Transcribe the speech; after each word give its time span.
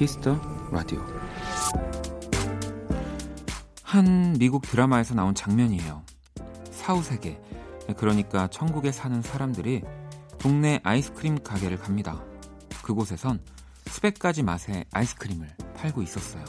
Kiss 0.00 0.23
the 0.23 0.40
Radio 0.72 1.04
한 3.82 4.32
미국 4.38 4.62
드라마에서 4.62 5.14
나온 5.14 5.34
장면이에요. 5.34 6.02
사후세계 6.70 7.38
그러니까 7.98 8.48
천국에 8.48 8.92
사는 8.92 9.20
사람들이 9.20 9.82
동네 10.38 10.80
아이스크림 10.84 11.42
가게를 11.42 11.76
갑니다. 11.76 12.24
그곳에선 12.82 13.44
수백 13.88 14.18
가지 14.18 14.42
맛의 14.42 14.86
아이스크림을 14.90 15.46
팔고 15.76 16.00
있었어요. 16.00 16.44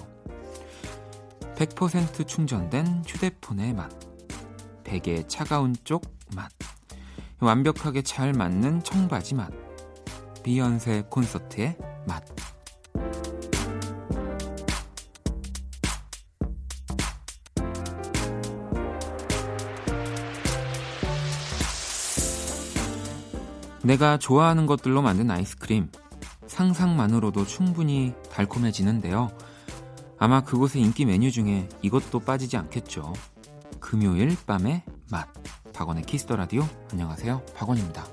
100% 1.58 2.26
충전된 2.26 3.04
휴대폰의 3.06 3.74
맛, 3.74 3.92
베개의 4.86 5.28
차가운 5.28 5.76
쪽 5.84 6.04
맛, 6.34 6.50
완벽하게 7.42 8.02
잘 8.04 8.32
맞는 8.32 8.84
청바지 8.84 9.36
맛, 9.36 9.52
비욘세 10.42 11.04
콘서트의 11.10 11.76
맛. 12.08 12.24
내가 23.92 24.18
좋아하는 24.18 24.68
것들로 24.68 25.02
만든 25.02 25.30
아이스크림. 25.30 25.92
상상만으로도 26.48 27.46
충분히 27.46 28.14
달콤해지는데요. 28.32 29.30
아마 30.18 30.42
그곳의 30.42 30.82
인기 30.82 31.04
메뉴 31.04 31.30
중에 31.30 31.68
이것도 31.82 32.22
빠지지 32.22 32.56
않겠죠. 32.56 33.12
금요일 33.82 34.38
밤의 34.48 34.84
맛. 35.12 35.28
박원의 35.74 36.04
키스터 36.04 36.38
라디오. 36.38 36.66
안녕하세요. 36.94 37.42
박원입니다. 37.54 38.06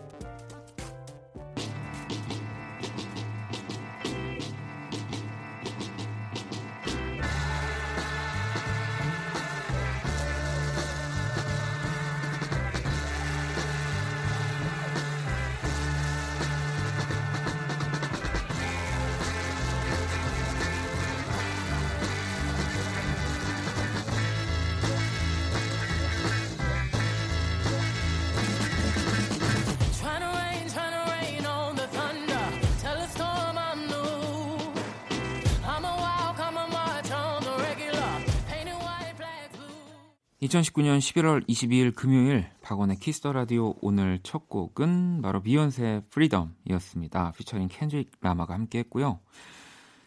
2019년 40.62 40.98
11월 40.98 41.47
22일 41.48 41.95
금요일 41.95 42.48
박원의 42.62 42.97
Kiss 42.97 43.17
the 43.17 43.33
Radio 43.33 43.75
오늘 43.81 44.19
첫 44.23 44.48
곡은 44.48 45.23
바로 45.23 45.41
비욘세 45.42 46.03
Freedom이었습니다. 46.11 47.33
featuring 47.33 47.69
켄드릭 47.69 48.11
라마가 48.20 48.55
함께 48.55 48.81
했고요. 48.81 49.20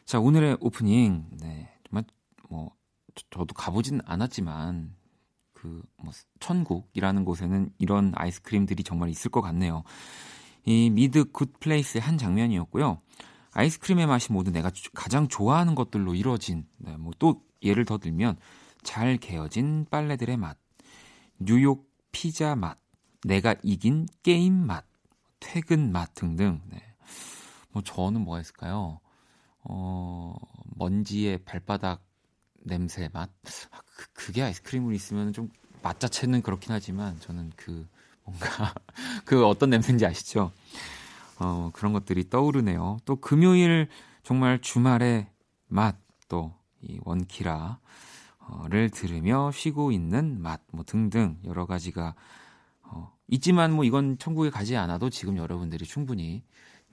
자, 0.05 0.19
오늘의 0.19 0.57
오프닝 0.59 1.25
네. 1.41 1.69
정말 1.87 2.03
뭐 2.49 2.71
저도 3.29 3.53
가보진 3.53 4.01
않았지만 4.05 4.95
그뭐 5.53 6.11
천국이라는 6.39 7.23
곳에는 7.23 7.69
이런 7.77 8.11
아이스크림들이 8.15 8.83
정말 8.83 9.09
있을 9.09 9.31
것 9.31 9.41
같네요. 9.41 9.83
이 10.65 10.89
미드 10.89 11.31
Good 11.31 11.53
Place의 11.59 12.01
한 12.01 12.17
장면이었고요. 12.17 12.99
아이스크림의 13.53 14.07
맛이 14.07 14.31
모두 14.31 14.51
내가 14.51 14.71
가장 14.93 15.27
좋아하는 15.27 15.75
것들로 15.75 16.15
이루어진 16.15 16.65
네, 16.77 16.97
뭐 16.97 17.13
또 17.19 17.43
예를 17.63 17.85
더 17.85 17.97
들면 17.97 18.37
잘 18.83 19.17
개어진 19.17 19.85
빨래들의 19.89 20.37
맛, 20.37 20.57
뉴욕 21.39 21.89
피자 22.11 22.55
맛, 22.55 22.77
내가 23.23 23.55
이긴 23.63 24.07
게임 24.23 24.53
맛, 24.53 24.85
퇴근 25.39 25.91
맛 25.91 26.13
등등. 26.13 26.61
네. 26.67 26.81
뭐 27.71 27.81
저는 27.83 28.21
뭐가 28.21 28.41
있을까요? 28.41 28.99
어, 29.63 30.35
먼지의 30.75 31.39
발바닥 31.45 32.01
냄새 32.63 33.09
맛. 33.13 33.29
아, 33.71 33.81
그, 33.95 34.07
그게 34.13 34.43
아이스크림으로 34.43 34.93
있으면 34.93 35.33
좀 35.33 35.49
맛 35.83 35.99
자체는 35.99 36.41
그렇긴 36.43 36.71
하지만 36.73 37.19
저는 37.21 37.51
그 37.55 37.87
뭔가 38.23 38.73
그 39.25 39.45
어떤 39.47 39.71
냄새인지 39.71 40.05
아시죠? 40.05 40.51
어, 41.39 41.71
그런 41.73 41.91
것들이 41.93 42.29
떠오르네요. 42.29 42.97
또 43.05 43.15
금요일 43.15 43.87
정말 44.23 44.59
주말의 44.61 45.27
맛 45.67 45.97
또 46.27 46.53
이 46.83 46.97
원키라 47.03 47.79
를 48.69 48.89
들으며 48.89 49.51
쉬고 49.51 49.91
있는 49.91 50.41
맛, 50.41 50.61
뭐 50.71 50.83
등등 50.83 51.37
여러 51.45 51.65
가지가 51.65 52.15
어, 52.83 53.13
있지만 53.27 53.71
뭐 53.71 53.85
이건 53.85 54.17
천국에 54.17 54.49
가지 54.49 54.75
않아도 54.75 55.09
지금 55.09 55.37
여러분들이 55.37 55.85
충분히 55.85 56.43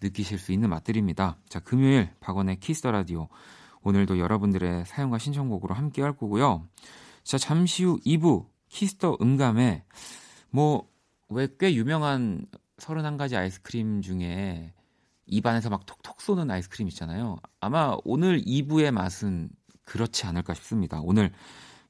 느끼실 0.01 0.39
수 0.39 0.53
있는 0.53 0.69
맛들입니다. 0.71 1.39
자, 1.49 1.59
금요일 1.61 2.11
박원의 2.21 2.61
Kiss 2.61 2.79
the 2.79 2.93
Radio 2.93 3.29
오늘도 3.83 4.19
여러분들의 4.19 4.87
사연과 4.87 5.19
신청곡으로 5.19 5.75
함께 5.75 6.03
할 6.03 6.17
거고요. 6.17 6.67
자, 7.25 7.39
잠시 7.39 7.85
후 7.85 7.99
2부 8.07 8.47
Kiss 8.69 8.97
the 8.97 9.19
음감회 9.21 9.85
뭐 10.51 10.89
왜 11.31 11.47
꽤 11.59 11.75
유명한 11.75 12.47
31가지 12.79 13.37
아이스크림 13.37 14.01
중에 14.01 14.73
입안에서 15.27 15.69
막 15.69 15.85
톡톡 15.85 16.21
쏘는 16.23 16.51
아이스크림 16.51 16.89
있잖아요. 16.89 17.37
아마 17.61 17.97
오늘 18.05 18.41
2부의 18.41 18.91
맛은 18.93 19.51
그렇지 19.89 20.27
않을까 20.27 20.53
싶습니다. 20.55 21.01
오늘 21.03 21.33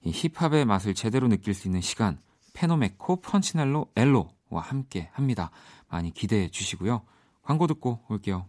이 0.03 0.13
힙합의 0.13 0.65
맛을 0.65 0.95
제대로 0.95 1.27
느낄 1.27 1.53
수 1.53 1.67
있는 1.67 1.81
시간 1.81 2.21
페노메코 2.55 3.21
펀치넬로 3.21 3.91
엘로와 3.97 4.63
함께 4.63 5.11
합니다. 5.13 5.51
많이 5.89 6.13
기대해 6.15 6.49
주시고요. 6.49 7.03
광고 7.43 7.67
듣고 7.67 8.05
올게요. 8.09 8.47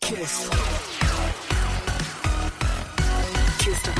키스. 0.00 0.50
키스 3.58 3.90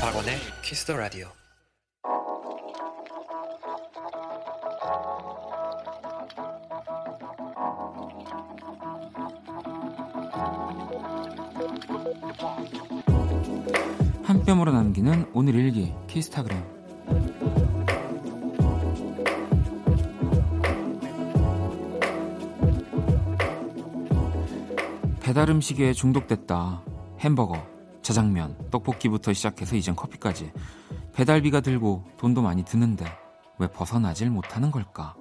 박원의 0.00 0.38
키스 0.62 0.86
더 0.86 0.96
라디오. 0.96 1.45
한 14.46 14.56
뼘으로 14.56 14.70
남기는 14.70 15.30
오늘 15.34 15.56
일기 15.56 15.92
키스타그램 16.06 16.62
배달 25.20 25.50
음식에 25.50 25.92
중독됐다. 25.92 26.84
햄버거, 27.18 27.60
자장면, 28.02 28.56
떡볶이부터 28.70 29.32
시작해서 29.32 29.74
이젠 29.74 29.96
커피까지. 29.96 30.52
배달비가 31.12 31.60
들고 31.60 32.04
돈도 32.16 32.40
많이 32.42 32.64
드는데 32.64 33.04
왜 33.58 33.66
벗어나질 33.66 34.30
못하는 34.30 34.70
걸까? 34.70 35.16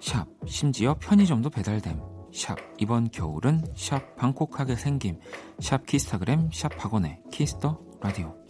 샵, 0.00 0.28
심지어 0.46 0.94
편의점도 1.00 1.50
배달됨. 1.50 2.00
샵 2.32 2.56
이번 2.78 3.10
겨울은 3.10 3.64
샵 3.74 4.14
방콕하게 4.14 4.76
생김 4.76 5.18
샵 5.58 5.84
키스타그램 5.86 6.50
샵 6.52 6.70
박원의 6.76 7.22
Kiss 7.32 7.62
the 7.62 7.85
Radio 8.00 8.45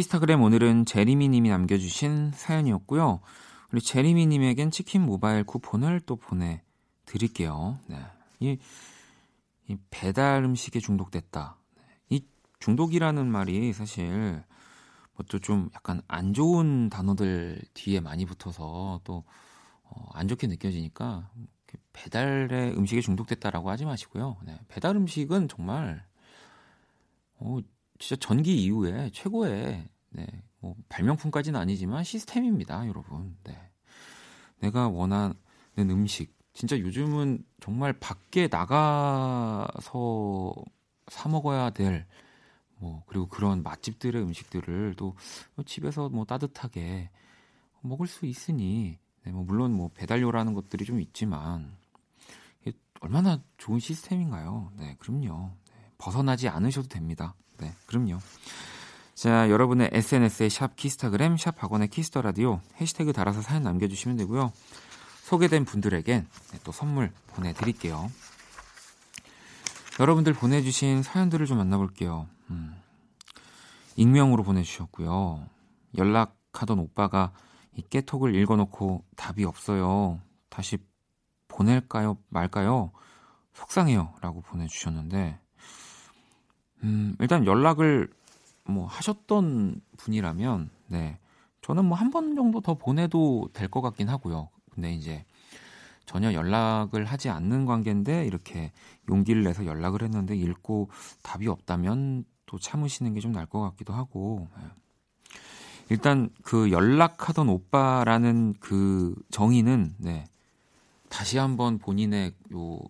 키스타그램 0.00 0.40
오늘은 0.40 0.86
제리미 0.86 1.28
님이 1.28 1.50
남겨주신 1.50 2.30
사연이었고요. 2.32 3.20
우리 3.70 3.82
제리미님에겐 3.82 4.70
치킨 4.70 5.02
모바일 5.02 5.44
쿠폰을 5.44 6.00
또 6.06 6.16
보내드릴게요. 6.16 7.78
네. 7.86 7.98
이, 8.38 8.56
이 9.68 9.76
배달 9.90 10.42
음식에 10.42 10.80
중독됐다. 10.80 11.58
이 12.08 12.24
중독이라는 12.60 13.30
말이 13.30 13.74
사실 13.74 14.42
뭐또 15.16 15.38
좀 15.38 15.68
약간 15.74 16.00
안 16.08 16.32
좋은 16.32 16.88
단어들 16.88 17.60
뒤에 17.74 18.00
많이 18.00 18.24
붙어서 18.24 19.02
또안 19.04 19.24
어, 19.84 20.26
좋게 20.26 20.46
느껴지니까 20.46 21.28
배달의 21.92 22.74
음식에 22.74 23.02
중독됐다라고 23.02 23.68
하지 23.68 23.84
마시고요. 23.84 24.38
네. 24.46 24.58
배달 24.68 24.96
음식은 24.96 25.48
정말 25.48 26.02
어, 27.36 27.58
진짜 28.00 28.18
전기 28.18 28.64
이후에 28.64 29.10
최고의 29.12 29.88
네, 30.10 30.26
뭐 30.58 30.74
발명품까지는 30.88 31.60
아니지만 31.60 32.02
시스템입니다, 32.02 32.88
여러분. 32.88 33.36
네. 33.44 33.56
내가 34.58 34.88
원하는 34.88 35.36
음식. 35.78 36.36
진짜 36.52 36.76
요즘은 36.76 37.44
정말 37.60 37.92
밖에 37.92 38.48
나가서 38.48 40.52
사 41.08 41.28
먹어야 41.28 41.70
될 41.70 42.08
뭐 42.80 43.02
그리고 43.06 43.28
그런 43.28 43.62
맛집들의 43.62 44.20
음식들을 44.22 44.94
또 44.96 45.14
집에서 45.66 46.08
뭐 46.08 46.24
따뜻하게 46.24 47.10
먹을 47.82 48.06
수 48.06 48.26
있으니 48.26 48.98
네, 49.22 49.32
뭐 49.32 49.44
물론 49.44 49.72
뭐 49.72 49.90
배달료라는 49.94 50.54
것들이 50.54 50.84
좀 50.84 51.00
있지만 51.00 51.76
얼마나 53.02 53.42
좋은 53.56 53.78
시스템인가요? 53.78 54.72
네, 54.76 54.94
그럼요. 54.98 55.52
네, 55.72 55.90
벗어나지 55.96 56.48
않으셔도 56.48 56.88
됩니다. 56.88 57.34
네, 57.60 57.72
그럼요. 57.86 58.18
자, 59.14 59.50
여러분의 59.50 59.90
SNS에 59.92 60.48
샵 60.48 60.76
키스타그램, 60.76 61.36
샵 61.36 61.56
박원의 61.56 61.88
Kiss 61.88 62.07
the 62.07 62.22
Radio 62.22 62.60
해시태그 62.80 63.12
달아서 63.12 63.42
사연 63.42 63.62
남겨주시면 63.62 64.16
되고요. 64.16 64.52
소개된 65.24 65.64
분들에겐 65.64 66.26
네, 66.52 66.58
또 66.64 66.72
선물 66.72 67.12
보내드릴게요. 67.28 68.10
여러분들 70.00 70.32
보내주신 70.32 71.02
사연들을 71.02 71.44
좀 71.44 71.58
만나볼게요. 71.58 72.26
음, 72.50 72.74
익명으로 73.96 74.42
보내주셨고요. 74.42 75.46
연락하던 75.98 76.78
오빠가 76.78 77.32
이 77.76 77.82
깨톡을 77.82 78.34
읽어놓고 78.34 79.04
답이 79.16 79.44
없어요. 79.44 80.20
다시 80.48 80.78
보낼까요? 81.48 82.16
말까요? 82.28 82.92
속상해요. 83.52 84.14
라고 84.20 84.40
보내주셨는데, 84.40 85.38
음, 86.84 87.16
일단 87.20 87.46
연락을 87.46 88.08
뭐 88.64 88.86
하셨던 88.86 89.80
분이라면 89.98 90.70
네 90.88 91.18
저는 91.62 91.84
뭐 91.86 91.96
한 91.98 92.10
번 92.10 92.34
정도 92.36 92.60
더 92.60 92.74
보내도 92.74 93.50
될 93.52 93.68
것 93.68 93.80
같긴 93.82 94.08
하고요. 94.08 94.48
근데 94.70 94.92
이제 94.94 95.24
전혀 96.06 96.32
연락을 96.32 97.04
하지 97.04 97.28
않는 97.30 97.66
관계인데 97.66 98.26
이렇게 98.26 98.72
용기를 99.08 99.44
내서 99.44 99.66
연락을 99.66 100.02
했는데 100.02 100.36
읽고 100.36 100.90
답이 101.22 101.48
없다면 101.48 102.24
또 102.46 102.58
참으시는 102.58 103.14
게 103.14 103.20
좀 103.20 103.32
나을 103.32 103.46
것 103.46 103.60
같기도 103.60 103.92
하고 103.92 104.48
네. 104.58 104.64
일단 105.90 106.30
그 106.42 106.70
연락하던 106.70 107.48
오빠라는 107.48 108.54
그 108.60 109.14
정의는 109.30 109.94
네 109.98 110.24
다시 111.08 111.38
한번 111.38 111.78
본인의 111.78 112.34
요 112.52 112.80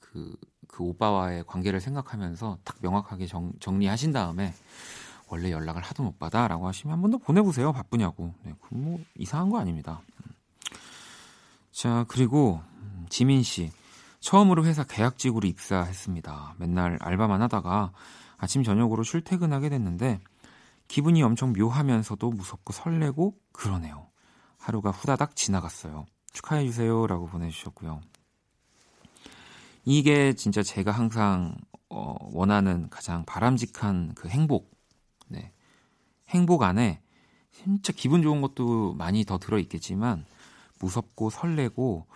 그 0.00 0.34
그 0.70 0.84
오빠와의 0.84 1.44
관계를 1.46 1.80
생각하면서 1.80 2.58
딱 2.64 2.76
명확하게 2.80 3.26
정, 3.26 3.52
정리하신 3.60 4.12
다음에 4.12 4.54
원래 5.28 5.50
연락을 5.50 5.82
하던 5.82 6.06
오빠다라고 6.06 6.66
하시면 6.68 6.92
한 6.92 7.02
번 7.02 7.10
더 7.10 7.18
보내보세요. 7.18 7.72
바쁘냐고. 7.72 8.34
네, 8.42 8.54
그뭐 8.60 9.00
이상한 9.16 9.50
거 9.50 9.58
아닙니다. 9.58 10.00
자 11.72 12.04
그리고 12.08 12.60
음, 12.80 13.06
지민 13.08 13.42
씨 13.42 13.70
처음으로 14.20 14.64
회사 14.66 14.84
계약직으로 14.84 15.46
입사했습니다. 15.48 16.54
맨날 16.58 16.98
알바만 17.00 17.42
하다가 17.42 17.92
아침 18.36 18.62
저녁으로 18.62 19.02
출퇴근하게 19.02 19.68
됐는데 19.70 20.20
기분이 20.88 21.22
엄청 21.22 21.52
묘하면서도 21.52 22.30
무섭고 22.30 22.72
설레고 22.72 23.34
그러네요. 23.52 24.08
하루가 24.58 24.90
후다닥 24.90 25.36
지나갔어요. 25.36 26.06
축하해 26.32 26.66
주세요라고 26.66 27.26
보내주셨고요. 27.26 28.00
이게 29.84 30.32
진짜 30.34 30.62
제가 30.62 30.90
항상 30.90 31.56
어, 31.88 32.14
원하는 32.32 32.88
가장 32.90 33.24
바람직한 33.24 34.14
그 34.14 34.28
행복. 34.28 34.70
네. 35.28 35.52
행복 36.28 36.62
안에 36.62 37.02
진짜 37.52 37.92
기분 37.92 38.22
좋은 38.22 38.40
것도 38.40 38.94
많이 38.94 39.24
더 39.24 39.38
들어 39.38 39.58
있겠지만 39.58 40.24
무섭고 40.78 41.30
설레고 41.30 42.06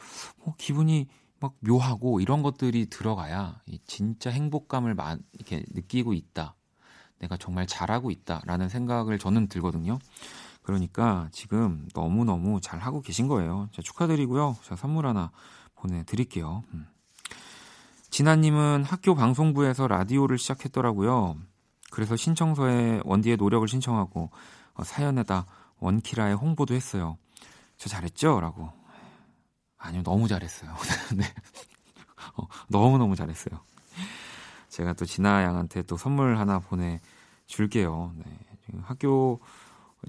뭐 0.45 0.55
기분이 0.57 1.09
막 1.41 1.55
묘하고 1.61 2.21
이런 2.21 2.43
것들이 2.43 2.87
들어가야 2.87 3.61
진짜 3.87 4.31
행복감을 4.31 4.95
마, 4.95 5.17
이렇게 5.33 5.65
느끼고 5.73 6.15
있다. 6.15 6.55
내가 7.19 7.37
정말 7.37 7.67
잘하고 7.67 8.11
있다라는 8.11 8.69
생각을 8.69 9.19
저는 9.19 9.49
들거든요. 9.49 9.99
그러니까 10.63 11.29
지금 11.33 11.87
너무너무 11.95 12.61
잘 12.61 12.79
하고 12.81 13.03
계신 13.03 13.29
거예요. 13.29 13.69
자, 13.73 13.83
축하드리고요. 13.83 14.57
자, 14.63 14.77
선물 14.77 15.07
하나 15.07 15.31
보내드릴게요. 15.75 16.65
음. 16.73 16.87
진아님은 18.15 18.85
학교 18.85 19.17
방송부에서 19.17 19.89
라디오를 19.89 20.39
시작했더라고요. 20.39 21.37
그래서 21.91 22.15
신청서에 22.15 23.01
원디의 23.05 23.37
노력을 23.39 23.67
신청하고 23.67 24.31
어, 24.75 24.85
사연에다 24.85 25.47
원키라의 25.81 26.37
홍보도 26.37 26.75
했어요. 26.75 27.19
저 27.77 27.89
잘했죠? 27.89 28.39
라고. 28.39 28.71
아니요, 29.79 30.05
너무 30.05 30.29
잘했어요. 30.29 30.73
네. 31.19 31.25
어, 32.37 32.47
너무너무 32.69 33.17
잘했어요. 33.17 33.59
제가 34.69 34.93
또 34.93 35.05
진아 35.05 35.43
양한테 35.43 35.83
또 35.83 35.97
선물 35.97 36.39
하나 36.39 36.61
보내줄게요. 36.61 38.13
네. 38.15 38.25
학교 38.83 39.41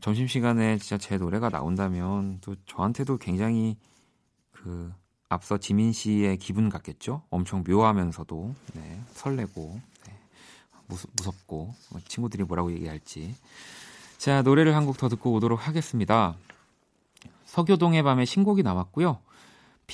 점심시간에 0.01 0.78
진짜 0.78 1.00
제 1.00 1.18
노래가 1.18 1.50
나온다면 1.50 2.38
또 2.42 2.56
저한테도 2.68 3.18
굉장히 3.18 3.78
그 4.51 4.94
앞서 5.30 5.57
지민 5.57 5.92
씨의 5.92 6.38
기분 6.38 6.69
같겠죠? 6.69 7.24
엄청 7.30 7.63
묘하면서도 7.68 8.55
네, 8.74 9.01
설레고 9.13 9.79
네, 10.08 10.13
무섭, 10.88 11.10
무섭고 11.17 11.74
뭐 11.91 12.01
친구들이 12.08 12.44
뭐라고 12.44 12.72
얘기할지 12.72 13.36
자 14.17 14.41
노래를 14.44 14.75
한 14.75 14.86
곡 14.86 14.98
더 14.98 15.10
듣고 15.10 15.34
오도록 15.34 15.67
하겠습니다. 15.67 16.36
서교동의 17.46 18.03
밤에 18.03 18.25
신곡이 18.25 18.63
나왔고요. 18.63 19.20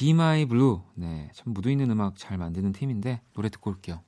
My 0.03 0.45
Blue 0.45 0.79
네, 0.95 1.29
참 1.33 1.53
무드 1.53 1.69
있는 1.69 1.91
음악 1.91 2.17
잘 2.17 2.37
만드는 2.37 2.71
팀인데 2.73 3.21
노래 3.33 3.49
듣고 3.49 3.71
올게요. 3.71 4.01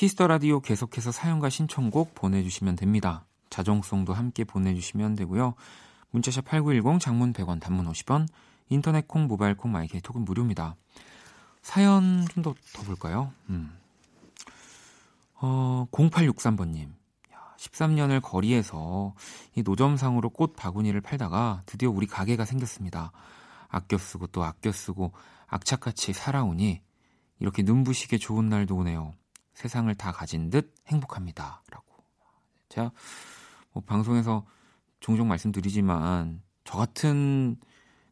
Kiss 0.00 0.16
the 0.16 0.28
Radio 0.28 0.60
계속해서 0.60 1.12
사연과 1.12 1.50
신청곡 1.50 2.14
보내주시면 2.14 2.76
됩니다. 2.76 3.26
자정송도 3.50 4.14
함께 4.14 4.44
보내주시면 4.44 5.14
되고요. 5.14 5.52
문자샵 6.12 6.46
8910 6.46 6.98
장문 6.98 7.34
100원 7.34 7.60
단문 7.60 7.86
50원 7.86 8.26
인터넷 8.70 9.06
콩 9.06 9.26
모바일 9.26 9.58
콩 9.58 9.72
마이케이 9.72 10.00
톡은 10.00 10.24
무료입니다. 10.24 10.74
사연 11.60 12.24
좀 12.32 12.42
더 12.42 12.54
더 12.72 12.82
볼까요? 12.84 13.30
음. 13.50 13.76
어, 15.34 15.86
0863번님. 15.92 16.88
13년을 17.58 18.22
거리에서 18.22 19.12
이 19.54 19.60
노점상으로 19.60 20.30
꽃 20.30 20.56
바구니를 20.56 21.02
팔다가 21.02 21.60
드디어 21.66 21.90
우리 21.90 22.06
가게가 22.06 22.46
생겼습니다. 22.46 23.12
아껴 23.68 23.98
쓰고 23.98 24.28
또 24.28 24.44
아껴 24.44 24.72
쓰고 24.72 25.12
악착같이 25.46 26.14
살아오니 26.14 26.80
이렇게 27.38 27.62
눈부시게 27.62 28.16
좋은 28.16 28.48
날도 28.48 28.76
오네요. 28.76 29.12
세상을 29.54 29.92
다 29.96 30.12
가진 30.12 30.50
듯 30.50 30.74
행복합니다. 30.86 31.62
라고. 31.70 31.86
제가 32.68 32.90
뭐 33.72 33.82
방송에서 33.84 34.46
종종 35.00 35.28
말씀드리지만 35.28 36.42
저 36.64 36.78
같은 36.78 37.56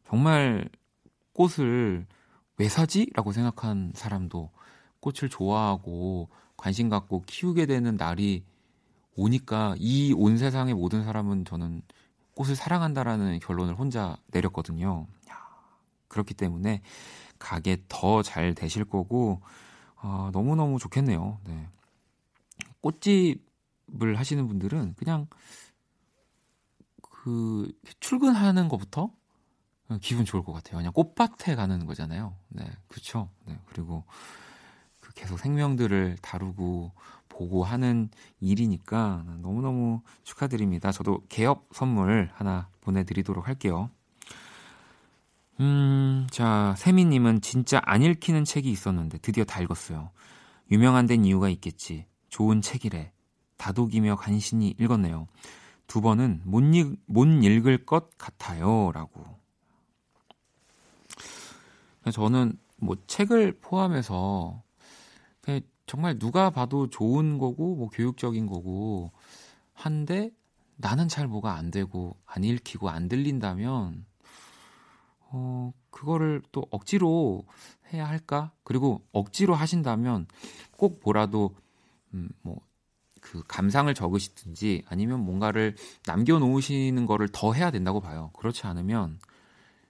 정말 0.07 0.69
꽃을 1.33 2.05
왜 2.57 2.67
사지? 2.69 3.09
라고 3.15 3.31
생각한 3.31 3.93
사람도 3.95 4.51
꽃을 4.99 5.29
좋아하고 5.29 6.29
관심 6.57 6.89
갖고 6.89 7.23
키우게 7.25 7.65
되는 7.67 7.95
날이 7.95 8.43
오니까 9.15 9.75
이 9.77 10.13
온 10.13 10.37
세상의 10.37 10.73
모든 10.73 11.03
사람은 11.03 11.45
저는 11.45 11.81
꽃을 12.35 12.55
사랑한다라는 12.55 13.39
결론을 13.39 13.75
혼자 13.75 14.17
내렸거든요. 14.27 15.07
그렇기 16.07 16.33
때문에 16.33 16.81
가게 17.37 17.77
더 17.87 18.23
잘 18.23 18.55
되실 18.55 18.83
거고 18.83 19.41
아, 20.01 20.29
너무너무 20.33 20.79
좋겠네요. 20.79 21.39
네. 21.45 21.67
꽃집을 22.81 24.17
하시는 24.17 24.47
분들은 24.47 24.95
그냥 24.95 25.27
그 27.01 27.71
출근하는 27.99 28.69
것부터 28.69 29.11
기분 30.01 30.23
좋을 30.23 30.43
것 30.43 30.53
같아요. 30.53 30.77
그냥 30.77 30.93
꽃밭에 30.93 31.55
가는 31.55 31.85
거잖아요. 31.85 32.35
네, 32.49 32.65
그렇죠. 32.87 33.29
네, 33.45 33.59
그리고 33.67 34.03
그 35.01 35.13
계속 35.13 35.39
생명들을 35.39 36.17
다루고 36.21 36.93
보고 37.27 37.63
하는 37.63 38.09
일이니까 38.39 39.23
너무너무 39.41 40.01
축하드립니다. 40.23 40.91
저도 40.91 41.23
개업 41.29 41.67
선물 41.71 42.29
하나 42.33 42.69
보내드리도록 42.81 43.47
할게요. 43.47 43.89
음, 45.59 46.27
자, 46.31 46.73
세미님은 46.77 47.41
진짜 47.41 47.81
안 47.83 48.01
읽히는 48.01 48.45
책이 48.45 48.69
있었는데 48.71 49.17
드디어 49.19 49.43
다 49.43 49.61
읽었어요. 49.61 50.11
유명한 50.71 51.05
데는 51.05 51.25
이유가 51.25 51.49
있겠지. 51.49 52.05
좋은 52.29 52.61
책이래. 52.61 53.11
다독이며 53.57 54.15
간신히 54.15 54.75
읽었네요. 54.79 55.27
두 55.87 56.01
번은 56.01 56.41
못, 56.45 56.61
읽, 56.61 56.97
못 57.07 57.25
읽을 57.25 57.85
것 57.85 58.17
같아요. 58.17 58.91
라고. 58.93 59.25
저는 62.11 62.57
뭐 62.77 62.95
책을 63.07 63.59
포함해서 63.59 64.63
정말 65.85 66.19
누가 66.19 66.51
봐도 66.51 66.87
좋은 66.87 67.39
거고 67.39 67.75
뭐 67.75 67.89
교육적인 67.89 68.45
거고 68.45 69.11
한데 69.73 70.29
나는 70.75 71.07
잘 71.07 71.27
뭐가 71.27 71.55
안 71.55 71.71
되고 71.71 72.15
안 72.25 72.43
읽히고 72.43 72.89
안 72.89 73.09
들린다면 73.09 74.05
어 75.31 75.73
그거를 75.91 76.41
또 76.51 76.65
억지로 76.71 77.45
해야 77.93 78.07
할까? 78.07 78.51
그리고 78.63 79.01
억지로 79.11 79.55
하신다면 79.55 80.27
꼭 80.77 81.01
뭐라도 81.03 81.55
음 82.13 82.29
뭐 82.43 82.59
그 83.21 83.43
감상을 83.47 83.93
적으시든지 83.93 84.83
아니면 84.87 85.19
뭔가를 85.21 85.75
남겨 86.05 86.39
놓으시는 86.39 87.05
거를 87.05 87.27
더 87.31 87.53
해야 87.53 87.71
된다고 87.71 87.99
봐요. 88.01 88.31
그렇지 88.33 88.65
않으면 88.67 89.19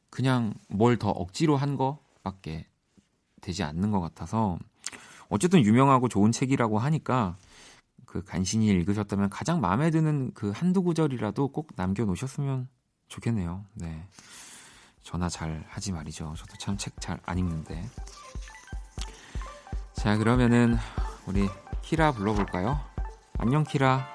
그냥 0.10 0.53
뭘 0.69 0.98
더 0.98 1.10
억지로 1.12 1.55
한 1.58 1.77
거밖에 1.77 2.67
되지 3.41 3.63
않는 3.63 3.91
것 3.91 4.01
같아서 4.01 4.58
어쨌든 5.29 5.63
유명하고 5.63 6.10
좋은 6.10 6.31
책이라고 6.31 6.79
하니까 6.79 7.38
그 8.05 8.24
간신히 8.24 8.67
읽으셨다면 8.67 9.29
가장 9.29 9.62
마음에 9.62 9.91
드는 9.91 10.31
그 10.34 10.51
한두 10.51 10.84
구절이라도 10.84 11.50
꼭 11.50 11.69
남겨 11.75 12.05
놓으셨으면 12.05 12.67
좋겠네요. 13.08 13.65
네. 13.75 14.05
전화 15.09 15.27
잘 15.27 15.63
하지 15.67 15.91
말이죠. 15.91 16.35
저도 16.37 16.55
참 16.59 16.77
책 16.77 16.93
잘 16.99 17.19
안 17.25 17.39
읽는데. 17.39 17.83
자, 19.93 20.15
그러면은 20.17 20.77
우리 21.25 21.47
키라 21.81 22.11
불러볼까요? 22.11 22.79
안녕 23.39 23.63
키라. 23.63 24.07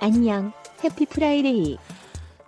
안녕. 0.00 0.52
Happy 0.84 1.06
Friday. 1.06 1.78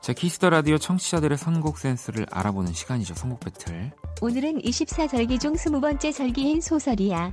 자, 0.02 0.12
Kiss 0.12 0.34
the 0.34 0.50
Radio 0.50 0.76
청취자들의 0.76 1.38
선곡 1.38 1.78
센스를 1.78 2.26
알아보는 2.30 2.74
시간이죠. 2.74 3.14
선곡 3.14 3.40
배틀. 3.40 3.92
오늘은 4.20 4.60
24절기 4.60 5.40
중 5.40 5.54
20번째 5.54 6.14
절기인 6.14 6.60
소설이야. 6.60 7.32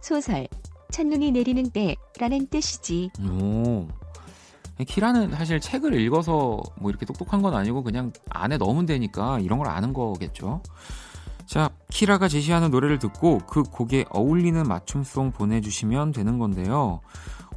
소설. 0.00 0.48
첫눈이 0.90 1.30
내리는 1.30 1.70
때라는 1.70 2.48
뜻이지. 2.48 3.10
오. 3.20 3.86
키라는 4.84 5.32
사실 5.32 5.60
책을 5.60 5.98
읽어서 6.00 6.60
뭐 6.78 6.90
이렇게 6.90 7.06
똑똑한 7.06 7.42
건 7.42 7.54
아니고 7.54 7.82
그냥 7.82 8.12
안에 8.30 8.58
넣으면 8.58 8.86
되니까 8.86 9.38
이런 9.40 9.58
걸 9.58 9.68
아는 9.68 9.92
거겠죠. 9.92 10.62
자, 11.46 11.70
키라가 11.90 12.28
제시하는 12.28 12.70
노래를 12.70 12.98
듣고 12.98 13.38
그 13.46 13.62
곡에 13.62 14.04
어울리는 14.10 14.62
맞춤송 14.62 15.32
보내주시면 15.32 16.12
되는 16.12 16.38
건데요. 16.38 17.00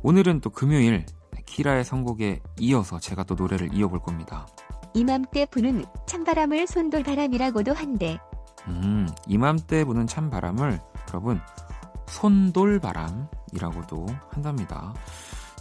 오늘은 0.03 0.41
또 0.41 0.49
금요일 0.49 1.05
키라의 1.45 1.85
선곡에 1.85 2.41
이어서 2.59 2.99
제가 2.99 3.23
또 3.23 3.35
노래를 3.35 3.73
이어볼 3.73 3.99
겁니다. 3.99 4.45
이맘때 4.93 5.45
부는 5.45 5.85
찬바람을 6.07 6.67
손돌바람이라고도 6.67 7.73
한대. 7.73 8.19
음, 8.67 9.07
이맘때 9.27 9.85
부는 9.85 10.07
찬바람을 10.07 10.79
여러분 11.09 11.39
손돌바람이라고도 12.07 14.07
한답니다. 14.29 14.93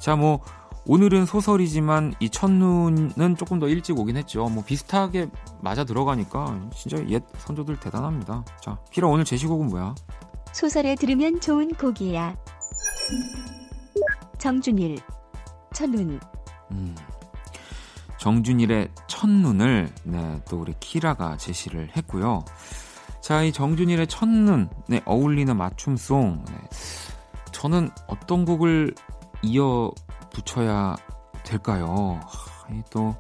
자, 0.01 0.17
뭐 0.17 0.41
오늘은 0.87 1.25
소설이지만 1.25 2.15
이 2.21 2.29
첫눈은 2.29 3.37
조금 3.39 3.59
더 3.59 3.69
일찍 3.69 3.99
오긴 3.99 4.17
했죠. 4.17 4.47
뭐 4.49 4.63
비슷하게 4.63 5.31
맞아 5.63 5.85
들어가니까 5.85 6.69
진짜 6.75 7.03
옛 7.09 7.23
선조들 7.39 7.81
대단합니다. 7.81 8.45
자, 8.61 8.79
키라 8.91 9.09
오늘 9.09 9.25
제시곡은 9.25 9.69
뭐야? 9.69 9.95
소설에 10.53 10.95
들으면 10.95 11.41
좋은 11.41 11.69
곡이야. 11.75 12.37
정준일 14.39 14.99
첫눈 15.73 16.21
음, 16.71 16.95
정준일의 18.19 18.91
첫눈을 19.07 19.91
네, 20.05 20.41
또 20.49 20.61
우리 20.61 20.75
키라가 20.81 21.39
제시를 21.39 21.97
했고요. 21.97 22.45
자, 23.23 23.43
이 23.43 23.53
정준일의 23.53 24.07
첫눈에 24.07 24.69
네, 24.89 25.03
어울리는 25.07 25.57
맞춤송. 25.57 26.45
네. 26.47 26.55
저는 27.53 27.89
어떤 28.07 28.45
곡을 28.45 28.95
이어 29.43 29.91
붙여야 30.35 30.97
될까요? 31.45 32.21
또 32.91 33.15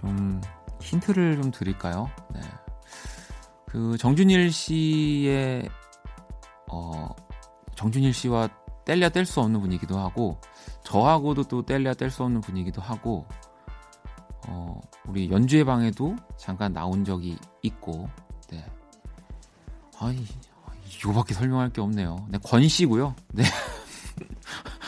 좀 0.00 0.40
힌트를 0.80 1.42
좀 1.42 1.50
드릴까요? 1.50 2.10
네. 2.32 2.40
그 3.66 3.96
정준일 3.98 4.50
씨의 4.50 5.68
어 6.70 7.14
정준일 7.76 8.14
씨와 8.14 8.48
뗄려 8.86 9.10
뗄수 9.10 9.40
없는 9.40 9.60
분이기도 9.60 9.98
하고 9.98 10.40
저하고도 10.84 11.44
또 11.44 11.62
뗄려 11.66 11.92
뗄수 11.94 12.24
없는 12.24 12.40
분이기도 12.40 12.80
하고 12.80 13.26
어, 14.48 14.80
우리 15.06 15.30
연주회 15.30 15.64
방에도 15.64 16.16
잠깐 16.38 16.72
나온 16.72 17.04
적이 17.04 17.36
있고 17.62 18.08
네. 18.48 18.64
아니 19.98 20.24
이거밖에 20.86 21.34
설명할 21.34 21.70
게 21.70 21.82
없네요. 21.82 22.26
네, 22.30 22.38
권 22.42 22.66
씨고요. 22.66 23.14
네. 23.32 23.44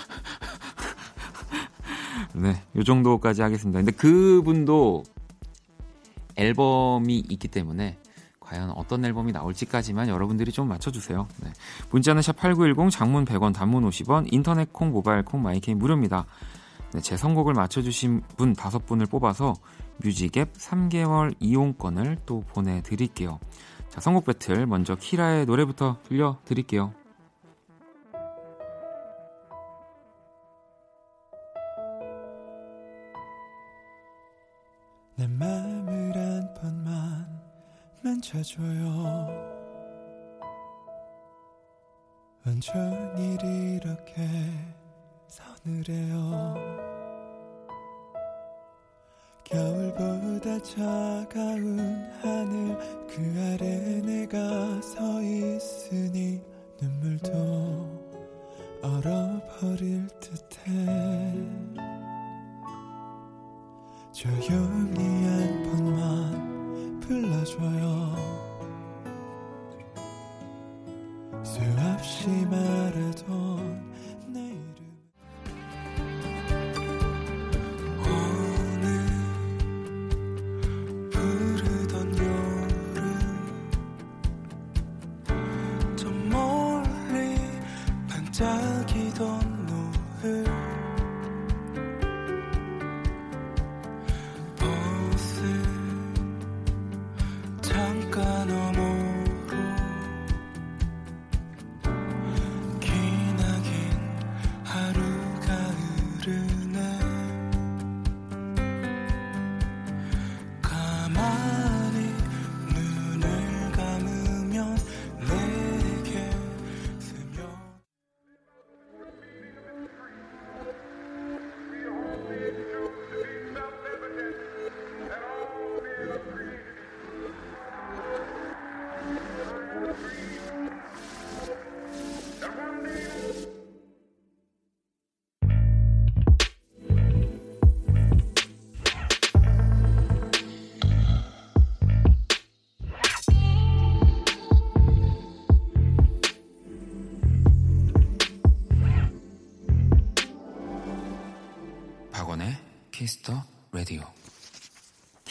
네, 2.35 2.63
요 2.77 2.83
정도까지 2.83 3.43
하겠습니다. 3.43 3.79
근데 3.79 3.93
그분도 3.93 5.05
앨범이 6.37 7.25
있기 7.29 7.49
때문에 7.49 7.99
과연 8.41 8.71
어떤 8.71 9.05
앨범이 9.05 9.33
나올지까지만 9.33 10.09
여러분들이 10.09 10.53
좀 10.53 10.69
맞춰주세요. 10.69 11.27
네. 11.43 11.53
문자는 11.91 12.21
샵8910 12.23 12.91
장문 12.91 13.25
100원 13.25 13.55
단문 13.55 13.89
50원 13.89 14.27
인터넷 14.31 14.73
콩 14.73 14.91
모바일 14.91 15.25
콩 15.25 15.43
마이케이 15.43 15.75
무료입니다. 15.75 16.27
네, 16.93 17.01
제 17.01 17.17
선곡을 17.17 17.55
맞춰주신 17.55 18.23
분 18.37 18.53
다섯 18.53 18.85
분을 18.85 19.07
뽑아서 19.07 19.55
뮤직앱 19.99 20.53
3개월 20.55 21.35
이용권을 21.41 22.19
또 22.27 22.45
보내드릴게요. 22.49 23.39
자, 23.89 24.01
선곡 24.01 24.27
배틀 24.27 24.67
먼저 24.67 24.95
키라의 24.95 25.47
노래부터 25.47 25.99
들려드릴게요. 26.05 26.93
내 35.15 35.27
맘을 35.27 36.17
한 36.17 36.55
번만 36.55 37.41
만져줘요. 38.03 39.53
온종일 42.47 43.45
이렇게 43.45 44.27
서늘해요. 45.29 46.55
겨울보다 49.45 50.59
차가운 50.63 51.79
하늘 52.23 52.79
그 53.07 53.21
아래 53.53 54.01
내가 54.01 54.81
서 54.81 55.23
있으니 55.23 56.43
눈물도 56.81 57.31
얼어버릴 58.83 60.09
듯해 60.21 61.63
조용히 64.13 65.25
한 65.25 65.63
번만 65.63 67.01
불러줘요. 67.01 68.15
수없이 71.43 72.29
말하던 72.47 73.91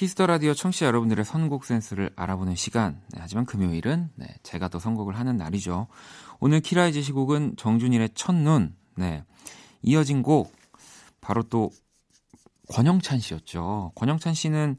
Kiss 0.02 0.15
the 0.15 0.26
Radio 0.26 0.56
청취자 0.56 0.88
여러분들의 0.88 1.24
선곡 1.24 1.64
센스를 1.64 2.12
알아보는 2.16 2.56
시간. 2.56 3.00
네, 3.12 3.20
하지만 3.22 3.46
금요일은 3.46 4.10
네, 4.16 4.26
제가 4.42 4.68
더 4.68 4.80
선곡을 4.80 5.16
하는 5.16 5.38
날이죠. 5.38 5.86
오늘 6.40 6.60
키라의 6.60 6.92
제시곡은 6.92 7.54
정준일의 7.56 8.10
첫눈. 8.16 8.76
네. 8.96 9.24
이어진 9.84 10.24
곡 10.24 10.56
바로 11.22 11.44
또 11.44 11.70
권영찬 12.70 13.20
씨였죠. 13.20 13.92
권영찬 13.94 14.34
씨는 14.34 14.78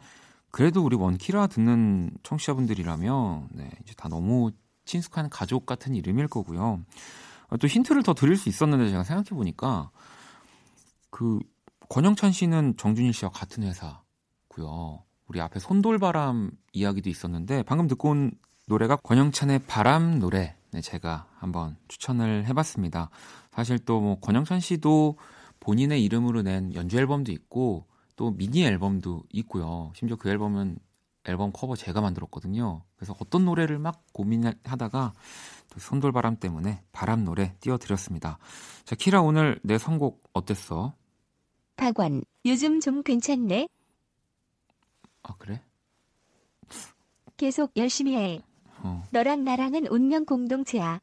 그래도 0.50 0.82
우리 0.84 0.96
원키라 0.96 1.46
듣는 1.46 2.10
청취자분들이라면 2.24 3.50
네, 3.52 3.70
이제 3.84 3.94
다 3.96 4.08
너무 4.08 4.50
친숙한 4.86 5.30
가족 5.30 5.66
같은 5.66 5.94
이름일 5.94 6.26
거고요. 6.26 6.80
또 7.60 7.68
힌트를 7.68 8.02
더 8.02 8.12
드릴 8.12 8.36
수 8.36 8.48
있었는데 8.48 8.90
제가 8.90 9.04
생각해 9.04 9.28
보니까 9.28 9.92
그 11.10 11.38
권영찬 11.90 12.32
씨는 12.32 12.74
정준일 12.76 13.12
씨와 13.12 13.30
같은 13.30 13.62
회사고요. 13.62 15.04
우리 15.32 15.40
앞에 15.40 15.60
손돌바람 15.60 16.50
이야기도 16.74 17.08
있었는데 17.08 17.62
방금 17.62 17.88
듣고 17.88 18.10
온 18.10 18.32
노래가 18.68 18.96
권영찬의 18.96 19.60
바람 19.66 20.18
노래. 20.18 20.56
네, 20.72 20.82
제가 20.82 21.26
한번 21.38 21.76
추천을 21.88 22.44
해봤습니다. 22.46 23.08
사실 23.50 23.78
또 23.78 23.98
뭐 24.00 24.20
권영찬 24.20 24.60
씨도 24.60 25.16
본인의 25.60 26.04
이름으로 26.04 26.42
낸 26.42 26.74
연주 26.74 26.98
앨범도 26.98 27.32
있고 27.32 27.86
또 28.16 28.30
미니 28.36 28.62
앨범도 28.64 29.22
있고요. 29.32 29.90
심지어 29.94 30.18
그 30.18 30.28
앨범은 30.28 30.76
앨범 31.24 31.50
커버 31.50 31.76
제가 31.76 32.02
만들었거든요. 32.02 32.82
그래서 32.96 33.16
어떤 33.18 33.46
노래를 33.46 33.78
막 33.78 34.04
고민하다가 34.12 35.14
또 35.70 35.80
손돌바람 35.80 36.36
때문에 36.36 36.82
바람 36.92 37.24
노래 37.24 37.54
띄워드렸습니다. 37.60 38.38
자, 38.84 38.96
키라 38.96 39.22
오늘 39.22 39.58
내 39.62 39.78
선곡 39.78 40.24
어땠어? 40.34 40.92
박원, 41.76 42.22
요즘 42.44 42.80
좀 42.80 43.02
괜찮네? 43.02 43.68
아, 45.22 45.34
그래? 45.38 45.62
계속 47.36 47.72
열심히 47.76 48.16
해. 48.16 48.42
어. 48.82 49.04
너랑 49.10 49.44
나랑은 49.44 49.86
운명 49.88 50.24
공동체야. 50.24 51.00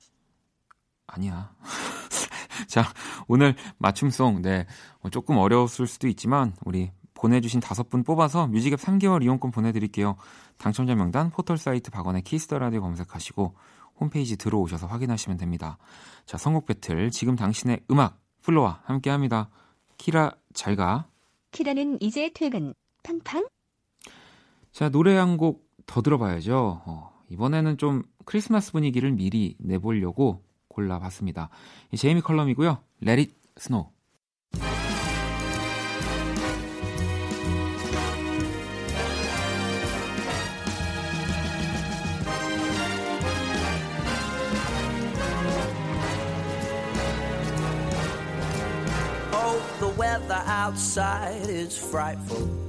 아니야. 1.07 1.53
자, 2.67 2.83
오늘 3.27 3.55
맞춤송, 3.77 4.41
네. 4.41 4.65
어, 4.99 5.09
조금 5.09 5.37
어려웠을 5.37 5.87
수도 5.87 6.07
있지만, 6.07 6.53
우리 6.65 6.91
보내주신 7.13 7.59
다섯 7.59 7.89
분 7.89 8.03
뽑아서 8.03 8.47
뮤직앱 8.47 8.79
3개월 8.79 9.23
이용권 9.23 9.51
보내드릴게요. 9.51 10.15
당첨자 10.57 10.95
명단 10.95 11.29
포털 11.29 11.57
사이트 11.57 11.91
박원의 11.91 12.21
Kiss 12.23 12.44
the 12.44 12.59
Radio 12.59 12.81
검색하시고 12.81 13.55
홈페이지 13.99 14.37
들어오셔서 14.37 14.87
확인하시면 14.87 15.37
됩니다. 15.37 15.77
자, 16.25 16.37
선곡 16.37 16.65
배틀. 16.65 17.11
지금 17.11 17.35
당신의 17.35 17.81
음악, 17.91 18.19
플로와 18.41 18.81
함께 18.85 19.09
합니다. 19.09 19.49
키라 19.97 20.31
잘 20.53 20.75
가. 20.75 21.07
키라는 21.51 22.01
이제 22.01 22.31
퇴근. 22.33 22.73
팡팡. 23.03 23.45
자, 24.71 24.89
노래 24.89 25.15
한 25.15 25.37
곡 25.37 25.69
더 25.89 26.03
들어봐야죠. 26.03 26.83
어, 26.85 27.09
이번에는 27.31 27.77
좀 27.77 28.03
크리스마스 28.25 28.71
분위기를 28.71 29.11
미리 29.11 29.55
내보려고 29.57 30.43
골라봤습니다. 30.67 31.49
제이미 31.97 32.21
컬럼이고요. 32.21 32.77
Let 33.01 33.21
it 33.21 33.33
snow. 33.57 33.89
frightful, 51.89 52.68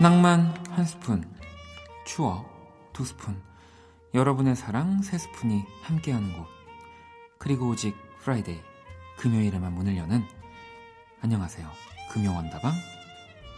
낭만 0.00 0.54
한 0.70 0.84
스푼, 0.84 1.28
추억 2.06 2.92
두 2.92 3.04
스푼, 3.04 3.42
여러분의 4.14 4.54
사랑 4.54 5.02
세 5.02 5.18
스푼이 5.18 5.64
함께하는 5.82 6.34
곳. 6.34 6.46
그리고 7.36 7.68
오직 7.68 7.96
Friday, 8.20 8.60
금요일에만 9.16 9.72
문을 9.72 9.96
여는 9.96 10.24
안녕하세요. 11.20 11.68
금요 12.12 12.32
원다방 12.32 12.72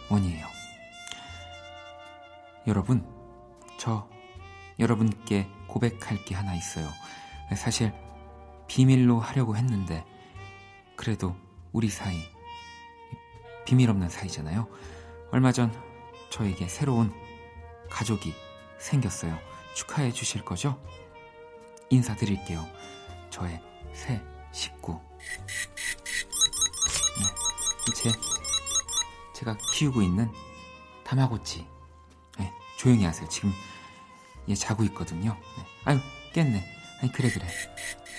원이에요. 0.09 0.47
여러분, 2.65 3.05
저 3.77 4.09
여러분께 4.79 5.47
고백할 5.67 6.25
게 6.25 6.33
하나 6.33 6.55
있어요. 6.55 6.89
사실 7.55 7.93
비밀로 8.67 9.19
하려고 9.19 9.55
했는데 9.55 10.03
그래도 10.95 11.35
우리 11.71 11.89
사이 11.89 12.17
비밀 13.63 13.91
없는 13.91 14.09
사이잖아요. 14.09 14.67
얼마 15.31 15.51
전 15.51 15.90
저에게 16.31 16.67
새로운 16.67 17.13
가족이 17.89 18.33
생겼어요. 18.79 19.37
축하해 19.75 20.11
주실 20.11 20.43
거죠? 20.43 20.81
인사드릴게요. 21.89 22.65
저의 23.29 23.61
새 23.93 24.19
식구. 24.51 24.99
네, 27.19 27.25
제, 27.93 28.11
제가 29.35 29.57
키우고 29.73 30.01
있는 30.01 30.31
다마고치. 31.03 31.67
네, 32.39 32.51
조용히 32.77 33.03
하세요. 33.03 33.27
지금 33.29 33.53
얘 34.49 34.55
자고 34.55 34.83
있거든요. 34.85 35.37
네. 35.57 35.65
아유, 35.85 35.99
깼네. 36.33 36.63
아니, 37.01 37.11
그래, 37.11 37.29
그래. 37.29 37.45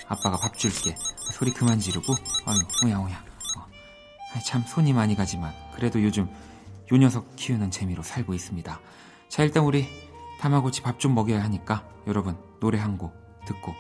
아빠가 0.07 0.37
밥 0.37 0.57
줄게. 0.59 0.94
소리 1.33 1.53
그만 1.53 1.81
지르고, 1.81 2.14
아유, 2.44 2.59
오야, 2.85 2.98
오야. 2.98 3.25
어. 3.59 4.40
참, 4.44 4.62
손이 4.66 4.92
많이 4.92 5.14
가지만, 5.14 5.55
그래도 5.75 6.03
요즘 6.03 6.31
요 6.90 6.97
녀석 6.97 7.35
키우는 7.37 7.71
재미로 7.71 8.03
살고 8.03 8.35
있습니다. 8.35 8.81
자, 9.29 9.42
일단 9.42 9.64
우리 9.64 9.87
타마고치 10.40 10.83
밥 10.83 10.99
좀 10.99 11.14
먹여야 11.14 11.42
하니까 11.45 11.87
여러분 12.07 12.37
노래 12.61 12.79
한 12.79 12.99
곡 12.99 13.12
듣고 13.47 13.75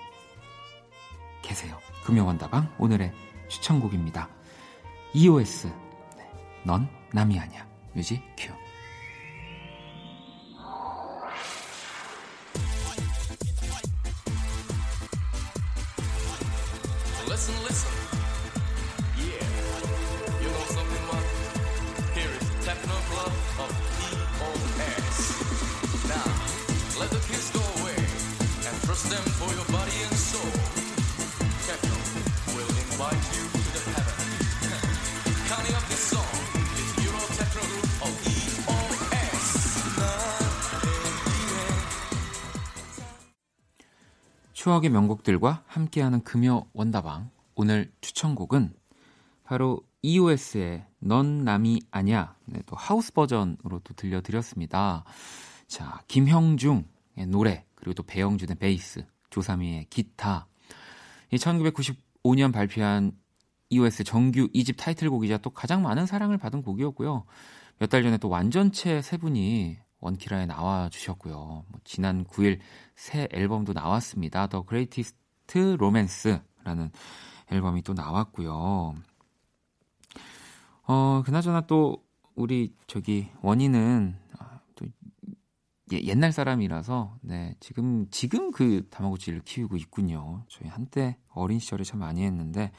계세요. 1.42 1.78
금요원다방 2.04 2.74
오늘의 2.78 3.12
추천곡입니다. 3.48 4.28
EOS 5.14 5.66
네, 6.16 6.30
넌 6.64 6.88
남이 7.12 7.38
아니야 7.38 7.66
뮤직큐어. 7.94 8.54
추억의 44.62 44.90
명곡들과 44.90 45.64
함께하는 45.66 46.22
금요 46.22 46.66
원다방. 46.72 47.30
오늘 47.56 47.90
추천곡은 48.00 48.72
바로 49.42 49.80
EOS의 50.02 50.86
넌 51.00 51.42
남이 51.42 51.82
아냐. 51.90 52.36
네, 52.44 52.62
또 52.66 52.76
하우스 52.76 53.12
버전으로 53.12 53.80
또 53.82 53.92
들려드렸습니다. 53.94 55.02
자, 55.66 56.00
김형중의 56.06 57.26
노래, 57.26 57.64
그리고 57.74 57.94
또 57.94 58.04
배영준의 58.04 58.58
베이스, 58.60 59.04
조삼이의 59.30 59.86
기타. 59.90 60.46
이 61.32 61.36
1995년 61.38 62.52
발표한 62.52 63.18
EOS 63.68 64.04
정규 64.04 64.46
2집 64.54 64.76
타이틀곡이자 64.76 65.38
또 65.38 65.50
가장 65.50 65.82
많은 65.82 66.06
사랑을 66.06 66.38
받은 66.38 66.62
곡이었고요. 66.62 67.24
몇 67.80 67.88
달 67.88 68.04
전에 68.04 68.16
또 68.18 68.28
완전체 68.28 69.02
세 69.02 69.16
분이 69.16 69.76
원키라에 70.02 70.46
나와 70.46 70.88
주셨고요. 70.90 71.34
뭐 71.66 71.80
지난 71.84 72.24
9일 72.24 72.58
새 72.94 73.28
앨범도 73.32 73.72
나왔습니다. 73.72 74.48
The 74.48 74.62
Greatest 74.62 75.76
Romance라는 75.78 76.90
앨범이 77.50 77.82
또 77.82 77.94
나왔고요. 77.94 78.94
어, 80.84 81.22
그나저나 81.24 81.62
또 81.62 82.04
우리 82.34 82.74
저기 82.86 83.28
원희는 83.40 84.16
아, 84.38 84.60
또 84.74 84.86
옛날 85.92 86.32
사람이라서 86.32 87.18
네, 87.20 87.54
지금 87.60 88.06
지금 88.10 88.50
그 88.50 88.86
다마고치를 88.90 89.42
키우고 89.44 89.76
있군요. 89.76 90.44
저희 90.48 90.68
한때 90.68 91.16
어린 91.28 91.58
시절에 91.58 91.84
참 91.84 92.00
많이 92.00 92.24
했는데 92.24 92.72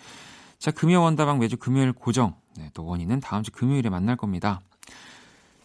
자, 0.59 0.71
금요 0.71 1.01
원다방 1.01 1.39
매주 1.39 1.57
금요일 1.57 1.93
고정. 1.93 2.35
네, 2.57 2.69
또 2.73 2.85
원희는 2.85 3.19
다음 3.19 3.43
주 3.43 3.51
금요일에 3.51 3.89
만날 3.89 4.15
겁니다. 4.15 4.61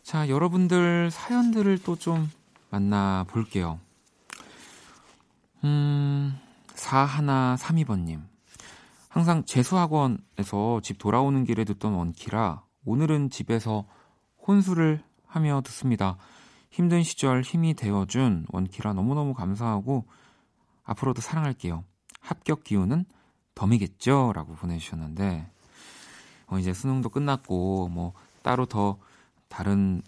자, 0.09 0.27
여러분들 0.31 1.11
사연들을 1.11 1.83
또 1.83 1.95
좀 1.95 2.31
만나 2.71 3.27
볼게요. 3.29 3.79
음, 5.65 6.35
4132번님. 6.69 8.23
항상 9.11 9.45
재수학원에서 9.45 10.81
집 10.83 10.97
돌아오는 10.97 11.45
길에 11.45 11.65
듣던 11.65 11.93
원키라 11.93 12.63
오늘은 12.87 13.29
집에서 13.29 13.85
혼술을 14.47 15.05
하며 15.27 15.61
듣습니다. 15.67 16.17
힘든 16.71 17.03
시절 17.03 17.43
힘이 17.43 17.75
되어준 17.75 18.47
원키라 18.49 18.95
너무너무 18.95 19.35
감사하고 19.35 20.07
앞으로도 20.85 21.21
사랑할게요. 21.21 21.85
합격 22.21 22.65
기운은 22.65 23.05
덤이겠죠? 23.55 24.33
라고 24.35 24.55
보내주셨는데 24.55 25.51
어, 26.47 26.59
이제 26.59 26.73
수능도 26.73 27.11
끝났고 27.11 27.89
뭐 27.89 28.15
따로 28.43 28.65
더 28.65 28.97
다른 29.49 30.03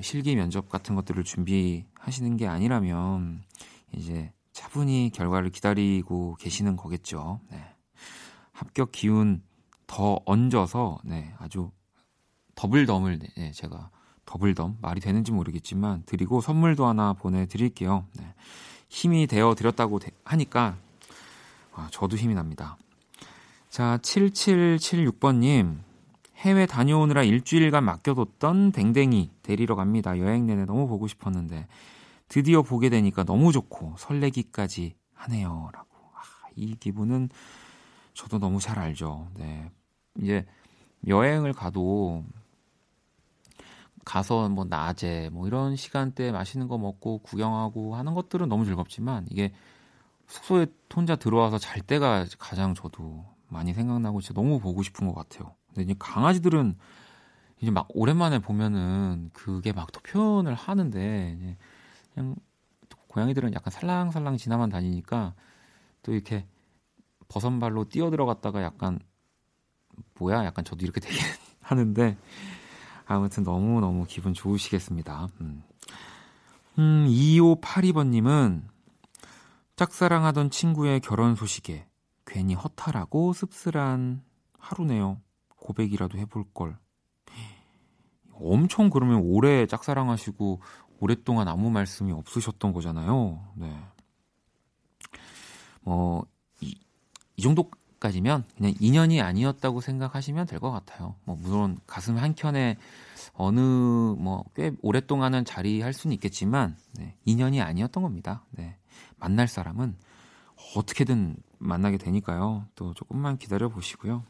실기 0.00 0.36
면접 0.36 0.68
같은 0.68 0.94
것들을 0.94 1.22
준비하시는 1.24 2.36
게 2.36 2.46
아니라면 2.46 3.42
이제 3.92 4.32
차분히 4.52 5.10
결과를 5.12 5.50
기다리고 5.50 6.36
계시는 6.38 6.76
거겠죠. 6.76 7.40
네. 7.50 7.64
합격 8.52 8.92
기운 8.92 9.42
더 9.86 10.20
얹어서 10.24 10.98
네, 11.04 11.34
아주 11.38 11.70
더블덤을 12.54 13.18
네, 13.36 13.52
제가 13.52 13.90
더블덤 14.24 14.78
말이 14.80 15.00
되는지 15.00 15.32
모르겠지만 15.32 16.02
드리고 16.04 16.40
선물도 16.40 16.86
하나 16.86 17.12
보내드릴게요. 17.12 18.04
네. 18.14 18.34
힘이 18.88 19.26
되어 19.26 19.54
드렸다고 19.54 20.00
하니까 20.24 20.76
아, 21.72 21.88
저도 21.92 22.16
힘이 22.16 22.34
납니다. 22.34 22.76
자, 23.70 23.98
7776번님. 24.02 25.87
해외 26.38 26.66
다녀오느라 26.66 27.24
일주일간 27.24 27.84
맡겨뒀던 27.84 28.72
댕댕이 28.72 29.32
데리러 29.42 29.74
갑니다. 29.74 30.18
여행 30.18 30.46
내내 30.46 30.66
너무 30.66 30.86
보고 30.86 31.08
싶었는데 31.08 31.66
드디어 32.28 32.62
보게 32.62 32.90
되니까 32.90 33.24
너무 33.24 33.50
좋고 33.50 33.94
설레기까지 33.98 34.94
하네요. 35.14 35.70
라고. 35.72 35.88
아, 36.14 36.20
이 36.54 36.76
기분은 36.76 37.30
저도 38.14 38.38
너무 38.38 38.60
잘 38.60 38.78
알죠. 38.78 39.28
네. 39.34 39.70
이제 40.20 40.46
여행을 41.06 41.52
가도 41.52 42.24
가서 44.04 44.48
뭐 44.48 44.64
낮에 44.64 45.30
뭐 45.32 45.46
이런 45.46 45.76
시간대에 45.76 46.30
맛있는 46.30 46.68
거 46.68 46.78
먹고 46.78 47.18
구경하고 47.18 47.96
하는 47.96 48.14
것들은 48.14 48.48
너무 48.48 48.64
즐겁지만 48.64 49.26
이게 49.28 49.52
숙소에 50.28 50.66
혼자 50.94 51.16
들어와서 51.16 51.58
잘 51.58 51.82
때가 51.82 52.26
가장 52.38 52.74
저도 52.74 53.24
많이 53.48 53.74
생각나고 53.74 54.20
진짜 54.20 54.40
너무 54.40 54.60
보고 54.60 54.82
싶은 54.82 55.06
것 55.06 55.14
같아요. 55.14 55.57
근데 55.78 55.92
이제 55.92 55.94
강아지들은 55.96 56.76
이제 57.60 57.70
막 57.70 57.86
오랜만에 57.90 58.40
보면은 58.40 59.30
그게 59.32 59.72
막또 59.72 60.00
표현을 60.00 60.54
하는데 60.54 61.56
그냥 62.12 62.34
고양이들은 63.06 63.54
약간 63.54 63.70
살랑살랑 63.70 64.36
지나만 64.36 64.70
다니니까 64.70 65.34
또 66.02 66.12
이렇게 66.12 66.46
버선발로 67.28 67.88
뛰어 67.90 68.10
들어갔다가 68.10 68.62
약간 68.62 68.98
뭐야 70.18 70.44
약간 70.44 70.64
저도 70.64 70.84
이렇게 70.84 71.00
되게 71.00 71.16
하는데 71.62 72.16
아무튼 73.06 73.44
너무너무 73.44 74.04
기분 74.08 74.34
좋으시겠습니다. 74.34 75.28
음. 75.40 75.62
음, 76.78 77.06
2582번님은 77.08 78.62
짝사랑하던 79.76 80.50
친구의 80.50 81.00
결혼 81.00 81.36
소식에 81.36 81.86
괜히 82.26 82.54
허탈하고 82.54 83.32
씁쓸한 83.32 84.22
하루네요. 84.58 85.20
고백이라도 85.58 86.18
해볼 86.18 86.44
걸. 86.54 86.78
엄청 88.34 88.90
그러면 88.90 89.20
오래 89.24 89.66
짝사랑하시고 89.66 90.60
오랫동안 91.00 91.48
아무 91.48 91.70
말씀이 91.70 92.12
없으셨던 92.12 92.72
거잖아요. 92.72 93.44
네. 93.56 93.76
뭐, 95.82 96.24
이, 96.60 96.76
이 97.36 97.42
정도까지면 97.42 98.44
그냥 98.56 98.74
인연이 98.80 99.20
아니었다고 99.20 99.80
생각하시면 99.80 100.46
될 100.46 100.60
것 100.60 100.70
같아요. 100.70 101.14
뭐, 101.24 101.36
물론 101.40 101.78
가슴 101.86 102.16
한켠에 102.16 102.76
어느, 103.34 103.60
뭐, 103.60 104.44
꽤 104.54 104.72
오랫동안은 104.82 105.44
자리할 105.44 105.92
수는 105.92 106.14
있겠지만, 106.14 106.76
네, 106.98 107.16
인연이 107.24 107.60
아니었던 107.60 108.02
겁니다. 108.02 108.44
네. 108.50 108.76
만날 109.16 109.46
사람은 109.48 109.96
어떻게든 110.76 111.36
만나게 111.58 111.96
되니까요. 111.98 112.66
또 112.74 112.92
조금만 112.94 113.38
기다려 113.38 113.68
보시고요. 113.68 114.24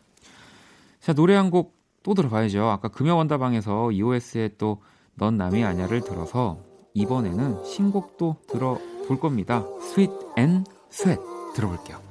자, 1.01 1.13
노래 1.13 1.35
한 1.35 1.51
곡 1.51 1.79
또 2.05 2.15
들어봐야죠. 2.15 2.63
아까 2.65 2.89
금요원다방에서 2.89 3.93
EOS의 3.93 4.57
또 4.57 4.79
넌 5.19 5.37
남이 5.37 5.65
아냐를 5.65 6.01
들어서 6.01 6.59
이번에는 6.95 7.65
신곡도 7.65 8.37
들어볼 8.49 9.19
겁니다. 9.19 9.67
Sweet 9.81 10.13
and 10.39 10.71
Sweat 10.93 11.21
들어볼게요. 11.55 12.08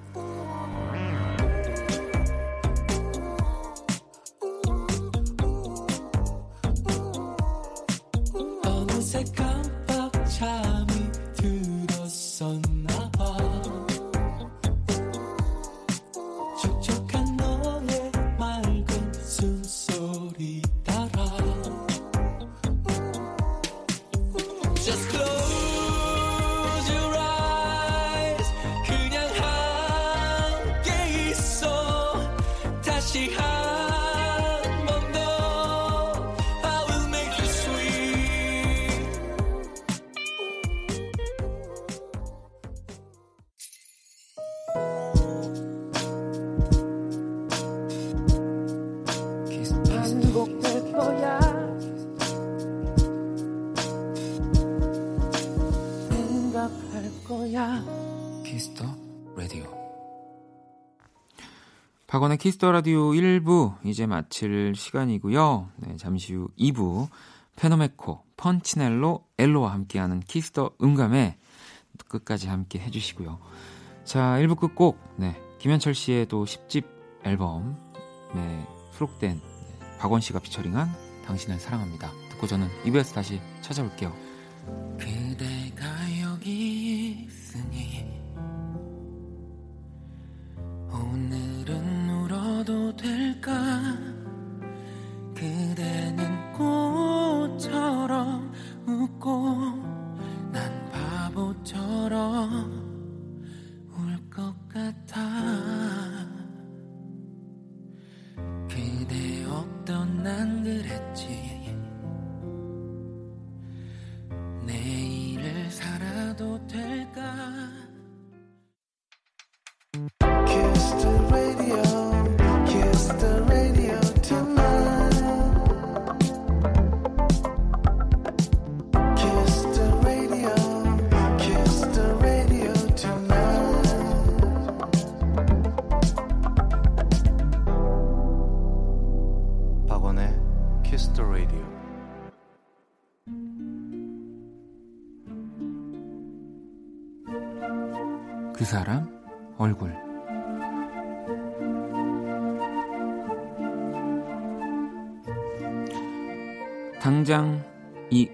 박원의 62.17 62.39
키스 62.39 62.59
더 62.59 62.71
라디오 62.71 63.11
1부 63.11 63.75
이제 63.85 64.07
마칠 64.07 64.73
시간이고요. 64.75 65.69
네, 65.75 65.97
잠시 65.97 66.33
후 66.33 66.49
2부 66.57 67.09
페노메코, 67.55 68.23
펀치넬로, 68.37 69.23
엘로와 69.37 69.71
함께하는 69.73 70.21
키스 70.21 70.53
더 70.53 70.71
음감회 70.81 71.37
끝까지 72.07 72.47
함께 72.47 72.79
해주시고요. 72.79 73.37
자, 74.03 74.35
1부 74.39 74.57
끝곡 74.57 74.97
네, 75.17 75.39
김현철 75.59 75.93
씨의 75.93 76.25
또 76.25 76.43
10집 76.45 76.85
앨범에 77.23 78.65
수록된 78.93 79.39
네, 79.39 79.97
박원 79.99 80.19
씨가 80.19 80.39
featuring한 80.39 80.89
당신을 81.27 81.59
사랑합니다. 81.59 82.09
듣고 82.31 82.47
저는 82.47 82.67
2부에서 82.85 83.13
다시 83.13 83.39
찾아올게요. 83.61 84.11
그대는 95.33 96.51
꽃처럼 96.53 98.51
웃고 98.85 99.76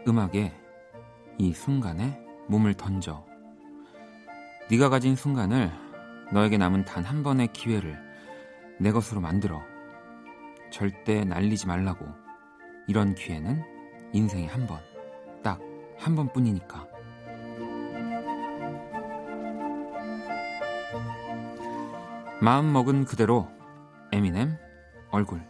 음악에 0.08 0.54
이 1.38 1.54
순간에 1.54 2.20
몸을 2.48 2.74
던져. 2.74 3.26
네가 4.70 4.90
가진 4.90 5.16
순간을 5.16 5.72
너에게 6.32 6.58
남은 6.58 6.86
단 6.86 7.04
한 7.06 7.24
번의 7.24 7.54
기회를 7.54 7.98
내 8.80 8.92
것으로 8.92 9.22
만들어. 9.22 9.62
절대 10.72 11.24
날리지 11.24 11.68
말라고. 11.68 12.06
이런 12.88 13.16
기회는 13.16 13.64
인생에 14.14 14.48
한 14.48 14.68
번, 14.68 14.80
딱 15.44 15.60
한 15.98 16.16
번뿐이니까. 16.16 16.88
마음 22.42 22.74
먹은 22.74 23.06
그대로 23.06 23.48
에미넴 24.12 24.58
얼굴 25.12 25.42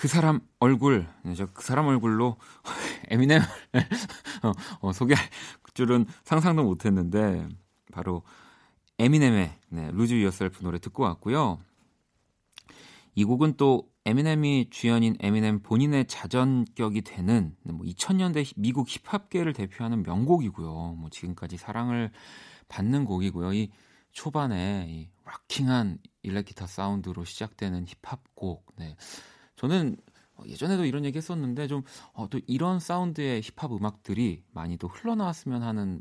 그 0.00 0.08
사람 0.08 0.40
얼굴, 0.60 1.06
네, 1.24 1.34
저그 1.34 1.62
사람 1.62 1.86
얼굴로 1.88 2.38
에미넴 3.10 3.42
어, 4.42 4.52
어, 4.80 4.92
소개할 4.94 5.22
줄은 5.74 6.06
상상도 6.24 6.64
못했는데 6.64 7.46
바로 7.92 8.22
에미넴의 8.98 9.58
네, 9.68 9.90
루즈 9.92 10.14
유어셀프 10.14 10.62
노래 10.62 10.78
듣고 10.78 11.02
왔고요. 11.02 11.58
이 13.14 13.24
곡은 13.24 13.58
또 13.58 13.90
에미넴이 14.06 14.70
주연인 14.70 15.16
에미넴 15.20 15.60
본인의 15.60 16.06
자전격이 16.06 17.02
되는 17.02 17.54
네, 17.62 17.72
뭐 17.74 17.84
2000년대 17.84 18.54
미국 18.56 18.88
힙합계를 18.88 19.52
대표하는 19.52 20.02
명곡이고요. 20.02 20.94
뭐 20.98 21.10
지금까지 21.10 21.58
사랑을 21.58 22.10
받는 22.68 23.04
곡이고요. 23.04 23.52
이 23.52 23.70
초반에 24.12 24.86
이 24.88 25.10
락킹한 25.26 25.98
일렉 26.22 26.46
기타 26.46 26.66
사운드로 26.66 27.26
시작되는 27.26 27.84
힙합곡. 28.02 28.64
네. 28.78 28.96
저는 29.60 29.94
예전에도 30.46 30.86
이런 30.86 31.04
얘기 31.04 31.18
했었는데 31.18 31.66
좀 31.66 31.82
어, 32.14 32.26
또 32.30 32.40
이런 32.46 32.80
사운드의 32.80 33.42
힙합 33.42 33.70
음악들이 33.72 34.42
많이 34.52 34.78
또 34.78 34.88
흘러나왔으면 34.88 35.62
하는 35.62 36.00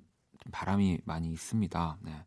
바람이 0.53 0.99
많이 1.03 1.29
있습니다. 1.29 1.97
네. 2.01 2.23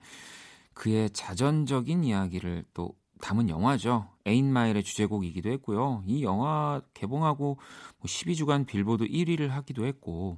그의 0.75 1.09
자전적인 1.09 2.05
이야기를 2.05 2.67
또 2.75 2.95
담은 3.23 3.49
영화죠. 3.49 4.11
에인마일의 4.27 4.83
주제곡이기도 4.83 5.49
했고요. 5.53 6.03
이 6.07 6.23
영화 6.23 6.83
개봉하고 6.93 7.57
뭐 7.57 8.05
12주간 8.05 8.67
빌보드 8.67 9.05
1위를 9.05 9.49
하기도 9.49 9.87
했고 9.87 10.37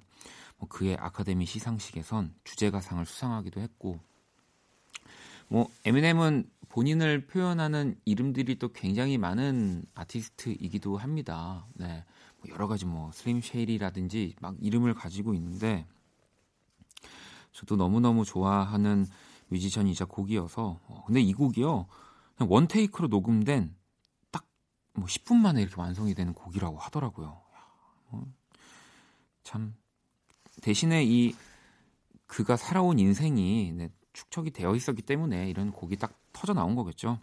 뭐 0.58 0.68
그의 0.68 0.96
아카데미 1.00 1.44
시상식에선 1.44 2.36
주제가상을 2.44 3.04
수상하기도 3.04 3.60
했고 3.60 3.98
뭐 5.48 5.68
에미넴은 5.84 6.48
본인을 6.74 7.28
표현하는 7.28 7.96
이름들이 8.04 8.58
또 8.58 8.72
굉장히 8.72 9.16
많은 9.16 9.84
아티스트이기도 9.94 10.96
합니다. 10.96 11.68
네. 11.74 12.04
뭐 12.38 12.50
여러 12.52 12.66
가지 12.66 12.84
뭐 12.84 13.12
슬림 13.12 13.40
쉐일이라든지 13.40 14.34
막 14.40 14.56
이름을 14.60 14.94
가지고 14.94 15.34
있는데 15.34 15.86
저도 17.52 17.76
너무너무 17.76 18.24
좋아하는 18.24 19.06
뮤지션이자 19.50 20.06
곡이어서 20.06 20.80
어, 20.88 21.04
근데 21.06 21.20
이 21.20 21.32
곡이요. 21.32 21.86
그냥 22.36 22.52
원 22.52 22.66
테이크로 22.66 23.06
녹음된 23.06 23.72
딱 24.32 24.44
뭐 24.94 25.06
10분 25.06 25.36
만에 25.36 25.62
이렇게 25.62 25.80
완성이 25.80 26.12
되는 26.12 26.32
곡이라고 26.32 26.76
하더라고요. 26.76 27.28
야, 27.28 27.66
뭐, 28.10 28.26
참 29.44 29.76
대신에 30.60 31.04
이 31.04 31.36
그가 32.26 32.56
살아온 32.56 32.98
인생이 32.98 33.72
네, 33.76 33.90
축적이 34.14 34.52
되어 34.52 34.74
있었기 34.74 35.02
때문에 35.02 35.50
이런 35.50 35.70
곡이 35.70 35.96
딱 35.96 36.18
터져 36.32 36.54
나온 36.54 36.74
거겠죠. 36.74 37.18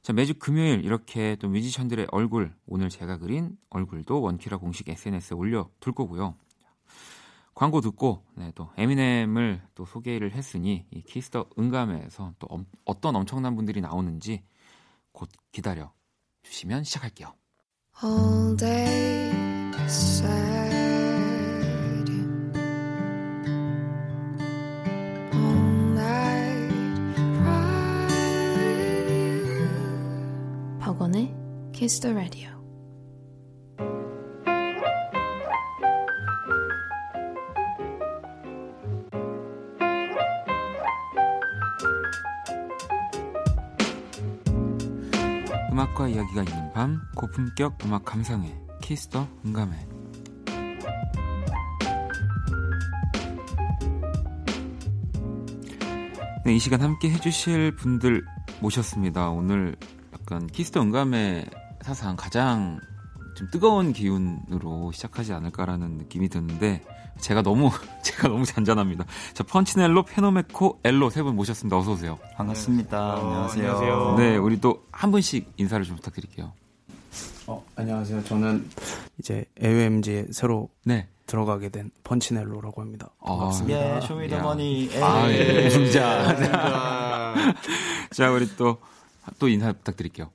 자, 0.00 0.14
매주 0.14 0.34
금요일 0.38 0.84
이렇게 0.84 1.36
또 1.36 1.48
뮤지션들의 1.48 2.06
얼굴, 2.10 2.54
오늘 2.66 2.88
제가 2.88 3.18
그린 3.18 3.58
얼굴도 3.68 4.22
원키라 4.22 4.56
공식 4.56 4.88
SNS에 4.88 5.36
올려 5.36 5.68
둘 5.80 5.92
거고요. 5.92 6.34
광고 7.54 7.80
듣고 7.80 8.24
네, 8.36 8.52
또 8.54 8.70
에미넴을 8.76 9.60
또 9.74 9.84
소개를 9.84 10.32
했으니 10.32 10.86
이 10.92 11.02
키스 11.02 11.32
더 11.32 11.50
음감회에서 11.58 12.34
또 12.38 12.46
엄, 12.48 12.66
어떤 12.84 13.16
엄청난 13.16 13.56
분들이 13.56 13.80
나오는지 13.80 14.44
곧 15.10 15.28
기다려 15.50 15.92
주시면 16.44 16.84
시작할게요. 16.84 17.34
all 18.00 18.56
day 18.56 19.28
The 31.88 32.14
Radio. 32.14 32.50
음악과 45.72 46.08
이야기가 46.08 46.42
있는 46.42 46.72
밤 46.74 47.00
고품격 47.16 47.78
음악 47.86 48.04
감상회 48.04 48.54
키스터 48.82 49.26
응감회 49.46 49.74
네, 56.44 56.54
이 56.54 56.58
시간 56.58 56.82
함께 56.82 57.10
해주실 57.10 57.76
분들 57.76 58.24
모셨습니다. 58.60 59.30
오늘 59.30 59.74
약간 60.12 60.46
키스 60.46 60.68
더 60.68 60.82
음감회 60.82 61.46
사상 61.88 62.16
가장 62.16 62.80
좀 63.34 63.48
뜨거운 63.50 63.94
기운으로 63.94 64.92
시작하지 64.92 65.32
않을까라는 65.32 65.92
느낌이 65.96 66.28
드는데 66.28 66.84
제가 67.18 67.40
너무 67.40 67.70
제가 68.04 68.28
너무 68.28 68.44
잔잔합니다. 68.44 69.06
자 69.32 69.42
펀치넬로 69.44 70.02
페노메코 70.02 70.80
엘로 70.84 71.08
세 71.08 71.22
분 71.22 71.34
모셨습니다. 71.34 71.78
어서 71.78 71.92
오세요. 71.92 72.18
반갑습니다. 72.36 73.14
어, 73.14 73.26
안녕하세요. 73.26 73.64
안녕하세요. 73.76 74.16
네, 74.18 74.36
우리 74.36 74.60
또 74.60 74.82
한 74.92 75.10
분씩 75.10 75.50
인사를 75.56 75.82
좀 75.86 75.96
부탁드릴게요. 75.96 76.52
어, 77.46 77.64
안녕하세요. 77.76 78.22
저는 78.24 78.68
이제 79.18 79.46
AOMG에 79.62 80.26
새로 80.32 80.68
네. 80.84 81.08
들어가게 81.24 81.70
된 81.70 81.90
펀치넬로라고 82.04 82.82
합니다. 82.82 83.08
아, 83.20 83.34
반갑습니다. 83.34 83.96
예, 83.96 84.00
쇼미더머니. 84.02 84.90
예. 84.92 85.02
아, 85.02 85.30
예. 85.30 85.66
우승자. 85.68 86.36
자, 88.12 88.30
우리 88.30 88.46
또, 88.58 88.76
또 89.38 89.48
인사 89.48 89.72
부탁드릴게요. 89.72 90.30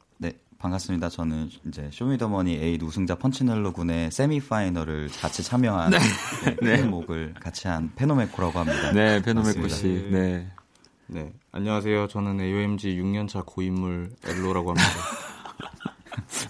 네, 0.64 0.70
반갑습니다. 0.70 1.10
저는 1.10 1.50
이제 1.68 1.90
쇼미더머니 1.92 2.54
A 2.56 2.80
우승자 2.82 3.16
펀치넬로 3.16 3.74
군의 3.74 4.10
세미파이널을 4.12 5.10
같이 5.20 5.44
참여한 5.44 5.92
네. 5.92 5.98
네. 6.62 6.82
목을 6.84 7.34
같이 7.38 7.68
한 7.68 7.92
페노메코라고 7.96 8.60
합니다. 8.60 8.94
네, 8.94 9.22
페노메코. 9.22 9.68
씨. 9.68 10.08
네. 10.10 10.48
네, 11.08 11.34
안녕하세요. 11.52 12.08
저는 12.08 12.40
AOMG 12.40 12.96
6년차 12.98 13.46
고인물 13.46 14.12
엘로라고 14.26 14.70
합니다. 14.70 14.90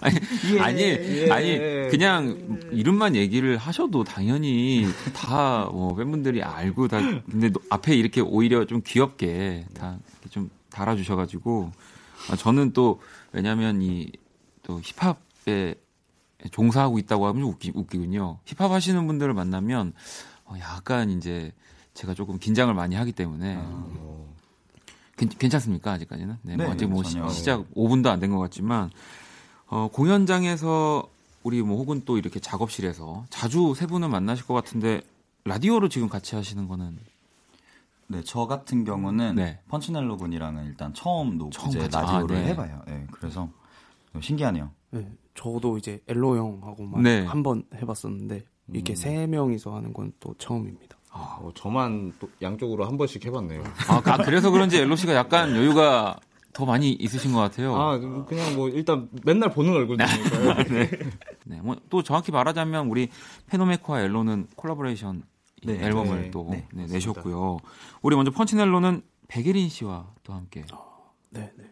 아니, 0.00 0.16
예, 0.54 0.60
아니, 0.60 0.80
예. 0.82 1.30
아니, 1.30 1.58
그냥 1.90 2.60
이름만 2.70 3.16
얘기를 3.16 3.56
하셔도 3.56 4.04
당연히 4.04 4.86
다, 5.12 5.68
뭐, 5.72 5.96
팬분들이 5.96 6.40
알고 6.42 6.86
다, 6.86 7.00
근데 7.28 7.50
너- 7.50 7.60
앞에 7.68 7.96
이렇게 7.96 8.20
오히려 8.20 8.64
좀 8.64 8.80
귀엽게 8.86 9.66
다 9.74 9.98
이렇게 10.12 10.28
좀 10.30 10.50
달아주셔가지고, 10.70 11.72
아, 12.30 12.36
저는 12.36 12.72
또, 12.72 13.00
왜냐면 13.38 13.82
이, 13.82 14.10
또 14.62 14.80
힙합에 14.80 15.74
종사하고 16.52 16.98
있다고 17.00 17.26
하면 17.26 17.42
좀 17.42 17.50
웃기, 17.50 17.72
웃기군요. 17.74 18.38
힙합 18.44 18.70
하시는 18.70 19.06
분들을 19.06 19.34
만나면, 19.34 19.92
어, 20.44 20.54
약간 20.60 21.10
이제 21.10 21.52
제가 21.94 22.14
조금 22.14 22.38
긴장을 22.38 22.72
많이 22.74 22.94
하기 22.94 23.10
때문에, 23.12 23.58
괜, 25.16 25.28
괜찮습니까 25.28 25.92
아직까지는? 25.92 26.36
네, 26.42 26.56
뭐 26.56 26.66
네, 26.66 26.72
아직 26.72 26.86
뭐 26.86 27.02
시- 27.02 27.14
전혀. 27.14 27.28
시작 27.28 27.64
5분도 27.74 28.06
안 28.08 28.20
된 28.20 28.30
것 28.30 28.38
같지만 28.38 28.90
어, 29.66 29.88
공연장에서 29.92 31.08
우리 31.42 31.62
뭐 31.62 31.76
혹은 31.78 32.02
또 32.04 32.18
이렇게 32.18 32.38
작업실에서 32.40 33.24
자주 33.30 33.74
세 33.76 33.86
분은 33.86 34.10
만나실 34.10 34.46
것 34.46 34.54
같은데 34.54 35.02
라디오로 35.44 35.88
지금 35.88 36.08
같이 36.08 36.34
하시는 36.36 36.66
거는 36.68 36.98
네, 38.14 38.22
저 38.24 38.46
같은 38.46 38.84
경우는 38.84 39.34
네. 39.34 39.58
펀치넬로 39.68 40.16
군이랑은 40.16 40.66
일단 40.66 40.94
처음 40.94 41.36
녹 41.36 41.50
처음 41.52 41.68
이제 41.70 41.80
같이- 41.80 41.92
라디오를 41.92 42.36
아, 42.36 42.40
네. 42.40 42.46
해봐요. 42.48 42.82
네, 42.86 43.06
그래서 43.10 43.48
좀 44.12 44.22
신기하네요. 44.22 44.70
네, 44.90 45.10
저도 45.34 45.78
이제 45.78 46.00
엘로 46.06 46.36
형하고만 46.36 47.02
네. 47.02 47.24
한번 47.24 47.64
해봤었는데 47.74 48.44
이렇게 48.72 48.94
세 48.94 49.26
명이서 49.26 49.74
하는 49.74 49.92
건 49.92 50.12
또 50.20 50.34
처음입니다. 50.38 50.96
어, 51.12 51.50
저만 51.54 52.12
또 52.18 52.28
양쪽으로 52.42 52.86
한 52.86 52.96
번씩 52.96 53.24
해봤네요. 53.26 53.62
아, 53.88 54.00
아, 54.04 54.16
그래서 54.18 54.50
그런지 54.50 54.78
엘로 54.78 54.96
씨가 54.96 55.14
약간 55.14 55.50
여유가 55.56 56.16
더 56.52 56.64
많이 56.64 56.92
있으신 56.92 57.32
것 57.32 57.40
같아요. 57.40 57.74
아, 57.74 57.98
그냥 57.98 58.54
뭐 58.54 58.68
일단 58.68 59.08
맨날 59.24 59.50
보는 59.50 59.72
얼굴이니까요. 59.72 60.54
네, 61.46 61.60
뭐또 61.60 62.02
정확히 62.04 62.30
말하자면 62.32 62.86
우리 62.88 63.08
페노메코와 63.48 64.02
엘로는 64.02 64.46
콜라보레이션 64.56 65.22
네, 65.64 65.84
앨범을 65.84 66.22
네, 66.22 66.30
또 66.30 66.48
네, 66.50 66.66
네, 66.72 66.86
내셨고요. 66.86 67.58
우리 68.02 68.16
먼저 68.16 68.30
펀치넬로는 68.30 69.02
백예린 69.28 69.68
씨와 69.68 70.12
또 70.22 70.32
함께 70.32 70.64
네, 71.30 71.50
네. 71.56 71.64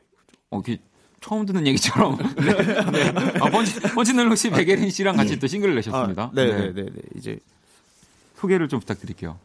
어, 0.50 0.61
처음 1.20 1.46
듣는 1.46 1.66
얘기처럼. 1.68 2.18
네. 2.37 2.90
네. 2.90 3.38
아, 3.40 3.48
펀치, 3.50 3.81
펀치넬로 3.81 4.35
씨, 4.35 4.50
백예린 4.50 4.90
씨랑 4.90 5.16
같이 5.16 5.38
또 5.38 5.46
싱글을 5.46 5.74
내셨습니다. 5.76 6.31
네, 6.35 6.46
네, 6.46 6.72
네, 6.72 6.85
네. 6.85 7.02
이제 7.16 7.38
소개를 8.37 8.68
좀 8.68 8.81
부탁드릴게요. 8.81 9.38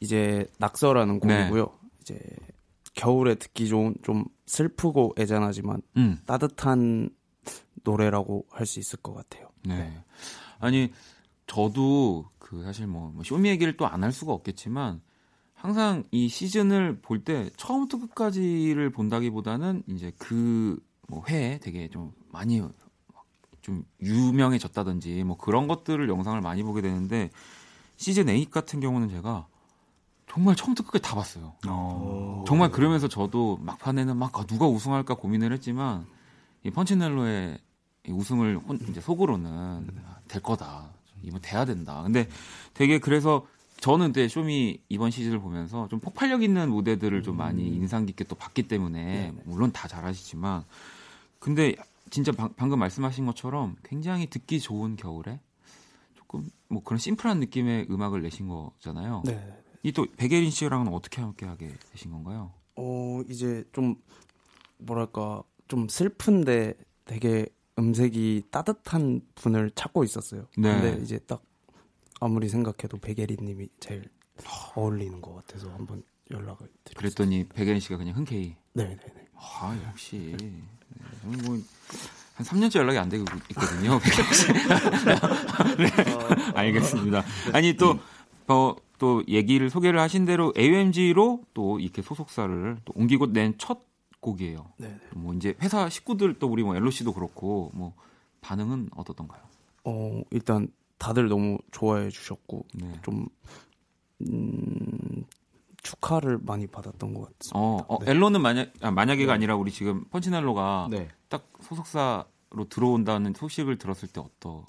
이제 0.00 0.46
낙서라는 0.58 1.20
네. 1.24 1.38
곡이고요. 1.48 1.68
이제 2.00 2.18
겨울에 2.94 3.34
듣기 3.34 3.66
좋은 3.68 3.94
좀 4.04 4.24
슬프고 4.46 5.14
애잔하지만 5.18 5.82
음. 5.96 6.18
따뜻한 6.26 7.10
노래라고 7.82 8.46
할 8.50 8.66
수 8.66 8.78
있을 8.78 9.00
것 9.00 9.14
같아요. 9.14 9.48
네. 9.64 9.92
아니, 10.60 10.92
저도 11.46 12.26
그 12.38 12.62
사실 12.62 12.86
뭐, 12.86 13.10
뭐 13.14 13.22
쇼미 13.24 13.48
얘기를 13.48 13.76
또 13.76 13.86
안 13.86 14.02
할 14.02 14.12
수가 14.12 14.32
없겠지만 14.32 15.00
항상 15.54 16.04
이 16.10 16.28
시즌을 16.28 17.00
볼 17.00 17.24
때 17.24 17.50
처음부터 17.56 17.98
끝까지를 18.00 18.90
본다기보다는 18.90 19.82
이제 19.88 20.12
그 20.18 20.78
뭐 21.08 21.22
회에 21.28 21.58
되게 21.60 21.88
좀 21.88 22.12
많이 22.32 22.60
좀 23.62 23.84
유명해졌다든지 24.02 25.22
뭐 25.22 25.36
그런 25.36 25.68
것들을 25.68 26.08
영상을 26.08 26.40
많이 26.40 26.64
보게 26.64 26.82
되는데 26.82 27.30
시즌 27.96 28.26
8 28.26 28.46
같은 28.50 28.80
경우는 28.80 29.08
제가 29.10 29.46
정말 30.28 30.56
처음부터 30.56 30.84
끝까지 30.84 31.02
다 31.08 31.14
봤어요. 31.14 31.54
어, 31.68 32.44
정말 32.48 32.72
그러면서 32.72 33.06
저도 33.06 33.56
막판에는 33.58 34.16
막 34.16 34.36
아, 34.36 34.44
누가 34.46 34.66
우승할까 34.66 35.14
고민을 35.14 35.52
했지만 35.52 36.06
이 36.64 36.70
펀치넬로의 36.72 37.58
이 38.08 38.10
우승을 38.10 38.58
혼- 38.66 38.80
이제 38.88 39.00
속으로는 39.00 39.48
아, 40.04 40.18
될 40.26 40.42
거다. 40.42 40.90
이번 41.26 41.40
돼야 41.42 41.64
된다. 41.64 42.02
근데 42.02 42.28
되게 42.74 42.98
그래서 42.98 43.46
저는 43.80 44.12
때 44.12 44.26
쇼미 44.28 44.80
이번 44.88 45.10
시즌을 45.10 45.38
보면서 45.40 45.86
좀 45.88 46.00
폭발력 46.00 46.42
있는 46.42 46.70
무대들을 46.70 47.22
좀 47.22 47.36
많이 47.36 47.66
인상 47.68 48.06
깊게 48.06 48.24
또 48.24 48.34
봤기 48.34 48.64
때문에 48.68 49.32
물론 49.44 49.70
다 49.72 49.86
잘하시지만 49.88 50.64
근데 51.38 51.74
진짜 52.08 52.32
방, 52.32 52.54
방금 52.56 52.78
말씀하신 52.78 53.26
것처럼 53.26 53.76
굉장히 53.82 54.26
듣기 54.28 54.60
좋은 54.60 54.96
겨울에 54.96 55.40
조금 56.14 56.48
뭐 56.68 56.82
그런 56.82 56.98
심플한 56.98 57.38
느낌의 57.40 57.88
음악을 57.90 58.22
내신 58.22 58.48
거잖아요. 58.48 59.22
네. 59.26 59.62
이 59.82 59.92
또 59.92 60.04
백예린 60.16 60.50
씨랑은 60.50 60.92
어떻게 60.92 61.20
함께 61.20 61.46
하게 61.46 61.72
되신 61.92 62.10
건가요? 62.10 62.52
어, 62.74 63.20
이제 63.28 63.62
좀 63.72 63.94
뭐랄까 64.78 65.42
좀 65.68 65.88
슬픈데 65.88 66.74
되게 67.04 67.46
음색이 67.78 68.44
따뜻한 68.50 69.20
분을 69.34 69.70
찾고 69.74 70.04
있었어요. 70.04 70.46
네. 70.56 70.80
근데 70.80 71.02
이제 71.02 71.18
딱 71.26 71.42
아무리 72.20 72.48
생각해도 72.48 72.98
백예린 72.98 73.38
님이 73.42 73.68
제일 73.80 74.04
어울리는 74.74 75.20
것 75.20 75.34
같아서 75.34 75.70
한번 75.72 76.02
연락을 76.30 76.68
드렸어요. 76.84 76.96
그랬더니 76.98 77.46
백예린 77.48 77.80
씨가 77.80 77.96
그냥 77.98 78.16
흔쾌히 78.16 78.56
네, 78.72 78.84
네, 78.84 78.96
네. 78.96 79.26
아 79.34 79.78
역시 79.88 80.34
네, 80.38 80.62
저는 81.22 81.38
뭐한 81.44 81.64
3년째 82.38 82.76
연락이 82.78 82.98
안 82.98 83.08
되고 83.08 83.24
있거든요. 83.50 83.98
백예린 84.02 84.32
씨. 84.32 84.46
네, 85.76 86.52
알겠습니다. 86.54 87.22
아니 87.52 87.74
또 87.76 87.98
어, 88.48 88.74
또 88.98 89.22
얘기를 89.28 89.68
소개를 89.68 90.00
하신 90.00 90.24
대로 90.24 90.52
AOMG로 90.56 91.42
또 91.52 91.78
이렇게 91.78 92.00
소속사를 92.02 92.78
또 92.84 92.92
옮기고 92.96 93.26
낸 93.26 93.54
첫 93.58 93.80
곡이에요. 94.20 94.72
네, 94.78 94.88
네. 94.88 95.00
뭐 95.14 95.34
이제 95.34 95.54
회사 95.62 95.88
식구들 95.88 96.38
또 96.38 96.48
우리 96.48 96.62
뭐 96.62 96.76
엘로 96.76 96.90
씨도 96.90 97.12
그렇고 97.12 97.70
뭐 97.74 97.94
반응은 98.40 98.90
어떻던가요? 98.96 99.42
어, 99.84 100.22
일단 100.30 100.68
다들 100.98 101.28
너무 101.28 101.58
좋아해 101.70 102.10
주셨고 102.10 102.66
네. 102.74 102.92
좀 103.02 103.26
음, 104.22 105.24
축하를 105.82 106.38
많이 106.42 106.66
받았던 106.66 107.14
것 107.14 107.20
같습니다. 107.38 107.58
어, 107.58 107.84
어 107.88 108.04
네. 108.04 108.10
엘로는 108.10 108.42
만약 108.42 108.72
아, 108.80 108.90
만약에가 108.90 109.32
아니라 109.32 109.56
우리 109.56 109.70
지금 109.70 110.04
펀치넬로가 110.06 110.88
네. 110.90 111.08
딱 111.28 111.48
소속사로 111.60 112.68
들어온다는 112.68 113.34
소식을 113.34 113.78
들었을 113.78 114.08
때 114.08 114.20
어떠? 114.20 114.64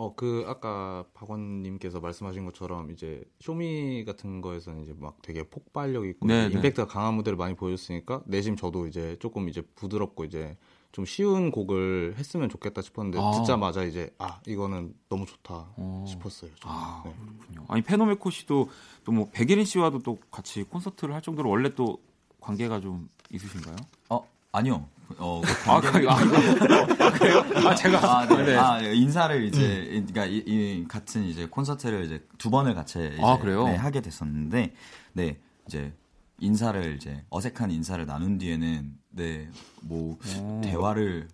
어, 0.00 0.14
그, 0.14 0.44
아까 0.46 1.04
박원님께서 1.12 2.00
말씀하신 2.00 2.46
것처럼 2.46 2.90
이제 2.90 3.22
쇼미 3.38 4.06
같은 4.06 4.40
거에서는 4.40 4.82
이제 4.82 4.94
막 4.98 5.20
되게 5.20 5.42
폭발력 5.42 6.06
있고 6.06 6.26
네, 6.26 6.48
네. 6.48 6.54
임팩트가 6.54 6.86
강한 6.88 7.12
무대를 7.12 7.36
많이 7.36 7.54
보여줬으니까 7.54 8.22
내심 8.24 8.56
저도 8.56 8.86
이제 8.86 9.18
조금 9.20 9.50
이제 9.50 9.60
부드럽고 9.74 10.24
이제 10.24 10.56
좀 10.92 11.04
쉬운 11.04 11.50
곡을 11.50 12.14
했으면 12.16 12.48
좋겠다 12.48 12.80
싶었는데 12.80 13.18
아. 13.20 13.30
듣자마자 13.32 13.84
이제 13.84 14.10
아, 14.16 14.40
이거는 14.46 14.94
너무 15.10 15.26
좋다 15.26 15.74
어. 15.76 16.06
싶었어요. 16.08 16.50
저는. 16.60 16.74
아, 16.74 17.02
네. 17.04 17.14
그렇군요. 17.14 17.66
아니 17.68 17.82
페노메코 17.82 18.30
씨도 18.30 18.70
또 19.04 19.12
뭐 19.12 19.28
백예린 19.30 19.66
씨와도 19.66 19.98
또 19.98 20.18
같이 20.30 20.62
콘서트를 20.62 21.14
할 21.14 21.20
정도로 21.20 21.50
원래 21.50 21.74
또 21.74 21.98
관계가 22.40 22.80
좀 22.80 23.06
있으신가요? 23.30 23.76
어, 24.08 24.26
아니요. 24.52 24.88
어, 25.18 25.42
그 25.44 25.50
아, 25.70 25.80
그, 25.80 26.08
아, 26.08 26.14
아, 26.14 27.10
그래요? 27.12 27.44
아, 27.66 27.74
제가 27.74 27.98
아, 28.20 28.26
네. 28.26 28.44
네. 28.44 28.56
아, 28.56 28.82
예, 28.82 28.94
인사를 28.94 29.44
이제 29.44 29.86
그러니까 29.90 30.26
이, 30.26 30.36
이 30.46 30.84
같은 30.88 31.24
이제 31.24 31.46
콘서트를 31.46 32.04
이제 32.04 32.24
두 32.38 32.48
번을 32.50 32.74
같이 32.74 32.98
이제 33.12 33.18
아, 33.22 33.38
그래요? 33.38 33.64
네, 33.64 33.76
하게 33.76 34.00
됐었는데 34.00 34.72
네 35.14 35.38
이제 35.66 35.92
인사를 36.38 36.94
이제 36.96 37.24
어색한 37.28 37.70
인사를 37.70 38.04
나눈 38.06 38.38
뒤에는 38.38 38.92
네 39.10 39.48
뭐 39.82 40.16
오. 40.40 40.60
대화를 40.62 41.26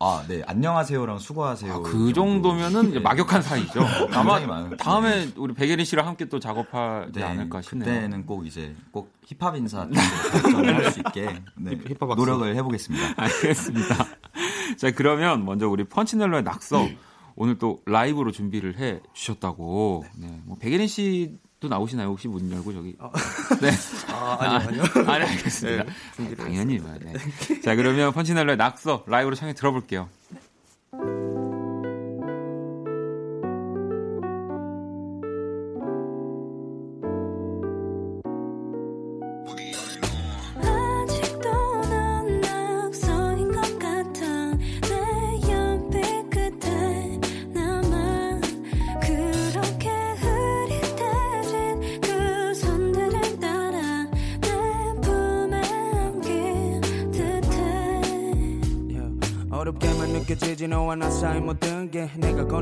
아, 0.00 0.24
네 0.28 0.44
안녕하세요랑 0.46 1.18
수고하세요. 1.18 1.72
아, 1.72 1.80
그 1.80 2.12
정도면은 2.12 2.90
이제 2.90 3.00
막역한 3.00 3.42
사이죠. 3.42 3.80
아마. 4.12 4.38
다음에 4.76 5.28
우리 5.36 5.54
백예린 5.54 5.84
씨랑 5.84 6.06
함께 6.06 6.26
또 6.26 6.38
작업하지 6.38 7.12
네, 7.14 7.24
않을까 7.24 7.62
싶네요. 7.62 7.92
그때는 7.92 8.24
꼭 8.24 8.46
이제 8.46 8.76
꼭 8.92 9.12
힙합 9.26 9.56
인사 9.56 9.88
정도 10.42 10.72
할수 10.72 11.00
있게 11.00 11.40
네, 11.56 11.76
힙합. 11.88 12.14
노력을 12.14 12.54
해보겠습니다. 12.54 13.14
알겠습니다. 13.16 14.06
자, 14.76 14.92
그러면 14.92 15.44
먼저 15.44 15.68
우리 15.68 15.82
펀치넬로의 15.82 16.44
낙서 16.44 16.86
오늘 17.34 17.58
또 17.58 17.80
라이브로 17.84 18.30
준비를 18.30 18.78
해 18.78 19.00
주셨다고. 19.14 20.04
네. 20.16 20.40
뭐 20.44 20.56
백예린 20.58 20.86
씨 20.86 21.38
도 21.60 21.66
나오시나요? 21.66 22.08
혹시 22.08 22.28
문 22.28 22.50
열고 22.52 22.72
저기. 22.72 22.96
네. 23.60 23.70
아, 24.12 24.36
아니요, 24.40 24.68
아니요. 24.68 24.82
아, 25.08 25.18
네, 25.18 25.24
알겠습니다. 25.26 25.84
네, 25.84 25.90
준비를 26.14 26.44
당연히. 26.44 26.78
네. 26.78 27.60
자, 27.62 27.74
그러면 27.74 28.12
펀치넬로의 28.12 28.56
낙서 28.56 29.04
라이브로 29.08 29.34
청해 29.34 29.54
들어볼게요. 29.54 30.08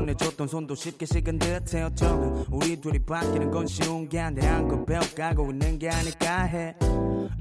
건네줬던 0.07 0.47
손도 0.47 0.75
쉽게 0.75 1.05
식은 1.05 1.39
듯해 1.39 1.83
어쩌면 1.83 2.45
우리 2.49 2.79
둘이 2.79 2.99
바뀌는 2.99 3.51
건 3.51 3.67
쉬운 3.67 4.07
게 4.07 4.19
아니라 4.19 4.61
그 4.63 4.85
배워가고 4.85 5.51
있는 5.51 5.77
게 5.77 5.89
아닐까 5.89 6.43
해. 6.43 6.75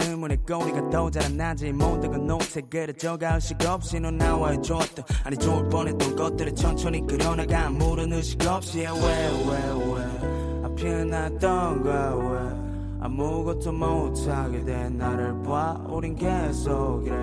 의문의 0.01 0.39
꼬리가 0.39 0.91
더 0.91 1.11
자라나지. 1.11 1.73
건 1.73 2.27
노트에 2.27 2.63
그려져가 2.69 3.37
의식 3.37 3.65
없이 3.65 4.01
넌 4.01 4.19
나와의 4.19 4.63
좋았던 4.63 5.05
아니 5.25 5.37
좋을 5.37 5.69
뻔했던 5.69 6.17
것들을 6.17 6.55
천천히 6.55 7.07
끌어나가 7.07 7.67
아무런 7.67 8.13
의식 8.13 8.45
없이. 8.47 8.81
왜왜왜 8.81 10.65
앞이 10.65 10.85
났던 11.07 11.83
거왜? 11.83 12.67
아무것도 13.01 13.73
못하게 13.73 14.65
된 14.65 14.99
나를 14.99 15.43
봐 15.43 15.81
우린 15.89 16.17
계속 16.17 17.05
이래. 17.07 17.17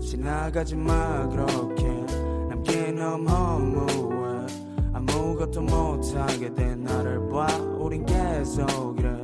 지나가지 0.00 0.76
마 0.76 1.28
그렇게. 1.28 1.82
남긴 2.48 2.96
너무 2.96 3.28
허무해 3.28 4.13
아무것도 4.94 5.60
못하게 5.60 6.54
된 6.54 6.82
나를 6.84 7.28
봐. 7.28 7.46
우린 7.78 8.06
계속 8.06 8.98
이래 8.98 9.23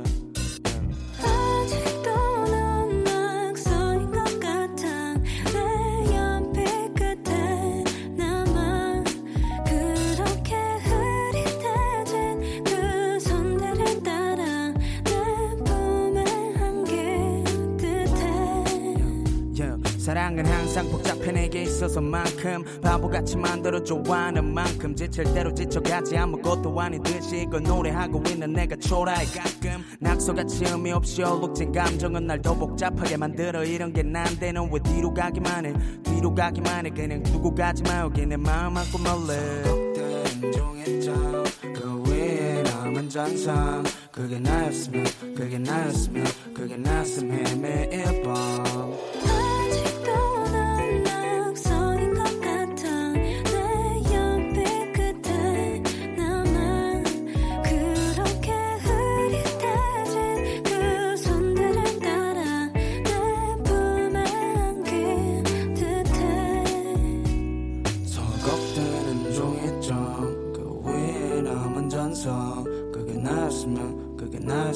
항상 20.71 20.89
복잡해 20.89 21.33
내게 21.33 21.63
있어서만큼 21.63 22.63
바보같이 22.81 23.35
만들어 23.35 23.83
좋아하는 23.83 24.53
만큼 24.53 24.95
지칠 24.95 25.25
대로 25.33 25.53
지쳐가지 25.53 26.15
아무것도 26.15 26.79
아닌 26.79 27.03
듯이 27.03 27.41
이걸 27.41 27.61
노래하고 27.63 28.23
있는 28.29 28.53
내가 28.53 28.77
초라해 28.77 29.25
가끔 29.37 29.83
낙서같이 29.99 30.63
의미 30.63 30.93
없이 30.93 31.23
얼룩진 31.23 31.73
감정은 31.73 32.25
날 32.25 32.41
더 32.41 32.55
복잡하게 32.55 33.17
만들어 33.17 33.65
이런 33.65 33.91
게 33.91 34.01
난데 34.01 34.53
넌왜 34.53 34.79
뒤로 34.83 35.13
가기만 35.13 35.65
해? 35.65 35.73
뒤로 36.03 36.33
가기만 36.33 36.85
해. 36.85 36.89
그냥 36.89 37.21
두고 37.21 37.53
가지 37.53 37.83
마 37.83 37.99
여기 37.99 38.25
내 38.25 38.37
마음 38.37 38.77
안고 38.77 38.97
멀래. 38.99 39.63
속된 39.65 40.51
종이장 40.53 41.43
그 41.61 42.03
위에 42.09 42.63
남은 42.63 43.09
잔상. 43.09 43.83
그게 44.09 44.39
나였으면 44.39 45.05
그게 45.35 45.57
나였으면 45.57 46.25
그게 46.53 46.77
나였으면 46.77 47.61
매일 47.61 48.23
밤 48.23 48.63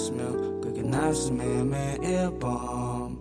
나였으면 0.06 0.62
그게 0.62 0.82
나였으면 0.82 1.70
매일 1.70 2.40
밤 2.40 3.18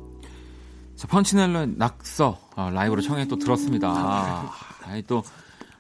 자, 0.97 1.09
펀치넬로의 1.09 1.75
낙서 1.77 2.39
어, 2.57 2.71
라이브로 2.71 3.01
청해 3.01 3.27
또 3.27 3.37
들었습니다. 3.37 3.89
아, 3.89 4.51
아니 4.85 5.03
또 5.03 5.23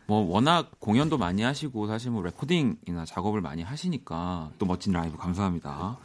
뭐 0.06 0.20
워낙 0.20 0.70
공연도 0.80 1.16
많이 1.16 1.40
하시고 1.40 1.86
사실 1.86 2.10
뭐 2.10 2.22
레코딩이나 2.22 3.06
작업을 3.06 3.40
많이 3.40 3.62
하시니까 3.62 4.50
또 4.58 4.66
멋진 4.66 4.92
라이브 4.92 5.16
감사합니다. 5.16 5.96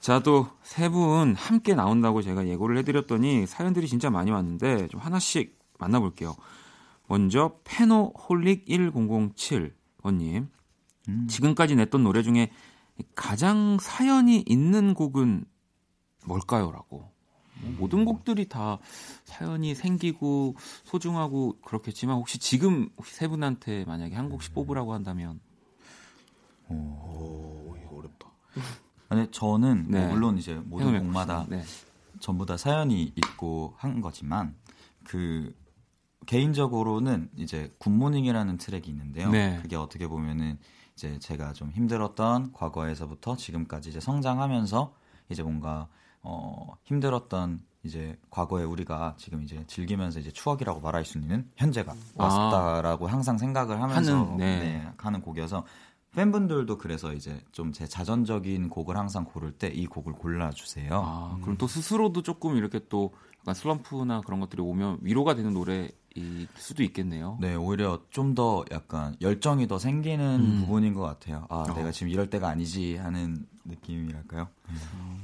자, 0.00 0.20
또 0.20 0.46
세 0.62 0.88
분 0.88 1.34
함께 1.34 1.74
나온다고 1.74 2.22
제가 2.22 2.46
예고를 2.46 2.78
해드렸더니 2.78 3.46
사연들이 3.46 3.88
진짜 3.88 4.08
많이 4.08 4.30
왔는데 4.30 4.88
좀 4.88 5.00
하나씩 5.00 5.58
만나볼게요. 5.78 6.34
먼저 7.08 7.56
페노홀릭 7.64 8.64
1007번님 8.68 10.48
지금까지 11.28 11.76
냈던 11.76 12.04
노래 12.04 12.22
중에 12.22 12.50
가장 13.14 13.78
사연이 13.80 14.42
있는 14.46 14.94
곡은 14.94 15.44
뭘까요?라고. 16.24 17.10
뭐 17.60 17.74
모든 17.78 18.04
곡들이 18.04 18.48
다 18.48 18.78
사연이 19.24 19.74
생기고 19.74 20.56
소중하고 20.84 21.58
그렇겠지만 21.64 22.16
혹시 22.16 22.38
지금 22.38 22.90
세 23.04 23.28
분한테 23.28 23.84
만약에 23.86 24.14
한 24.14 24.28
곡씩 24.28 24.52
뽑으라고 24.52 24.92
한다면 24.92 25.40
오, 26.68 27.74
이거 27.82 27.96
어렵다. 27.96 28.30
아니 29.08 29.30
저는 29.30 29.90
뭐 29.90 30.00
네. 30.00 30.08
물론 30.08 30.36
이제 30.36 30.60
모든 30.64 30.98
곡마다 30.98 31.46
네. 31.48 31.62
전부 32.20 32.44
다 32.44 32.56
사연이 32.56 33.12
있고 33.16 33.74
한 33.78 34.00
거지만 34.00 34.54
그 35.04 35.54
개인적으로는 36.26 37.30
이제 37.36 37.72
굿모닝이라는 37.78 38.58
트랙이 38.58 38.88
있는데요. 38.88 39.30
네. 39.30 39.60
그게 39.62 39.76
어떻게 39.76 40.08
보면은 40.08 40.58
이제 40.96 41.18
제가 41.18 41.52
좀 41.52 41.70
힘들었던 41.70 42.52
과거에서부터 42.52 43.36
지금까지 43.36 43.90
이제 43.90 44.00
성장하면서 44.00 44.94
이제 45.28 45.42
뭔가 45.42 45.88
어 46.22 46.74
힘들었던 46.84 47.60
이제 47.82 48.18
과거에 48.30 48.64
우리가 48.64 49.14
지금 49.18 49.42
이제 49.44 49.62
즐기면서 49.66 50.18
이제 50.18 50.30
추억이라고 50.32 50.80
말할 50.80 51.04
수 51.04 51.18
있는 51.18 51.48
현재가 51.56 51.94
아. 52.16 52.24
왔다라고 52.24 53.06
항상 53.06 53.38
생각을 53.38 53.80
하면서 53.80 54.16
하는, 54.16 54.36
네. 54.38 54.58
네, 54.58 54.92
가는 54.96 55.20
곡이어서 55.20 55.64
팬분들도 56.12 56.78
그래서 56.78 57.12
이제 57.12 57.38
좀 57.52 57.72
제 57.72 57.86
자전적인 57.86 58.70
곡을 58.70 58.96
항상 58.96 59.24
고를 59.24 59.52
때 59.52 59.68
이 59.68 59.86
곡을 59.86 60.14
골라주세요. 60.14 60.90
아, 60.94 61.38
그럼 61.42 61.58
또 61.58 61.66
스스로도 61.68 62.22
조금 62.22 62.56
이렇게 62.56 62.80
또 62.88 63.12
약간 63.40 63.54
슬럼프나 63.54 64.22
그런 64.22 64.40
것들이 64.40 64.62
오면 64.62 65.00
위로가 65.02 65.34
되는 65.34 65.52
노래일 65.52 65.92
수도 66.56 66.82
있겠네요. 66.82 67.38
네, 67.40 67.54
오히려 67.54 68.00
좀 68.10 68.34
더 68.34 68.64
약간 68.70 69.16
열정이 69.22 69.66
더 69.66 69.78
생기는 69.78 70.40
음. 70.40 70.60
부분인 70.60 70.92
것 70.92 71.00
같아요. 71.00 71.46
아, 71.48 71.64
어. 71.68 71.74
내가 71.74 71.90
지금 71.90 72.10
이럴 72.10 72.28
때가 72.28 72.48
아니지 72.48 72.96
하는 72.96 73.46
느낌이랄까요? 73.64 74.48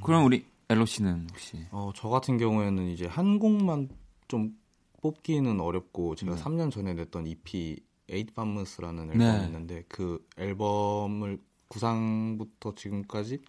그럼 0.03 0.25
우리 0.25 0.47
엘로 0.71 0.87
씨는 0.87 1.27
혹시 1.31 1.67
어, 1.71 1.91
저 1.95 2.09
같은 2.09 2.39
경우에는 2.39 2.89
이제 2.89 3.07
한 3.07 3.39
곡만 3.39 3.91
좀 4.29 4.57
뽑기는 5.03 5.61
어렵고 5.61 6.15
제가 6.15 6.37
네. 6.37 6.43
3년 6.43 6.71
전에 6.71 6.95
냈던 6.95 7.27
EP 7.27 7.81
에이트 8.09 8.33
밤무스라는 8.35 9.09
네. 9.09 9.25
앨범이 9.25 9.47
있는데 9.47 9.85
그 9.89 10.27
앨범을 10.39 11.39
구상부터 11.69 12.75
지금까지 12.75 13.41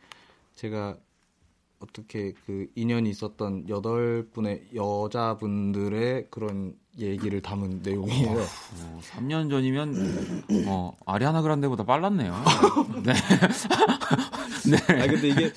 제가 0.56 0.98
어떻게 1.84 2.34
그 2.46 2.68
인연이 2.76 3.10
있었던 3.10 3.68
여덟 3.68 4.28
분의 4.32 4.70
여자분들의 4.74 6.28
그런 6.30 6.76
얘기를 6.98 7.42
담은 7.42 7.82
내용이에요. 7.84 8.40
어, 8.40 9.00
3년 9.02 9.50
전이면 9.50 10.46
어, 10.68 10.96
아리아나 11.06 11.42
그란데보다 11.42 11.84
빨랐네요. 11.84 12.34
네. 13.04 13.14
네. 14.70 14.78
아 15.02 15.08
근데 15.08 15.28
이게 15.28 15.52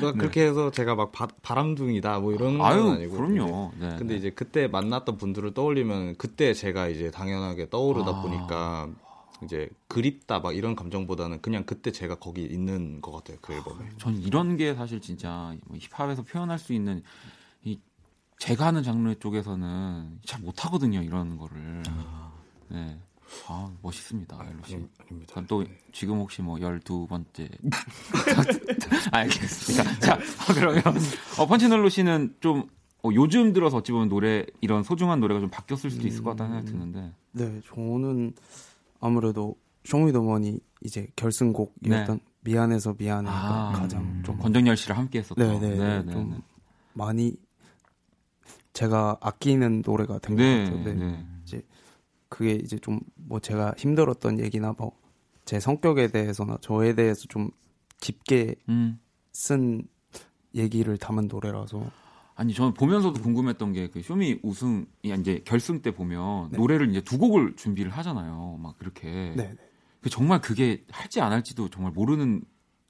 막 0.00 0.16
그렇게 0.16 0.46
해서 0.46 0.70
제가 0.70 0.94
막 0.94 1.12
바, 1.12 1.26
바람둥이다 1.42 2.20
뭐 2.20 2.32
이런 2.32 2.56
건 2.58 2.66
아유, 2.66 2.90
아니고 2.90 3.16
그럼요. 3.16 3.72
네, 3.78 3.96
근데 3.98 4.14
네. 4.14 4.16
이제 4.16 4.30
그때 4.30 4.68
만났던 4.68 5.18
분들을 5.18 5.52
떠올리면 5.52 6.16
그때 6.16 6.54
제가 6.54 6.88
이제 6.88 7.10
당연하게 7.10 7.68
떠오르다 7.68 8.10
아. 8.12 8.22
보니까 8.22 8.88
이제 9.44 9.68
그립다 9.88 10.40
막 10.40 10.54
이런 10.56 10.74
감정보다는 10.74 11.42
그냥 11.42 11.64
그때 11.64 11.92
제가 11.92 12.16
거기 12.16 12.42
있는 12.44 13.00
것 13.00 13.12
같아요 13.12 13.38
그 13.40 13.52
앨범에. 13.52 13.90
전 13.98 14.16
이런 14.16 14.56
게 14.56 14.74
사실 14.74 15.00
진짜 15.00 15.56
뭐 15.66 15.76
힙합에서 15.78 16.22
표현할 16.22 16.58
수 16.58 16.72
있는 16.72 17.02
이 17.64 17.78
제가 18.38 18.66
하는 18.66 18.82
장르 18.82 19.14
쪽에서는 19.18 20.20
잘 20.24 20.40
못하거든요 20.40 21.02
이런 21.02 21.36
거를. 21.36 21.82
네. 22.68 22.98
아 23.48 23.70
멋있습니다 23.82 24.38
엘로 24.48 24.62
씨. 24.64 24.74
아닙니다. 24.74 25.34
그럼 25.34 25.46
또 25.48 25.64
지금 25.92 26.18
혹시 26.18 26.42
뭐 26.42 26.60
열두 26.60 27.06
번째 27.08 27.48
알겠습니다. 29.10 29.98
자 29.98 30.18
그러면 30.54 30.82
어, 31.38 31.46
펀치널로 31.46 31.88
씨는 31.88 32.36
좀 32.40 32.68
어, 33.02 33.10
요즘 33.14 33.52
들어서 33.52 33.78
어찌 33.78 33.92
보면 33.92 34.08
노래 34.08 34.46
이런 34.60 34.82
소중한 34.82 35.20
노래가 35.20 35.40
좀 35.40 35.50
바뀌었을 35.50 35.90
수도 35.90 36.06
있을 36.06 36.22
것 36.22 36.30
같다는 36.30 36.64
생각이 36.66 36.70
드는데 36.70 37.12
네, 37.32 37.60
저는 37.66 38.32
아무래도 39.00 39.56
쇼미더머니 39.84 40.60
이제 40.82 41.08
결승곡이었던 41.16 42.20
미안해서 42.40 42.94
미안해가 42.98 43.32
네. 43.32 43.76
아, 43.76 43.80
가장 43.80 44.22
좀 44.24 44.38
권정열 44.38 44.76
씨랑 44.76 44.98
함께 44.98 45.18
했었던 45.20 45.46
네, 45.46 45.58
네, 45.58 45.76
네, 45.76 46.02
네, 46.02 46.12
좀 46.12 46.30
네. 46.30 46.38
많이 46.92 47.34
제가 48.72 49.16
아끼는 49.20 49.82
노래가 49.84 50.18
된것 50.18 50.36
네, 50.44 50.64
같아요. 50.64 50.84
네. 50.84 50.94
네. 50.94 51.26
이제 51.44 51.62
그게 52.28 52.52
이제 52.52 52.78
좀 52.78 53.00
뭐 53.28 53.40
제가 53.40 53.74
힘들었던 53.76 54.38
얘기나 54.40 54.72
뭐 54.76 55.06
제 55.46 55.60
성격에 55.60 56.08
대해서나 56.08 56.58
저에 56.60 56.94
대해서 56.94 57.24
좀 57.28 57.50
깊게 58.00 58.56
음. 58.68 58.98
쓴 59.32 59.86
얘기를 60.56 60.98
담은 60.98 61.28
노래라서 61.28 61.88
아니 62.36 62.52
저는 62.54 62.74
보면서도 62.74 63.22
궁금했던 63.22 63.72
게 63.72 63.88
그 63.88 64.02
쇼미 64.02 64.40
우승이 64.42 64.84
이제 65.02 65.42
결승 65.44 65.80
때 65.82 65.90
보면 65.90 66.50
네. 66.50 66.58
노래를 66.58 66.90
이제 66.90 67.00
두 67.00 67.18
곡을 67.18 67.56
준비를 67.56 67.90
하잖아요. 67.92 68.58
막 68.60 68.78
그렇게. 68.78 69.32
네. 69.36 69.54
그 70.02 70.10
정말 70.10 70.40
그게 70.40 70.84
할지 70.90 71.20
안 71.20 71.32
할지도 71.32 71.68
정말 71.68 71.92
모르는 71.92 72.42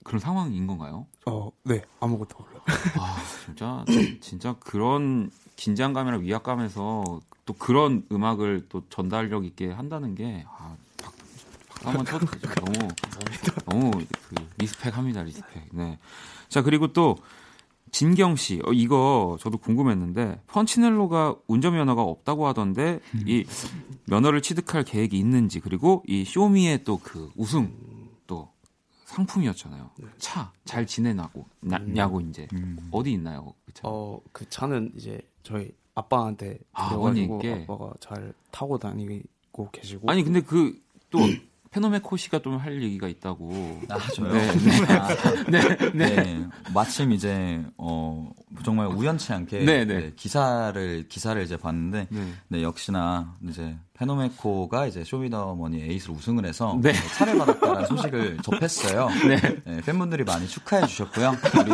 그런 0.05 0.21
상황인 0.21 0.67
건가요? 0.67 1.07
어, 1.27 1.51
네. 1.65 1.83
아무것도 2.01 2.39
몰라요. 2.39 2.61
아, 2.99 3.17
진짜 3.45 3.85
진짜 4.21 4.57
그런 4.61 5.31
긴장감이나 5.57 6.19
위압감에서 6.19 7.21
또 7.45 7.53
그런 7.55 8.05
음악을 8.13 8.67
또 8.69 8.83
전달력 8.89 9.45
있게 9.45 9.71
한다는 9.71 10.15
게 10.15 10.45
아, 10.49 10.77
한번 11.83 12.05
쳐도 12.05 12.27
되죠. 12.27 12.49
너무 12.55 12.89
너무 13.67 13.91
그 14.29 14.35
respect합니다, 14.59 15.23
respect. 15.23 15.69
네. 15.73 15.99
자 16.49 16.63
그리고 16.63 16.93
또 16.93 17.17
진경 17.93 18.37
씨, 18.37 18.61
어, 18.65 18.73
이거 18.73 19.37
저도 19.41 19.59
궁금했는데 19.59 20.41
펀치넬로가 20.49 21.37
운전 21.47 21.75
면허가 21.75 22.03
없다고 22.03 22.47
하던데 22.47 23.01
이 23.27 23.45
면허를 24.07 24.43
취득할 24.43 24.85
계획이 24.85 25.17
있는지 25.19 25.61
그리고 25.61 26.03
이 26.07 26.25
쇼미의 26.25 26.85
또 26.85 26.99
그 27.03 27.31
우승 27.37 27.73
또 28.27 28.51
상품이었잖아요. 29.05 29.91
차 30.19 30.53
잘 30.65 30.87
지내나고 30.87 31.47
나냐고 31.61 32.21
이제 32.21 32.49
어디 32.91 33.13
있나요? 33.13 33.55
그 33.65 33.73
차? 33.73 33.83
어, 33.89 34.21
그 34.33 34.49
차는 34.51 34.93
이제 34.97 35.21
저희 35.43 35.71
아빠한테 35.95 36.59
아, 36.73 36.95
어머니께? 36.95 37.65
아빠가 37.69 37.93
잘 38.01 38.35
타고 38.51 38.79
다니고 38.79 39.71
계시고 39.73 40.11
아니 40.11 40.23
근데 40.23 40.41
그 40.43 40.79
또 41.09 41.21
페노메코 41.71 42.17
씨가 42.17 42.39
좀 42.41 42.57
할 42.57 42.83
얘기가 42.83 43.07
있다고. 43.09 43.81
아, 43.89 43.99
저요? 44.13 44.33
네, 44.33 44.53
네. 44.57 44.87
아, 44.95 45.09
네, 45.51 45.77
네. 45.93 46.17
네. 46.17 46.47
마침 46.75 47.13
이제 47.13 47.63
어 47.77 48.31
정말 48.65 48.87
우연치 48.89 49.33
않게 49.33 49.59
네, 49.61 49.85
네. 49.85 50.01
네, 50.01 50.13
기사를 50.17 51.07
기사를 51.09 51.41
이제 51.43 51.57
봤는데 51.57 52.09
네. 52.11 52.33
네, 52.49 52.63
역시나 52.63 53.37
이제 53.49 53.77
페노메코가 53.99 54.87
이제 54.87 55.03
쇼미더머니 55.05 55.83
에이스로 55.83 56.15
우승을 56.15 56.45
해서 56.47 56.79
네. 56.83 56.93
차를 57.17 57.39
받았다는 57.39 57.87
소식을 57.87 58.39
접했어요. 58.43 59.09
네. 59.27 59.81
팬분들이 59.83 60.25
많이 60.25 60.47
축하해 60.47 60.87
주셨고요. 60.87 61.35
우리 61.61 61.71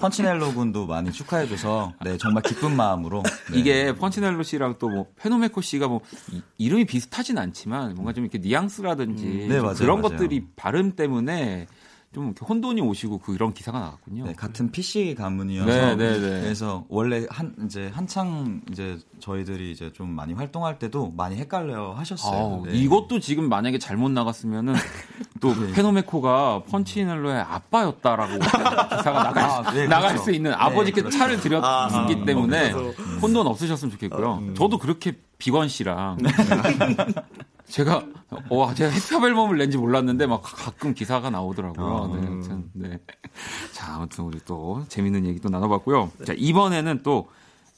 펀치넬로 0.00 0.52
군도 0.54 0.86
많이 0.86 1.10
축하해 1.12 1.48
줘서 1.48 1.92
네, 2.04 2.16
정말 2.18 2.42
기쁜 2.42 2.76
마음으로 2.76 3.22
네. 3.52 3.58
이게 3.58 3.94
펀치넬로 3.96 4.42
씨랑 4.42 4.76
또 4.78 4.92
뭐 4.92 5.06
페노메코 5.16 5.62
씨가 5.62 5.88
뭐 5.88 6.02
이- 6.32 6.42
이름이 6.58 6.84
비슷하진 6.84 7.38
않지만 7.38 7.94
뭔가 7.94 8.12
좀 8.12 8.24
이렇게 8.24 8.36
뉘앙스라든지 8.36 9.24
음, 9.24 9.48
네, 9.48 9.54
좀 9.56 9.62
맞아요, 9.62 9.74
그런 9.78 10.02
맞아요. 10.02 10.18
것들이 10.18 10.44
발음 10.54 10.92
때문에 10.96 11.66
좀 12.12 12.34
혼돈이 12.46 12.82
오시고 12.82 13.18
그런 13.18 13.54
기사가 13.54 13.78
나왔군요. 13.80 14.26
네, 14.26 14.34
같은 14.34 14.70
PC 14.70 15.14
가문이어서 15.16 15.66
네, 15.66 15.96
네, 15.96 16.18
네. 16.20 16.40
그래서 16.42 16.84
원래 16.88 17.26
한 17.30 17.54
이제 17.64 17.90
한창 17.94 18.60
이제 18.70 18.98
저희들이 19.18 19.72
이제 19.72 19.90
좀 19.94 20.10
많이 20.10 20.34
활동할 20.34 20.78
때도 20.78 21.12
많이 21.16 21.36
헷갈려 21.36 21.92
하셨어요. 21.94 22.64
네. 22.66 22.72
이것도 22.72 23.18
지금 23.20 23.48
만약에 23.48 23.78
잘못 23.78 24.10
나갔으면은 24.10 24.74
또 25.40 25.54
페노메코가 25.74 26.64
펀치넬로의 26.64 27.40
아빠였다라고 27.40 28.34
기사가 28.96 29.22
나갈, 29.22 29.44
아, 29.44 29.72
네, 29.72 29.86
나갈 29.86 30.10
그렇죠. 30.10 30.24
수 30.24 30.32
있는 30.32 30.50
네, 30.50 30.56
아버지께 30.56 31.00
그렇죠. 31.00 31.16
차를 31.16 31.40
드렸기 31.40 31.66
아, 31.66 32.06
때문에 32.26 32.72
그래서. 32.72 33.02
혼돈 33.22 33.46
없으셨으면 33.46 33.90
좋겠고요. 33.92 34.52
저도 34.54 34.76
그렇게 34.76 35.16
비건 35.38 35.68
씨랑 35.68 36.18
제가 37.72 38.04
와 38.50 38.74
제가 38.74 38.90
힙합 38.90 39.24
앨범을 39.24 39.56
낸지 39.56 39.78
몰랐는데 39.78 40.26
막 40.26 40.42
가끔 40.42 40.92
기사가 40.92 41.30
나오더라고요. 41.30 42.14
네, 42.14 42.26
아무튼 42.26 42.70
네. 42.74 42.98
자 43.72 43.94
아무튼 43.94 44.24
우리 44.24 44.38
또 44.44 44.84
재밌는 44.88 45.24
얘기 45.24 45.40
또 45.40 45.48
나눠봤고요. 45.48 46.10
자 46.26 46.34
이번에는 46.36 47.00
또 47.02 47.30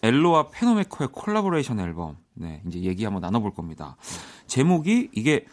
엘로와 0.03 0.49
페노메코의 0.49 1.11
콜라보레이션 1.13 1.79
앨범 1.79 2.17
네 2.35 2.61
이제 2.67 2.81
얘기 2.81 3.05
한번 3.05 3.21
나눠볼 3.21 3.55
겁니다. 3.55 3.97
제목이 4.49 5.11
이게 5.13 5.47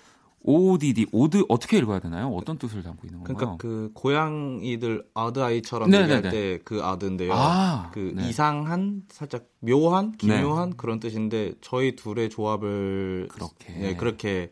OODD 0.44 1.08
odd 1.12 1.46
어떻게 1.50 1.78
읽어야 1.78 2.00
되나요? 2.00 2.30
어떤 2.30 2.58
뜻을 2.58 2.82
담고 2.84 3.06
있는 3.06 3.20
건가요? 3.24 3.36
그러니까 3.38 3.58
그 3.58 3.92
고양이들 3.94 5.06
odd 5.14 5.40
eye처럼 5.40 5.90
네네네. 5.90 6.14
얘기할 6.16 6.32
때 6.32 6.60
그 6.64 6.82
odd인데요. 6.84 7.32
아, 7.34 7.92
그 7.94 8.14
네. 8.16 8.28
이상한 8.30 9.04
살짝 9.10 9.46
묘한 9.60 10.12
네. 10.14 10.18
기묘한 10.18 10.76
그런 10.78 11.00
뜻인데 11.00 11.54
저희 11.62 11.96
둘의 11.96 12.30
조합을 12.30 13.28
그렇게 13.32 13.74
네, 13.74 13.96
그렇게 13.96 14.52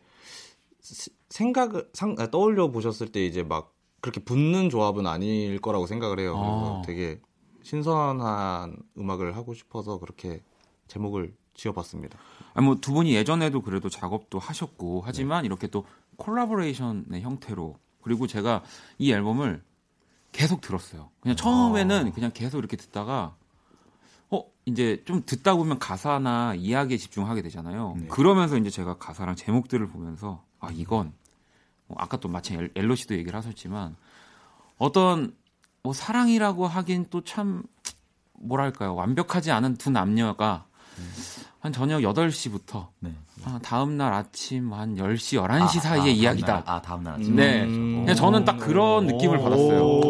시- 0.80 1.10
생각을 1.28 1.88
상, 1.92 2.14
아, 2.18 2.28
떠올려 2.30 2.70
보셨을 2.70 3.10
때 3.12 3.24
이제 3.26 3.42
막 3.42 3.74
그렇게 4.00 4.20
붙는 4.22 4.70
조합은 4.70 5.06
아닐 5.06 5.58
거라고 5.60 5.86
생각을 5.86 6.18
해요. 6.20 6.34
그래서 6.38 6.78
아. 6.78 6.82
되게 6.86 7.20
신선한 7.62 8.76
음악을 8.98 9.36
하고 9.36 9.54
싶어서 9.54 9.98
그렇게 9.98 10.42
제목을 10.88 11.34
지어봤습니다. 11.54 12.18
아니 12.54 12.66
뭐두 12.66 12.92
분이 12.92 13.14
예전에도 13.14 13.62
그래도 13.62 13.88
작업도 13.88 14.38
하셨고 14.38 15.02
하지만 15.04 15.44
이렇게 15.44 15.66
또 15.68 15.84
collaboration의 16.16 17.22
형태로 17.22 17.76
그리고 18.02 18.26
제가 18.26 18.62
이 18.98 19.12
앨범을 19.12 19.62
계속 20.32 20.60
들었어요. 20.60 21.10
그냥 21.20 21.36
처음에는 21.36 22.12
그냥 22.12 22.30
계속 22.32 22.58
이렇게 22.58 22.76
듣다가 22.76 23.34
어 24.30 24.44
이제 24.64 25.02
좀 25.06 25.22
듣다 25.26 25.54
보면 25.56 25.78
가사나 25.78 26.54
이야기에 26.54 26.96
집중하게 26.96 27.42
되잖아요. 27.42 27.96
그러면서 28.08 28.56
이제 28.56 28.70
제가 28.70 28.98
가사랑 28.98 29.34
제목들을 29.36 29.88
보면서 29.88 30.44
아 30.60 30.70
이건 30.72 31.12
뭐 31.88 31.96
아까 32.00 32.16
또 32.18 32.28
마침 32.28 32.58
엘- 32.60 32.70
엘로 32.76 32.94
씨도 32.94 33.14
얘기를 33.14 33.36
하셨지만 33.36 33.96
어떤 34.78 35.34
뭐 35.82 35.92
사랑이라고 35.92 36.66
하긴 36.66 37.06
또 37.10 37.22
참 37.22 37.62
뭐랄까요? 38.34 38.94
완벽하지 38.94 39.50
않은 39.50 39.76
두 39.76 39.90
남녀가 39.90 40.64
한 41.60 41.72
저녁 41.72 42.00
8시부터 42.00 42.88
네. 43.00 43.12
아, 43.44 43.60
다음 43.62 43.96
날 43.98 44.14
아침 44.14 44.72
한 44.72 44.96
10시, 44.96 45.38
11시 45.46 45.62
아, 45.62 45.80
사이의 45.80 46.06
아, 46.06 46.08
이야기다. 46.08 46.46
다음 46.46 46.64
날, 46.64 46.74
아 46.74 46.82
다음 46.82 47.02
날 47.02 47.14
아침. 47.14 47.36
네. 47.36 47.64
음. 47.64 48.00
그냥 48.00 48.16
저는 48.16 48.44
딱 48.46 48.58
그런 48.58 49.06
느낌을 49.06 49.38
받았어요. 49.38 50.00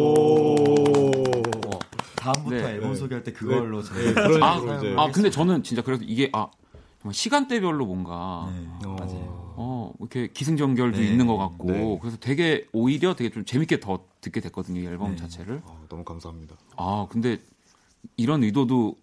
다음부터 2.15 2.55
네. 2.55 2.63
앨범 2.63 2.95
소개할 2.95 3.23
때 3.23 3.33
그걸로 3.33 3.81
네, 3.81 4.13
그런 4.13 4.43
아, 4.43 4.55
식으로 4.59 4.77
이제 4.77 4.95
아, 4.97 5.11
근데 5.11 5.29
저는 5.29 5.63
진짜 5.63 5.81
그래서 5.81 6.03
이게 6.05 6.29
아 6.33 6.47
시간대별로 7.11 7.85
뭔가 7.85 8.47
네, 8.53 8.87
맞아요. 8.87 9.53
어 9.57 9.91
이렇게 9.99 10.27
기승전결도 10.27 10.99
네. 10.99 11.07
있는 11.07 11.25
것 11.25 11.37
같고 11.37 11.67
네. 11.67 11.97
그래서 11.99 12.17
되게 12.17 12.67
오히려 12.73 13.15
되게 13.15 13.31
좀 13.31 13.43
재밌게 13.43 13.79
더 13.79 14.05
듣게 14.21 14.39
됐거든요 14.39 14.79
이 14.79 14.85
앨범 14.85 15.11
네. 15.11 15.15
자체를. 15.17 15.63
아, 15.65 15.73
너무 15.89 16.03
감사합니다. 16.03 16.55
아 16.77 17.07
근데 17.09 17.39
이런 18.17 18.43
의도도 18.43 18.95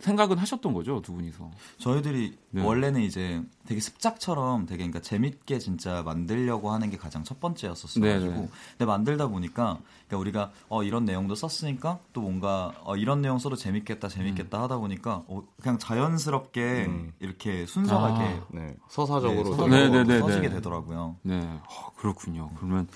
생각은 0.00 0.38
하셨던 0.38 0.72
거죠 0.72 1.00
두 1.02 1.12
분이서. 1.12 1.50
저희들이 1.78 2.36
네. 2.50 2.62
원래는 2.64 3.02
이제 3.02 3.42
되게 3.66 3.80
습작처럼 3.80 4.66
되게 4.66 4.78
그러니까 4.78 5.00
재밌게 5.00 5.58
진짜 5.58 6.02
만들려고 6.02 6.70
하는 6.70 6.90
게 6.90 6.96
가장 6.96 7.24
첫 7.24 7.40
번째였었어 7.40 8.00
네, 8.00 8.14
가지고 8.14 8.32
네. 8.32 8.48
근데 8.72 8.84
만들다 8.86 9.28
보니까 9.28 9.78
그러니까 10.08 10.18
우리가 10.18 10.52
어 10.68 10.82
이런 10.82 11.04
내용도 11.04 11.34
썼으니까 11.34 11.98
또 12.12 12.20
뭔가 12.22 12.72
어 12.84 12.96
이런 12.96 13.22
내용 13.22 13.38
써도 13.38 13.56
재밌겠다 13.56 14.08
재밌겠다 14.08 14.62
하다 14.62 14.78
보니까 14.78 15.24
어 15.26 15.42
그냥 15.60 15.78
자연스럽게 15.78 16.86
음. 16.86 17.12
이렇게 17.20 17.66
순수하게 17.66 18.22
아. 18.24 18.46
네, 18.50 18.76
서사적으로 18.88 19.50
네, 19.68 19.88
써- 19.88 20.04
네, 20.04 20.18
써지게 20.20 20.48
네. 20.48 20.54
되더라고요. 20.56 21.16
네, 21.22 21.40
어, 21.68 21.92
그렇군요. 21.96 22.50
그러면 22.56 22.88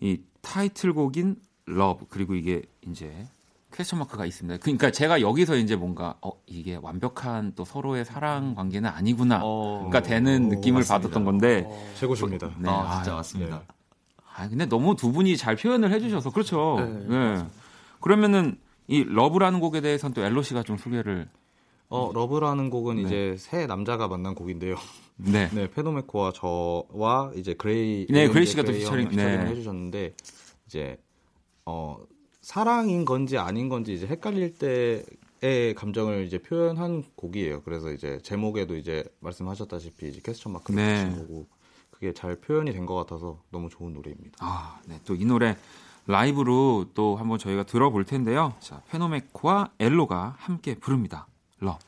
이 0.00 0.20
타이틀곡인 0.40 1.36
love 1.66 2.06
그리고 2.08 2.34
이게 2.34 2.62
이제 2.86 3.26
question 3.72 3.98
mark가 4.00 4.26
있습니다. 4.26 4.58
그러니까 4.62 4.90
제가 4.90 5.20
여기서 5.20 5.56
이제 5.56 5.76
뭔가 5.76 6.16
어 6.20 6.32
이게 6.46 6.78
완벽한 6.80 7.52
또 7.56 7.64
서로의 7.64 8.04
사랑 8.04 8.54
관계는 8.54 8.88
아니구나. 8.88 9.40
어, 9.42 9.88
그러니까 9.88 10.02
되는 10.02 10.48
느낌을 10.48 10.80
맞습니다. 10.80 10.98
받았던 10.98 11.24
건데. 11.24 11.66
최고십니다. 11.94 12.50
네, 12.58 12.68
아, 12.68 12.96
진짜 12.96 13.12
아, 13.12 13.16
맞습니다. 13.16 13.58
네. 13.58 13.64
아 14.34 14.48
근데 14.48 14.66
너무 14.66 14.96
두 14.96 15.12
분이 15.12 15.36
잘 15.36 15.56
표현을 15.56 15.90
해주셔서 15.92 16.30
그렇죠. 16.30 16.76
네, 16.78 17.06
네. 17.08 17.44
그러면은 18.00 18.58
이 18.88 19.04
love라는 19.04 19.60
곡에 19.60 19.80
대해서는 19.80 20.14
또 20.14 20.22
엘로 20.22 20.42
씨가 20.42 20.62
좀 20.62 20.76
소개를. 20.76 21.28
어, 21.88 22.10
love라는 22.14 22.70
곡은 22.70 22.96
네. 22.96 23.02
이제 23.02 23.36
세 23.38 23.66
남자가 23.66 24.08
만난 24.08 24.34
곡인데요. 24.34 24.76
네. 25.16 25.48
네, 25.52 25.70
페노메코와 25.70 26.32
저와 26.32 27.32
이제 27.36 27.52
그레이 27.54 28.06
네, 28.08 28.28
그레이 28.28 28.46
씨가 28.46 28.62
또 28.62 28.72
featuring, 28.72 29.10
featuring을 29.10 29.44
네. 29.44 29.50
해주셨는데 29.50 30.14
이제 30.66 30.96
어 31.66 31.98
사랑인 32.42 33.04
건지 33.04 33.38
아닌 33.38 33.68
건지 33.68 33.94
이제 33.94 34.06
헷갈릴 34.06 34.58
때의 34.58 35.74
감정을 35.74 36.24
이제 36.26 36.38
표현한 36.38 37.04
곡이에요. 37.14 37.62
그래서 37.62 37.90
이제 37.92 38.18
제목에도 38.22 38.76
이제 38.76 39.04
말씀하셨다시피 39.20 40.08
이제 40.08 40.20
question 40.24 40.52
mark를 40.52 40.76
네. 40.76 41.04
붙인 41.08 41.18
거고 41.22 41.46
그게 41.90 42.12
잘 42.12 42.36
표현이 42.36 42.72
된 42.72 42.84
것 42.84 42.94
같아서 42.96 43.40
너무 43.50 43.68
좋은 43.70 43.92
노래입니다. 43.94 44.38
아, 44.40 44.80
네. 44.86 45.00
또 45.04 45.14
이 45.14 45.24
노래 45.24 45.56
라이브로 46.06 46.86
또 46.94 47.14
한번 47.16 47.38
저희가 47.38 47.62
들어볼 47.62 48.04
텐데요. 48.04 48.54
자, 48.58 48.82
페노메코와 48.88 49.70
엘로가 49.78 50.34
함께 50.36 50.74
부릅니다. 50.74 51.28
러브. 51.60 51.78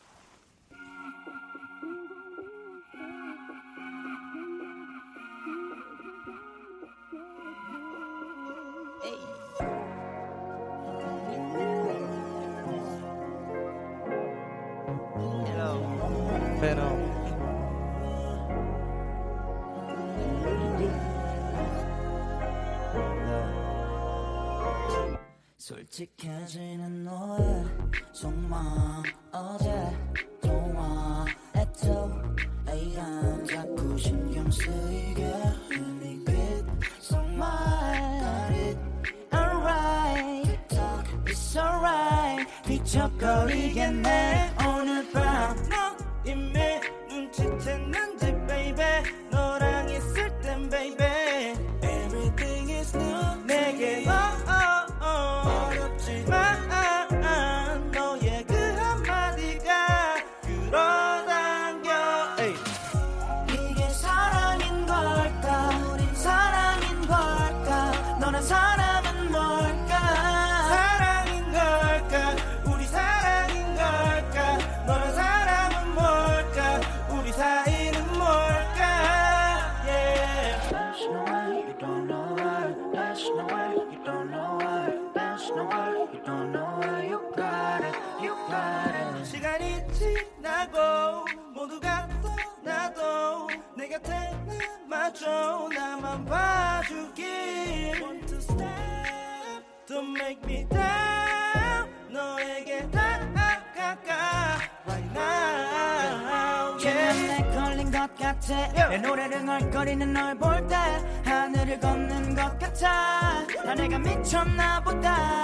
내 106.95 107.43
걸린 107.55 107.91
것 107.91 108.15
같아. 108.17 108.89
내 108.89 108.99
노래를 108.99 109.45
널거리는 109.45 110.13
널 110.13 110.35
볼 110.39 110.67
때 110.69 110.77
하늘을 111.25 111.81
걷는 111.81 112.35
것 112.35 112.59
같아. 112.59 113.45
나 113.65 113.75
내가 113.75 113.99
미쳤나 113.99 114.81
보다. 114.83 115.43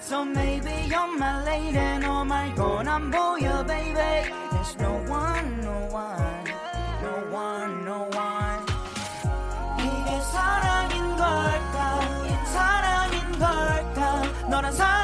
So 0.00 0.22
maybe 0.24 0.88
you're 0.88 1.14
my 1.14 1.42
lady. 1.46 1.98
너 2.00 2.24
말곤 2.24 2.88
안 2.88 3.10
보여 3.10 3.64
baby. 3.66 3.94
There's 4.50 4.76
no 4.78 4.92
one 5.10 5.60
no 5.62 5.88
one 5.90 6.44
no 7.02 7.36
one 7.36 7.84
no 7.84 8.08
one. 8.14 8.66
이게 9.78 10.20
사랑인 10.32 11.16
걸까? 11.16 12.00
사랑인 12.46 13.38
걸까? 13.38 14.22
너란 14.48 14.72
사람 14.72 15.01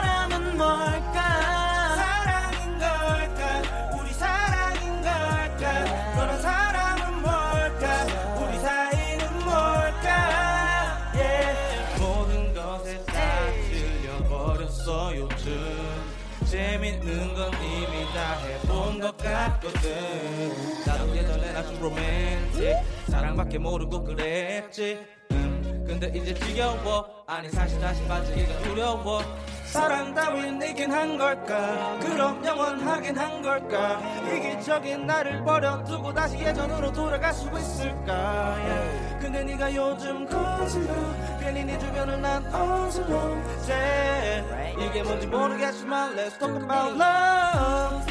같거든. 19.33 20.53
나도 20.87 21.17
예전에 21.17 21.55
아주 21.57 21.77
로맨틱 21.81 22.77
사랑밖에 23.09 23.59
모르고 23.59 24.05
그랬지. 24.05 24.99
음, 25.33 25.85
근데 25.87 26.11
이제 26.15 26.35
지겨워. 26.35 27.25
아니 27.27 27.49
사실 27.51 27.81
다시 27.81 28.03
빠지기가 28.07 28.59
두려워. 28.63 29.23
사랑 29.67 30.15
따윈 30.15 30.63
이긴 30.63 30.91
한 30.91 31.19
걸까? 31.19 31.99
그럼 32.01 32.43
영원하긴 32.43 33.19
한 33.19 33.43
걸까? 33.43 34.01
이기적인 34.35 35.07
나를 35.07 35.45
버려두고 35.45 36.15
다시 36.15 36.39
예전으로 36.39 36.91
돌아갈 36.91 37.35
수 37.35 37.51
있을까? 37.55 38.57
Yeah. 38.57 39.19
근데 39.21 39.45
네가 39.45 39.75
요즘 39.75 40.27
거슬러. 40.27 40.95
괜히 41.39 41.65
네 41.65 41.79
주변을 41.79 42.19
난 42.23 42.47
어슬렁제 42.55 44.45
이게 44.79 45.03
뭔지 45.03 45.27
모르겠지만 45.27 46.17
Let's 46.17 46.39
talk 46.39 46.57
about 46.63 46.97
love 46.97 48.07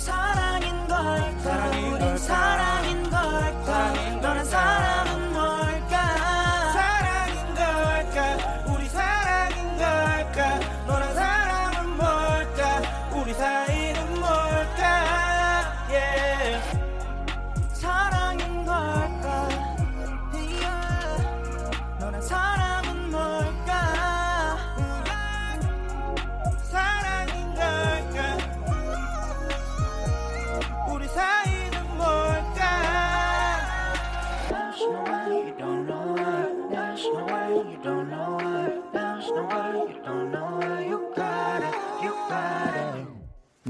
사랑인 0.00 0.88
걸까? 0.88 1.70
우린 1.92 2.16
사랑인 2.16 3.02
걸까? 3.10 3.92
너란 4.22 4.44
사람 4.46 5.09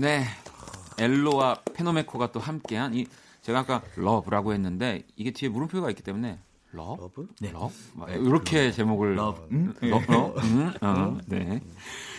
네. 0.01 0.25
엘로와 0.99 1.57
페노메코가 1.75 2.33
또 2.33 2.41
함께한 2.41 2.95
이 2.95 3.07
제가 3.43 3.59
아까 3.61 3.83
love라고 3.97 4.55
했는데 4.55 5.03
이게 5.15 5.31
뒤에 5.31 5.51
물음표가 5.51 5.91
있기 5.91 6.03
때문에 6.03 6.39
러? 6.73 6.97
love? 6.99 7.29
네. 7.39 7.53
러? 7.53 7.71
이렇게 8.09 8.73
제목을 8.73 9.17
love. 9.17 9.47
음? 9.51 9.75
러? 9.83 10.01
러? 10.09 10.35
음? 10.39 10.73
어, 10.81 11.19
네. 11.27 11.61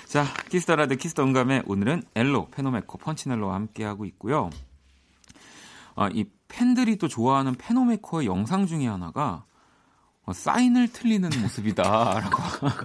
자, 0.06 0.26
키스 0.50 0.67
더 0.67 0.78
라디, 0.78 0.96
키스 0.98 1.14
더 1.14 1.24
음감회 1.24 1.64
오늘은 1.66 2.04
엘로, 2.14 2.50
페노메코, 2.52 3.00
펀치넬로와 3.00 3.56
함께하고 3.56 4.06
있고요. 4.06 4.52
아, 5.96 6.08
이 6.14 6.26
팬들이 6.50 6.98
또 6.98 7.08
좋아하는 7.08 7.56
페노메코의 7.56 8.28
영상 8.28 8.68
중에 8.68 8.86
하나가 8.86 9.24
어, 9.24 9.51
사인을 10.32 10.88
틀리는 10.90 11.30
모습이다라고 11.42 12.38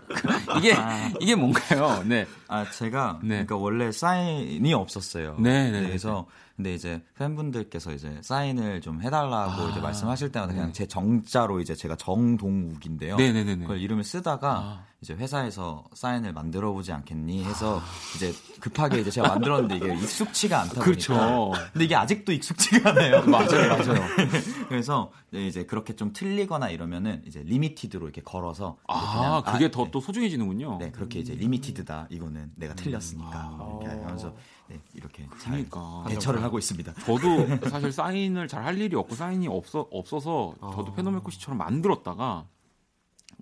이게 0.59 0.75
이게 1.21 1.35
뭔가요? 1.35 2.03
네. 2.07 2.27
아 2.49 2.69
제가 2.71 3.19
그러니까 3.21 3.57
원래 3.57 3.93
사인이 3.93 4.73
없었어요. 4.73 5.37
네, 5.39 5.71
네, 5.71 5.83
그래서 5.83 6.27
근데 6.57 6.75
이제 6.75 7.03
팬분들께서 7.17 7.93
이제 7.93 8.19
사인을 8.23 8.81
좀 8.81 9.03
해달라고 9.03 9.63
아, 9.63 9.71
이제 9.71 9.81
말씀하실 9.81 10.33
때마다 10.33 10.55
그냥 10.55 10.69
네. 10.69 10.73
제 10.73 10.87
정자로 10.87 11.61
이제 11.61 11.75
제가 11.75 11.97
정동욱인데요. 11.97 13.17
네, 13.17 13.31
네, 13.33 13.45
네, 13.45 13.57
네. 13.57 13.63
그걸 13.63 13.79
이름을 13.79 14.05
쓰다가 14.05 14.53
아. 14.57 14.85
이제 15.03 15.13
회사에서 15.13 15.85
사인을 15.93 16.33
만들어 16.33 16.73
보지 16.73 16.93
않겠니 16.93 17.45
해서 17.45 17.83
이제 18.17 18.33
급하게 18.61 19.01
이제 19.01 19.11
제가 19.11 19.29
만들었는데 19.29 19.77
이게 19.77 19.95
익숙치가 19.95 20.63
않다 20.63 20.81
그렇죠. 20.81 21.13
보니까 21.15 21.71
근데 21.73 21.85
이게 21.85 21.95
아직도 21.95 22.33
익숙치가 22.33 22.91
않아요. 22.91 23.23
맞아요, 23.29 23.77
맞아요. 23.77 24.01
그래서 24.71 25.13
이제 25.33 25.67
그렇게 25.67 25.95
좀 25.95 26.15
틀리거나 26.15 26.71
이러면은 26.71 27.23
이제 27.27 27.43
limited로 27.45 28.07
이렇게 28.07 28.23
걸어서 28.23 28.79
아, 28.89 29.43
그냥 29.43 29.55
그게 29.55 29.71
더또 29.71 30.01
소중해지는군요. 30.01 30.79
네, 30.81 30.91
그렇게 30.91 31.19
이제 31.19 31.35
limited다. 31.35 32.07
이거는 32.09 32.53
내가 32.57 32.75
틀렸으니까. 32.75 33.59
이렇게 33.83 33.89
하면서 34.03 34.35
네, 34.69 34.81
이렇게 34.95 35.29
잘 35.39 35.53
그러니까. 35.53 36.05
대처를 36.09 36.43
하고 36.43 36.59
있습니다. 36.59 36.93
저도 36.95 37.47
사실 37.71 37.93
사인을 37.93 38.49
잘 38.49 38.65
할 38.67 38.79
일이 38.81 38.97
없고 38.97 39.15
사인이 39.15 39.47
없어 39.49 39.87
없어서 39.93 40.55
저도 40.61 40.93
페노메코 40.95 41.31
씨처럼 41.31 41.59
만들었다가 41.59 42.47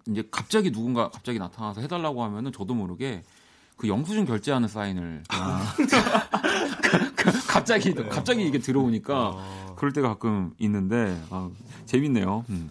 이제 0.09 0.22
갑자기 0.31 0.70
누군가 0.70 1.09
갑자기 1.11 1.39
나타나서 1.39 1.81
해달라고 1.81 2.22
하면은 2.25 2.53
저도 2.53 2.75
모르게 2.75 3.22
그 3.77 3.89
영수증 3.89 4.27
결제하는 4.27 4.68
사인을 4.68 5.22
갑자기 7.49 7.95
갑자기 7.95 8.47
이게 8.47 8.59
들어오니까 8.59 9.75
그럴 9.77 9.93
때가 9.93 10.09
가끔 10.09 10.53
있는데 10.59 11.20
아, 11.31 11.51
재밌네요. 11.87 12.45
음. 12.51 12.70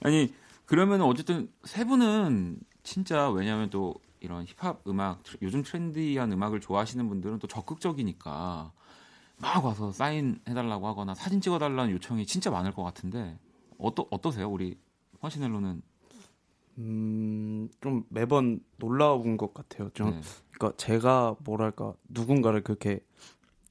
아니 0.00 0.32
그러면 0.66 1.02
어쨌든 1.02 1.48
세 1.64 1.84
분은 1.84 2.58
진짜 2.82 3.30
왜냐하면 3.30 3.70
또 3.70 3.94
이런 4.20 4.44
힙합 4.46 4.86
음악 4.86 5.22
요즘 5.42 5.62
트렌디한 5.62 6.32
음악을 6.32 6.60
좋아하시는 6.60 7.08
분들은 7.08 7.38
또 7.38 7.46
적극적이니까 7.46 8.72
막 9.40 9.64
와서 9.64 9.92
사인 9.92 10.40
해달라고 10.48 10.86
하거나 10.88 11.14
사진 11.14 11.40
찍어달라는 11.40 11.92
요청이 11.92 12.26
진짜 12.26 12.50
많을 12.50 12.72
것 12.72 12.82
같은데 12.82 13.38
어떠 13.78 14.06
어떠세요 14.10 14.48
우리 14.50 14.78
화시넬로는 15.20 15.82
음, 16.78 17.68
좀 17.80 18.04
매번 18.08 18.60
놀라운 18.76 19.36
것 19.36 19.52
같아요. 19.52 19.90
좀, 19.94 20.10
네. 20.10 20.20
그러니까 20.52 20.76
제가 20.76 21.34
뭐랄까 21.40 21.94
누군가를 22.08 22.62
그렇게 22.62 23.00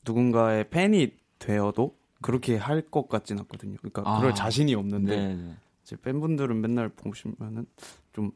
누군가의 0.05 0.69
팬이 0.69 1.13
되어도 1.39 1.97
그렇게 2.21 2.57
할 2.57 2.81
것 2.89 3.07
같진 3.07 3.39
않거든요. 3.39 3.77
그러니까 3.77 4.03
아. 4.05 4.17
그럴 4.19 4.33
자신이 4.35 4.75
없는데 4.75 5.15
네, 5.15 5.35
네. 5.35 5.55
이제 5.83 5.95
팬분들은 5.95 6.59
맨날 6.59 6.89
보시면은 6.89 7.65
좀 8.11 8.31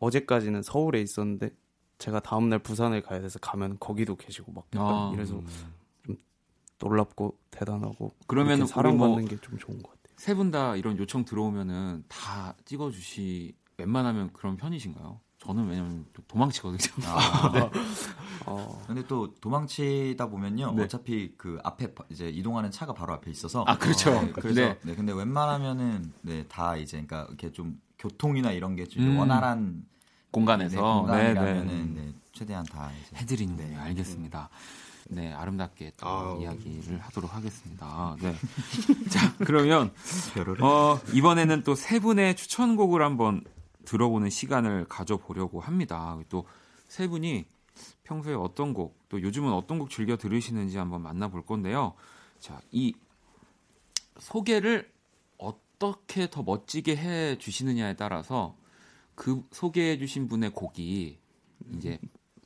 어제까지는 0.00 0.62
서울에 0.62 1.00
있었는데 1.00 1.50
제가 1.98 2.20
다음날 2.20 2.58
부산에 2.58 3.00
가야 3.02 3.20
돼서 3.20 3.38
가면 3.38 3.76
거기도 3.78 4.16
계시고 4.16 4.52
막 4.52 4.66
아, 4.74 5.12
이래서 5.14 5.34
음. 5.36 5.46
좀 6.04 6.16
놀랍고 6.82 7.38
대단하고 7.50 8.14
그러면 8.26 8.66
사랑받는 8.66 9.20
뭐 9.20 9.24
게좀 9.28 9.58
좋은 9.58 9.82
것 9.82 9.90
같아요. 9.90 10.00
세 10.16 10.34
분 10.34 10.50
다 10.50 10.76
이런 10.76 10.98
요청 10.98 11.24
들어오면은 11.24 12.04
다 12.08 12.54
찍어주시 12.64 13.54
웬만하면 13.78 14.32
그런 14.32 14.56
편이신가요? 14.56 15.20
저는 15.38 15.68
왜냐면 15.68 16.04
좀 16.14 16.22
도망치거든요. 16.28 17.02
아, 17.06 17.50
네. 17.52 17.70
어, 18.44 18.82
근데 18.86 19.06
또 19.06 19.32
도망치다 19.36 20.28
보면요. 20.28 20.72
네. 20.72 20.82
어차피 20.84 21.32
그 21.38 21.58
앞에 21.64 21.94
바- 21.94 22.04
이제 22.10 22.28
이동하는 22.28 22.70
차가 22.70 22.92
바로 22.92 23.14
앞에 23.14 23.30
있어서. 23.30 23.64
아, 23.66 23.78
그렇죠. 23.78 24.10
네, 24.20 24.32
그래서 24.32 24.60
네. 24.60 24.78
네. 24.82 24.94
근데 24.94 25.12
웬만하면은 25.14 26.12
네, 26.20 26.46
다 26.46 26.76
이제 26.76 27.02
그러니까 27.02 27.24
이렇게 27.28 27.50
좀 27.52 27.80
교통이나 28.00 28.50
이런 28.52 28.74
게 28.74 28.86
좀 28.86 29.04
음. 29.04 29.18
원활한 29.18 29.84
공간에서 30.32 30.76
네, 30.76 30.82
공간이라면은 30.82 31.66
네, 31.94 32.00
네. 32.00 32.06
네, 32.06 32.14
최대한 32.32 32.64
다 32.64 32.90
이제 33.06 33.16
해드리는 33.16 33.56
거예요. 33.56 33.80
알겠습니다. 33.80 34.48
네, 35.12 35.32
아름답게 35.32 35.92
또 35.96 36.06
아우. 36.06 36.40
이야기를 36.40 36.98
하도록 37.00 37.34
하겠습니다. 37.34 38.16
네. 38.20 38.34
자, 39.10 39.34
그러면. 39.38 39.92
어, 40.62 40.98
이번에는 41.12 41.62
또 41.64 41.74
세 41.74 41.98
분의 42.00 42.36
추천곡을 42.36 43.02
한번 43.02 43.42
들어보는 43.84 44.30
시간을 44.30 44.86
가져보려고 44.88 45.60
합니다. 45.60 46.18
또 46.28 46.44
세 46.88 47.06
분이 47.06 47.44
평소에 48.04 48.34
어떤 48.34 48.74
곡, 48.74 48.98
또 49.08 49.22
요즘은 49.22 49.52
어떤 49.52 49.78
곡 49.78 49.90
즐겨 49.90 50.16
들으시는지 50.16 50.76
한번 50.76 51.02
만나볼 51.02 51.44
건데요. 51.46 51.94
자, 52.40 52.60
이 52.72 52.94
소개를 54.18 54.90
어떻게 55.84 56.28
더 56.30 56.42
멋지게 56.42 56.94
해 56.96 57.38
주시느냐에 57.38 57.96
따라서 57.96 58.54
그 59.14 59.42
소개해 59.50 59.98
주신 59.98 60.28
분의 60.28 60.50
곡이 60.50 61.18
이제 61.76 61.98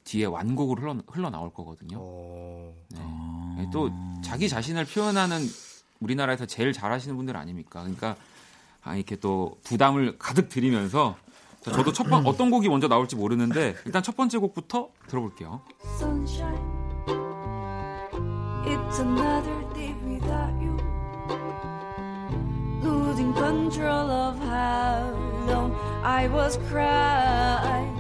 뒤에 0.05 0.27
완곡으로 0.27 0.81
흘러, 0.81 0.97
흘러나올 1.09 1.53
거거든요. 1.53 1.97
어, 2.01 2.75
네. 2.91 3.69
또 3.73 3.91
자기 4.23 4.49
자신을 4.49 4.85
표현하는 4.85 5.41
우리나라에서 6.01 6.47
제일 6.47 6.73
잘하시는 6.73 7.17
분들 7.17 7.37
아닙니까? 7.37 7.81
그러니까 7.81 8.17
아, 8.83 8.95
이렇게 8.97 9.17
또 9.17 9.59
부담을 9.65 10.17
가득 10.19 10.49
드리면서 10.49 11.17
자, 11.61 11.73
저도 11.73 11.93
첫 11.93 12.05
번 12.05 12.27
어떤 12.27 12.51
곡이 12.51 12.69
먼저 12.69 12.87
나올지 12.89 13.17
모르는데 13.17 13.75
일단 13.87 14.03
첫 14.03 14.17
번째 14.17 14.39
곡부터 14.39 14.91
들어볼게요. 15.09 15.63
sunshine. 15.97 16.75
Control 23.45 24.11
of 24.11 24.39
how 24.41 25.13
long 25.47 25.71
I 26.03 26.29
was 26.29 26.57
crying 26.71 27.93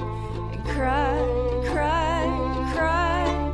crying, 0.74 1.62
crying, 1.70 2.72
crying. 2.72 3.53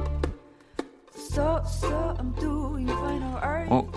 So, 1.17 1.61
so 1.67 2.15
I'm 2.19 2.33
doing 2.39 2.87
fine. 2.87 3.21
How 3.23 3.39
are 3.43 3.65
you? 3.67 3.71
어, 3.71 3.91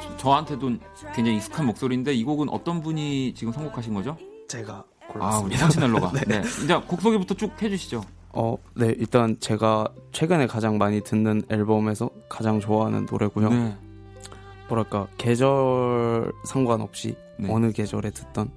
저- 0.00 0.16
저한테도 0.16 0.70
굉장히 1.14 1.36
익숙한 1.36 1.66
목소리인데 1.66 2.12
이 2.14 2.24
곡은 2.24 2.48
어떤 2.50 2.80
분이 2.82 3.34
지금 3.34 3.52
선곡하신 3.52 3.94
거죠? 3.94 4.16
제가 4.48 4.84
아, 5.20 5.38
우리 5.38 5.56
골랐습니다. 5.56 5.58
선치넬로가. 5.58 6.12
네. 6.26 6.42
이제 6.64 6.74
곡 6.86 7.00
소개부터 7.00 7.34
쭉 7.34 7.50
해주시죠. 7.62 8.02
어, 8.32 8.56
네, 8.74 8.94
일단 8.98 9.36
제가 9.40 9.88
최근에 10.12 10.46
가장 10.48 10.76
많이 10.78 11.00
듣는 11.02 11.42
앨범에서 11.48 12.10
가장 12.28 12.58
좋아하는 12.60 13.06
노래고요. 13.10 13.48
네. 13.50 13.76
뭐랄까 14.68 15.06
계절 15.16 16.32
상관없이 16.44 17.16
네. 17.38 17.48
어느 17.50 17.72
계절에 17.72 18.10
듣던 18.10 18.50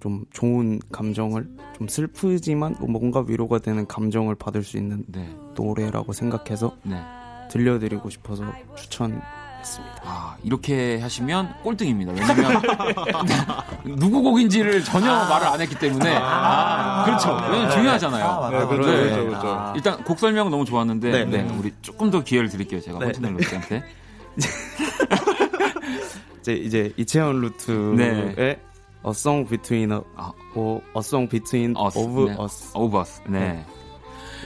좀 0.00 0.24
좋은 0.32 0.80
감정을 0.92 1.48
좀 1.76 1.88
슬프지만 1.88 2.76
뭔가 2.80 3.24
위로가 3.26 3.58
되는 3.58 3.86
감정을 3.86 4.34
받을 4.34 4.62
수 4.62 4.76
있는 4.76 5.04
네. 5.08 5.28
노래라고 5.54 6.12
생각해서 6.12 6.76
네. 6.82 6.96
들려드리고 7.50 8.10
싶어서 8.10 8.44
추천했습니다. 8.76 10.02
아, 10.04 10.36
이렇게 10.42 11.00
하시면 11.00 11.54
꼴등입니다. 11.62 12.12
왜냐면 12.12 12.62
누구 13.98 14.22
곡인지를 14.22 14.84
전혀 14.84 15.06
말을 15.06 15.46
안 15.46 15.60
했기 15.60 15.74
때문에 15.76 16.16
아, 16.20 17.04
그렇죠. 17.04 17.34
왜냐면 17.50 17.70
중요하잖아요. 17.70 18.24
아, 18.24 18.40
맞아, 18.40 18.58
네, 18.58 18.66
그렇죠, 18.66 18.90
네. 18.90 18.96
그렇죠, 18.96 19.24
그렇죠. 19.26 19.48
아. 19.48 19.72
일단 19.74 20.04
곡 20.04 20.18
설명 20.18 20.50
너무 20.50 20.64
좋았는데 20.64 21.10
네, 21.10 21.24
네, 21.24 21.42
네. 21.42 21.56
우리 21.58 21.72
조금 21.82 22.10
더 22.10 22.22
기회를 22.22 22.48
드릴게요. 22.48 22.80
제가 22.80 22.98
네, 22.98 23.06
헌치넬로 23.06 23.40
씨한테. 23.42 23.82
이제 26.40 26.52
이제 26.54 26.92
이채원 26.96 27.40
루트의 27.40 27.96
네. 27.96 28.60
A 29.04 29.10
Song 29.10 29.48
Between 29.48 29.92
a, 29.92 30.00
아. 30.16 30.32
어, 30.54 30.80
A 30.96 31.00
Song 31.00 31.28
Between 31.28 31.76
Us, 31.76 31.96
of 31.96 32.26
네. 32.26 32.36
Us. 32.38 32.72
네. 33.28 33.64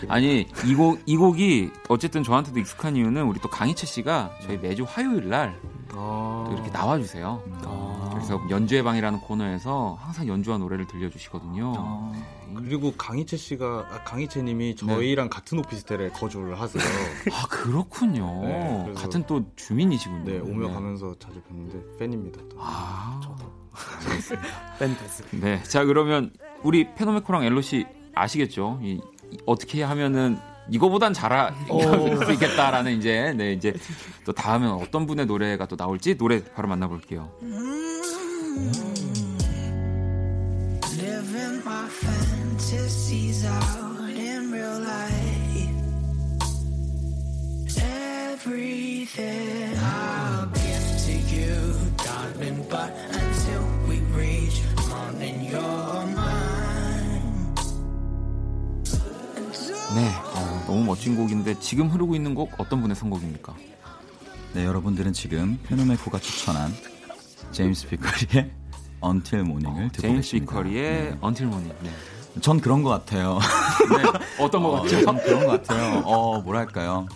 아니 0.09 0.47
이 0.65 0.75
곡 0.75 1.01
이 1.07 1.17
곡이 1.17 1.71
어쨌든 1.89 2.23
저한테도 2.23 2.59
익숙한 2.61 2.97
이유는 2.97 3.25
우리 3.25 3.41
또 3.41 3.49
강희철 3.49 3.87
씨가 3.87 4.31
저희 4.43 4.57
매주 4.59 4.85
화요일 4.89 5.29
날또 5.29 5.59
아, 5.95 6.49
이렇게 6.53 6.71
나와주세요. 6.71 7.43
아. 7.65 8.11
그래서 8.13 8.41
연주의 8.51 8.83
방이라는 8.83 9.21
코너에서 9.21 9.97
항상 10.01 10.27
연주한 10.29 10.61
노래를 10.61 10.87
들려주시거든요. 10.87 11.73
어. 11.77 12.13
그리고 12.57 12.93
강희채 12.97 13.37
씨가 13.37 13.87
아, 13.91 14.05
강희채님이 14.05 14.75
저희랑 14.77 15.29
같은 15.31 15.59
오피스텔에 15.61 16.11
거주를 16.11 16.61
하세요. 16.61 16.83
아 17.33 17.47
그렇군요. 17.49 18.43
네, 18.43 18.93
같은 18.97 19.25
또 19.27 19.45
주민이시군요. 19.57 20.25
네, 20.25 20.39
오며 20.41 20.69
가면서 20.73 21.15
자주 21.19 21.41
뵙는데 21.43 21.79
팬입니다. 21.99 22.41
또. 22.51 22.57
아, 22.59 23.21
밴드 24.79 24.99
됐어요. 25.01 25.29
네. 25.33 25.63
자 25.63 25.85
그러면 25.85 26.33
우리 26.63 26.93
페노메코랑 26.95 27.45
엘로 27.45 27.61
씨 27.63 27.87
아시겠죠? 28.15 28.81
이, 28.83 28.93
이- 28.93 29.01
어떻게 29.47 29.83
하면은 29.83 30.39
이거보단 30.71 31.13
잘할 31.13 31.55
수 32.27 32.33
있겠다라는 32.33 32.93
이제 32.97 33.35
네 33.37 33.53
이제 33.53 33.75
또 34.25 34.33
다음엔 34.33 34.71
어떤 34.71 35.07
분의 35.07 35.27
노래가 35.27 35.67
또 35.67 35.77
나올지 35.77 36.17
노래 36.17 36.43
바로 36.45 36.69
만나볼게요. 36.69 37.31
Living 40.99 41.63
my 41.65 41.89
fantasies 41.89 43.47
out 43.47 44.11
in 44.11 44.53
real 44.53 44.81
life. 44.81 45.31
Everything 48.41 49.77
I'll 49.79 50.47
give 50.47 50.87
to 51.07 51.13
you, 51.35 51.75
darling. 51.97 52.67
But 52.69 52.93
너무 60.71 60.85
멋진 60.85 61.17
곡인데 61.17 61.59
지금 61.59 61.89
흐르고 61.89 62.15
있는 62.15 62.33
곡 62.33 62.53
어떤 62.59 62.81
분의 62.81 62.95
선곡입니까? 62.95 63.57
네, 64.53 64.65
여러분들은 64.65 65.13
지금 65.13 65.59
페노메코가 65.65 66.21
추천한 66.21 66.73
제임스 67.51 67.89
피커리의 67.89 68.53
Until 69.05 69.45
Morning을 69.47 69.89
듣고 69.91 70.03
제임스 70.03 70.31
계십니다. 70.31 70.53
비커리의 70.53 71.19
Until 71.25 71.49
Morning. 71.49 71.75
네. 71.83 71.91
전 72.41 72.61
그런 72.61 72.85
것 72.85 72.91
같아요. 72.91 73.41
네. 73.91 74.45
어떤 74.45 74.63
것 74.63 74.69
어, 74.69 74.83
같죠? 74.83 75.05
전 75.05 75.21
그런 75.21 75.45
것 75.45 75.61
같아요. 75.61 76.03
어, 76.05 76.41
뭐랄까요. 76.41 77.09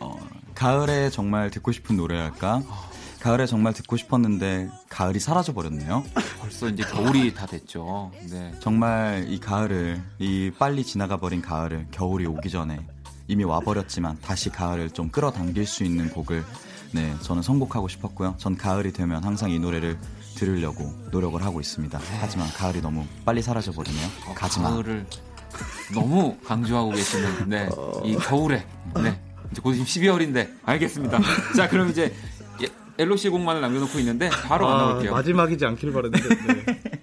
어, 0.00 0.16
가을에 0.54 1.10
정말 1.10 1.50
듣고 1.50 1.72
싶은 1.72 1.96
노래랄까? 1.96 2.62
가을에 3.20 3.46
정말 3.46 3.74
듣고 3.74 3.96
싶었는데 3.96 4.70
가을이 4.88 5.20
사라져 5.20 5.52
버렸네요. 5.52 6.04
벌써 6.40 6.68
이제 6.68 6.82
겨울이 6.82 7.34
다 7.34 7.46
됐죠. 7.46 8.10
네. 8.30 8.54
정말 8.60 9.26
이 9.28 9.38
가을을 9.38 10.02
이 10.18 10.50
빨리 10.58 10.82
지나가 10.84 11.18
버린 11.18 11.42
가을을 11.42 11.86
겨울이 11.90 12.26
오기 12.26 12.48
전에 12.48 12.80
이미 13.28 13.44
와 13.44 13.60
버렸지만 13.60 14.18
다시 14.22 14.48
가을을 14.48 14.90
좀 14.90 15.10
끌어당길 15.10 15.66
수 15.66 15.84
있는 15.84 16.08
곡을 16.08 16.44
네 16.92 17.14
저는 17.20 17.42
선곡하고 17.42 17.88
싶었고요. 17.88 18.36
전 18.38 18.56
가을이 18.56 18.92
되면 18.92 19.22
항상 19.22 19.50
이 19.50 19.58
노래를 19.58 19.98
들으려고 20.36 20.90
노력을 21.10 21.40
하고 21.44 21.60
있습니다. 21.60 22.00
하지만 22.20 22.48
가을이 22.48 22.80
너무 22.80 23.04
빨리 23.26 23.42
사라져 23.42 23.72
버리네요. 23.72 24.08
가지마. 24.34 24.70
가을을 24.70 25.06
너무 25.94 26.36
강조하고 26.44 26.90
계시는 26.90 27.48
네, 27.50 27.68
이 28.04 28.16
겨울에 28.16 28.66
네. 28.94 29.20
이제 29.52 29.60
곧 29.60 29.72
12월인데 29.72 30.48
알겠습니다. 30.64 31.20
자, 31.56 31.68
그럼 31.68 31.90
이제 31.90 32.14
LOC 33.00 33.30
곡만을 33.30 33.62
남겨놓고 33.62 33.98
있는데 34.00 34.28
바로 34.28 34.68
아, 34.68 34.76
만나볼게요. 34.76 35.12
마지막이지 35.12 35.64
않길 35.64 35.92
바랬는데. 35.92 36.28
네. 36.28 36.80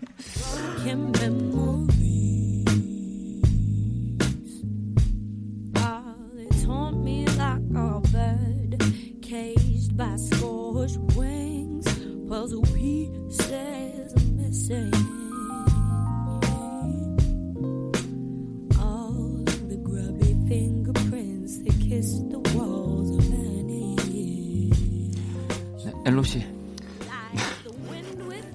엘로 26.08 26.24
씨. 26.24 26.40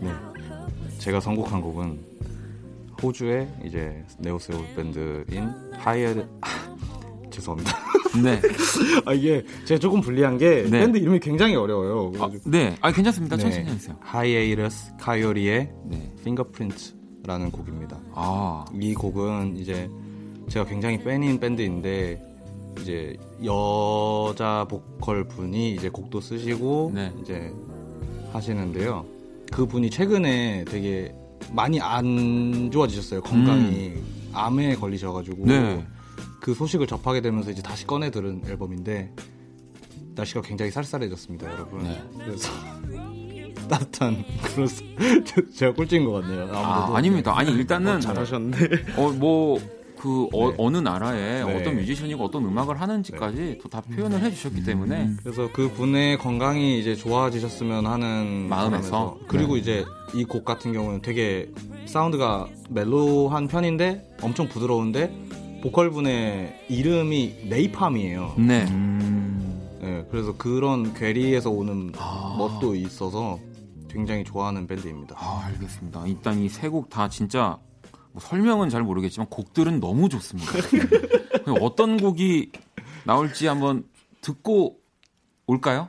네. 0.00 0.10
제가 0.98 1.20
선곡한 1.20 1.60
곡은 1.60 1.98
호주의 3.02 3.46
이제 3.62 4.02
네오세오 4.18 4.64
밴드인 4.74 5.50
하이에 5.74 6.26
죄송합니다. 7.30 7.76
네. 8.22 8.40
아 9.04 9.12
이게 9.12 9.44
제가 9.66 9.78
조금 9.78 10.00
불리한 10.00 10.38
게 10.38 10.62
네. 10.62 10.80
밴드 10.80 10.96
이름이 10.96 11.20
굉장히 11.20 11.54
어려워요. 11.54 12.12
그래가지고 12.12 12.50
네. 12.50 12.74
아, 12.80 12.90
괜찮습니다. 12.90 13.36
천천히 13.36 13.68
하세요. 13.68 13.96
하이에이러스 14.00 14.96
카요리의 14.98 15.70
네. 15.90 16.12
핑거프린트라는 16.24 17.50
곡입니다. 17.50 18.00
아. 18.14 18.64
이 18.80 18.94
곡은 18.94 19.58
이제 19.58 19.90
제가 20.48 20.64
굉장히 20.64 20.98
팬인 20.98 21.38
밴드인데 21.38 22.31
이제 22.80 23.16
여자 23.44 24.66
보컬 24.68 25.24
분이 25.28 25.74
이제 25.74 25.88
곡도 25.88 26.20
쓰시고 26.20 26.92
네. 26.94 27.12
이제 27.20 27.52
하시는데요. 28.32 29.04
그 29.52 29.66
분이 29.66 29.90
최근에 29.90 30.64
되게 30.66 31.14
많이 31.52 31.80
안 31.80 32.70
좋아지셨어요. 32.72 33.20
건강이 33.22 33.92
암에 34.32 34.76
걸리셔가지고 34.76 35.42
음. 35.44 35.46
네. 35.46 35.86
그 36.40 36.54
소식을 36.54 36.86
접하게 36.86 37.20
되면서 37.20 37.50
이제 37.50 37.62
다시 37.62 37.86
꺼내 37.86 38.10
들은 38.10 38.42
앨범인데 38.46 39.12
날씨가 40.14 40.42
굉장히 40.42 40.70
쌀쌀해졌습니다, 40.70 41.50
여러분. 41.52 41.82
네. 41.84 42.02
그래서 42.18 42.50
따뜻한 43.68 44.24
그런 44.42 44.66
제- 45.24 45.42
제가 45.54 45.72
꼴찌인 45.74 46.04
것 46.04 46.12
같네요. 46.12 46.42
아무래도. 46.42 46.56
아, 46.58 46.96
아닙니다. 46.96 47.38
아니, 47.38 47.52
일단은. 47.52 47.96
어, 47.96 48.00
잘하셨네. 48.00 48.56
어, 48.96 49.10
뭐, 49.10 49.58
그, 50.02 50.24
어, 50.34 50.52
어느 50.58 50.78
나라에 50.78 51.44
네. 51.44 51.60
어떤 51.60 51.76
뮤지션이고 51.76 52.24
어떤 52.24 52.44
음악을 52.44 52.80
하는지까지 52.80 53.58
또다 53.62 53.82
표현을 53.82 54.20
해주셨기 54.20 54.64
때문에. 54.64 55.10
그래서 55.22 55.48
그 55.52 55.70
분의 55.70 56.18
건강이 56.18 56.80
이제 56.80 56.96
좋아지셨으면 56.96 57.86
하는 57.86 58.48
마음에서? 58.48 58.90
바람에서. 58.90 59.18
그리고 59.28 59.54
네. 59.54 59.60
이제 59.60 59.84
이 60.14 60.24
곡 60.24 60.44
같은 60.44 60.72
경우는 60.72 61.02
되게 61.02 61.48
사운드가 61.86 62.48
멜로한 62.70 63.46
편인데 63.46 64.16
엄청 64.22 64.48
부드러운데 64.48 65.14
보컬 65.62 65.90
분의 65.90 66.66
이름이 66.68 67.46
네이팜이에요. 67.48 68.34
네. 68.38 68.64
네, 69.80 70.04
그래서 70.10 70.34
그런 70.36 70.94
괴리에서 70.94 71.50
오는 71.50 71.92
아. 71.96 72.34
멋도 72.36 72.74
있어서 72.74 73.38
굉장히 73.88 74.24
좋아하는 74.24 74.66
밴드입니다. 74.66 75.14
아, 75.18 75.44
알겠습니다. 75.46 76.06
일단 76.06 76.38
이 76.40 76.46
세 76.48 76.68
곡 76.68 76.88
다 76.90 77.08
진짜 77.08 77.56
뭐 78.12 78.20
설명은 78.20 78.68
잘 78.68 78.82
모르겠지만 78.82 79.26
곡들은 79.28 79.80
너무 79.80 80.08
좋습니다. 80.08 80.52
그럼 81.44 81.58
어떤 81.60 81.96
곡이 81.96 82.52
나올지 83.04 83.46
한번 83.46 83.84
듣고 84.20 84.78
올까요? 85.46 85.88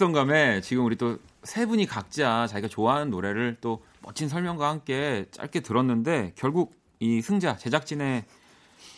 어, 0.00 0.06
키성감에 0.06 0.60
지금 0.62 0.84
우리 0.86 0.96
또 0.96 1.18
세 1.42 1.66
분이 1.66 1.86
각자 1.86 2.46
자기가 2.46 2.68
좋아하는 2.68 3.10
노래를 3.10 3.56
또 3.60 3.82
멋진 4.02 4.28
설명과 4.28 4.68
함께 4.68 5.26
짧게 5.30 5.60
들었는데 5.60 6.32
결국 6.36 6.74
이 6.98 7.22
승자 7.22 7.56
제작진의 7.56 8.24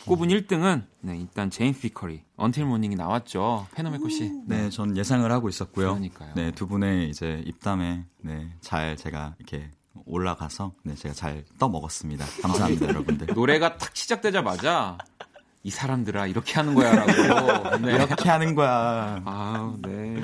꼽은 0.05 0.27
1등은 0.27 0.83
네, 0.99 1.17
일단 1.17 1.49
제임스 1.49 1.81
피커리 1.81 2.21
언틸 2.35 2.65
모닝이 2.65 2.95
나왔죠. 2.95 3.67
페노메코 3.73 4.09
씨. 4.09 4.29
네, 4.47 4.69
전 4.69 4.97
예상을 4.97 5.29
하고 5.31 5.47
있었고요. 5.47 5.89
그러니까요. 5.91 6.33
네, 6.35 6.51
두 6.51 6.67
분의 6.67 7.09
이제 7.09 7.41
입담에 7.45 8.03
네, 8.21 8.49
잘 8.59 8.97
제가 8.97 9.35
이렇게 9.39 9.71
올라가서 10.05 10.73
네, 10.83 10.95
제가 10.95 11.13
잘 11.13 11.45
떠먹었습니다. 11.59 12.25
감사합니다, 12.41 12.87
여러분들. 12.89 13.27
노래가 13.33 13.77
탁 13.77 13.95
시작되자마자 13.95 14.97
이 15.63 15.69
사람들아 15.69 16.27
이렇게 16.27 16.55
하는 16.55 16.73
거야라고 16.75 17.77
네. 17.85 17.93
이렇게 17.95 18.29
하는 18.29 18.53
거야. 18.55 19.21
아, 19.23 19.73
네. 19.81 20.21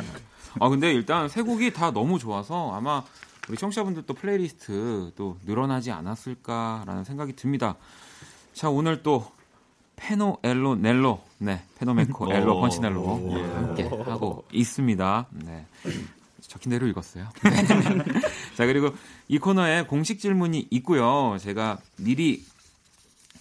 아 0.60 0.70
근데 0.70 0.94
일단 0.94 1.30
세 1.30 1.42
곡이 1.42 1.74
다 1.74 1.92
너무 1.92 2.20
좋아서 2.20 2.72
아마 2.74 3.04
우리 3.50 3.58
청취자분들도 3.58 4.14
플레이리스트 4.14 5.12
또 5.16 5.38
늘어나지 5.46 5.92
않았을까라는 5.92 7.04
생각이 7.04 7.36
듭니다. 7.36 7.76
자 8.54 8.70
오늘 8.70 9.04
또 9.04 9.26
페노 9.96 10.38
엘로 10.44 10.76
넬로 10.76 11.22
네 11.40 11.64
페노메코 11.78 12.32
엘로 12.32 12.58
오, 12.58 12.62
펀치넬로 12.62 13.02
오, 13.02 13.34
네, 13.34 13.42
예. 13.42 13.54
함께 13.54 13.84
하고 13.84 14.46
있습니다. 14.52 15.28
네. 15.32 15.66
적힌 16.42 16.72
대로 16.72 16.88
읽었어요. 16.88 17.28
네. 17.44 17.52
자 18.56 18.66
그리고 18.66 18.92
이 19.28 19.38
코너에 19.38 19.84
공식 19.84 20.20
질문이 20.20 20.68
있고요. 20.72 21.38
제가 21.40 21.80
미리 21.98 22.46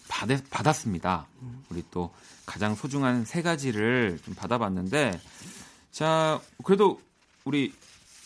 받, 0.09 0.29
받았습니다. 0.51 1.27
우리 1.71 1.85
또 1.91 2.13
가장 2.45 2.75
소중한 2.75 3.25
세 3.25 3.43
가지를 3.43 4.19
좀 4.25 4.35
받아봤는데 4.35 5.21
자 5.99 6.40
그래도 6.62 7.01
우리 7.44 7.72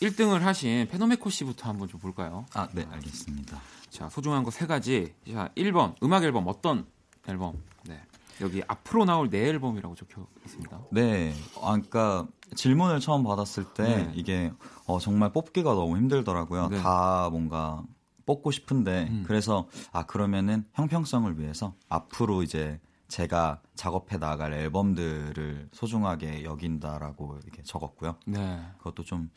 1등을 0.03 0.41
하신 0.41 0.89
페노메코 0.91 1.31
씨부터 1.31 1.71
한번 1.71 1.89
좀 1.89 1.99
볼까요? 2.01 2.45
아, 2.53 2.69
네, 2.75 2.87
알겠습니다. 2.91 3.59
자 3.89 4.11
소중한 4.11 4.43
거 4.45 4.51
세 4.51 4.67
가지. 4.67 5.15
자 5.33 5.49
1번 5.57 5.95
음악 6.03 6.23
앨범 6.23 6.47
어떤 6.49 6.85
앨범? 7.27 7.55
네 7.85 7.99
여기 8.43 8.63
앞으로 8.69 9.07
나올 9.07 9.31
내 9.31 9.49
앨범이라고 9.49 9.95
적혀 9.95 10.27
있습니다. 10.45 10.81
네, 10.91 11.35
아, 11.63 11.71
그러니까 11.73 12.27
질문을 12.57 13.01
처음 13.01 13.25
받았을 13.25 13.65
때 13.73 13.85
네. 13.85 14.13
이게 14.17 14.53
어, 14.85 14.99
정말 14.99 15.33
뽑기가 15.33 15.73
너무 15.73 15.97
힘들더라고요. 15.97 16.69
네. 16.69 16.79
다 16.79 17.31
뭔가 17.31 17.83
뽑고 18.27 18.51
싶은데 18.51 19.07
음. 19.09 19.25
그래서 19.27 19.67
아 19.93 20.05
그러면은 20.05 20.67
형평성을 20.75 21.39
위해서 21.39 21.73
앞으로 21.89 22.43
이제 22.43 22.79
제가 23.13 23.61
작업해 23.75 24.17
나갈 24.19 24.55
앨범들을 24.55 25.69
소중하게 25.73 26.45
여긴다라고 26.45 27.39
이렇게 27.45 27.63
적었고요. 27.63 28.17
네. 28.27 28.63
그것도 28.79 29.05
좀 29.05 29.31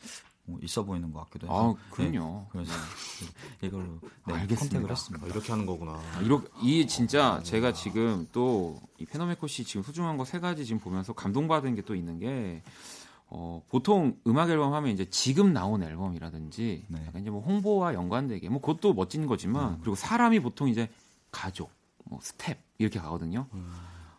어, 0.48 0.56
있어 0.62 0.82
보이는 0.84 1.12
것 1.12 1.20
같기도 1.26 1.46
해서. 1.46 1.74
아, 1.74 1.90
그럼요. 1.90 2.40
네, 2.40 2.46
그래서 2.52 2.72
이걸로 3.60 4.00
네, 4.26 4.32
알겠습니다. 4.34 4.56
컨택을 4.78 4.90
했습니다. 4.90 5.26
이렇게 5.26 5.52
하는 5.52 5.66
거구나. 5.66 5.92
아, 5.92 6.20
이렇게 6.22 6.48
이 6.62 6.86
진짜 6.86 7.40
제가 7.42 7.72
지금 7.74 8.26
또 8.32 8.80
이 8.98 9.04
페노메코 9.04 9.46
씨 9.46 9.62
지금 9.64 9.82
소중한 9.82 10.16
거 10.16 10.24
세 10.24 10.40
가지 10.40 10.64
지금 10.64 10.80
보면서 10.80 11.12
감동받은 11.12 11.74
게 11.74 11.82
또 11.82 11.94
있는 11.94 12.18
게 12.18 12.62
어, 13.28 13.62
보통 13.68 14.16
음악 14.26 14.48
앨범 14.48 14.72
하면 14.72 14.90
이제 14.90 15.04
지금 15.10 15.52
나온 15.52 15.82
앨범이라든지 15.82 16.86
네. 16.88 17.04
약간 17.06 17.20
이제 17.20 17.28
뭐 17.30 17.42
홍보와 17.42 17.92
연관되게 17.92 18.48
뭐 18.48 18.62
그것도 18.62 18.94
멋진 18.94 19.26
거지만 19.26 19.80
그리고 19.80 19.96
사람이 19.96 20.40
보통 20.40 20.68
이제 20.70 20.88
가족, 21.30 21.70
뭐 22.08 22.18
스텝 22.22 22.58
이렇게 22.78 22.98
가거든요. 22.98 23.46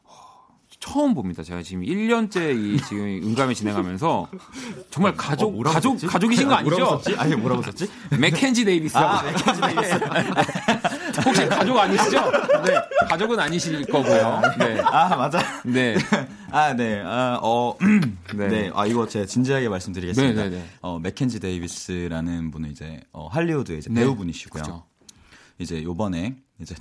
어, 0.03 0.47
처음 0.79 1.13
봅니다. 1.13 1.41
제가 1.41 1.63
지금 1.63 1.83
1년째 1.83 2.55
이 2.55 2.77
지금 2.83 3.05
음감에 3.23 3.53
진행하면서 3.53 4.29
정말 4.91 5.15
가족 5.15 5.53
뭐라고 5.53 5.73
가족 5.73 5.93
썼지? 5.93 6.07
가족이신 6.07 6.47
거 6.47 6.55
아니, 6.55 6.67
아니죠? 6.67 6.77
뭐라고 6.83 7.03
썼지? 7.03 7.17
아니, 7.17 7.35
뭐라고 7.35 7.61
썼지? 7.63 7.89
맥켄지 8.19 8.65
데이비스라고. 8.65 9.07
아, 9.07 9.23
맥켄지 9.23 9.61
데이비스. 9.61 9.93
혹시 11.25 11.47
가족 11.47 11.77
아니시죠? 11.77 12.31
네. 12.65 12.73
가족은 13.09 13.39
아니실 13.39 13.85
거고요. 13.85 14.41
네. 14.59 14.79
아 14.81 15.15
맞아. 15.15 15.39
네. 15.63 15.95
아 16.51 16.73
네. 16.73 17.01
아 17.03 17.39
어. 17.41 17.75
네. 18.35 18.47
네. 18.47 18.71
아 18.75 18.85
이거 18.85 19.07
제가 19.07 19.25
진지하게 19.25 19.69
말씀드리겠습니다. 19.69 20.43
네, 20.43 20.49
네, 20.49 20.57
네. 20.57 20.65
어 20.81 20.99
맥켄지 20.99 21.39
데이비스라는 21.39 22.51
분은 22.51 22.69
이제 22.71 23.01
어, 23.13 23.27
할리우드의 23.27 23.79
이제 23.79 23.89
네. 23.91 24.01
배우분이시고요. 24.01 24.61
그죠. 24.63 24.83
이제 25.59 25.81
요번에 25.83 26.35
이제 26.61 26.75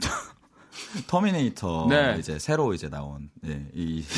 터- 0.77 1.03
터미네이터 1.07 1.87
네. 1.89 2.17
이제 2.19 2.39
새로 2.39 2.75
이제 2.75 2.89
나온 2.89 3.31
예, 3.47 3.63
이 3.75 4.03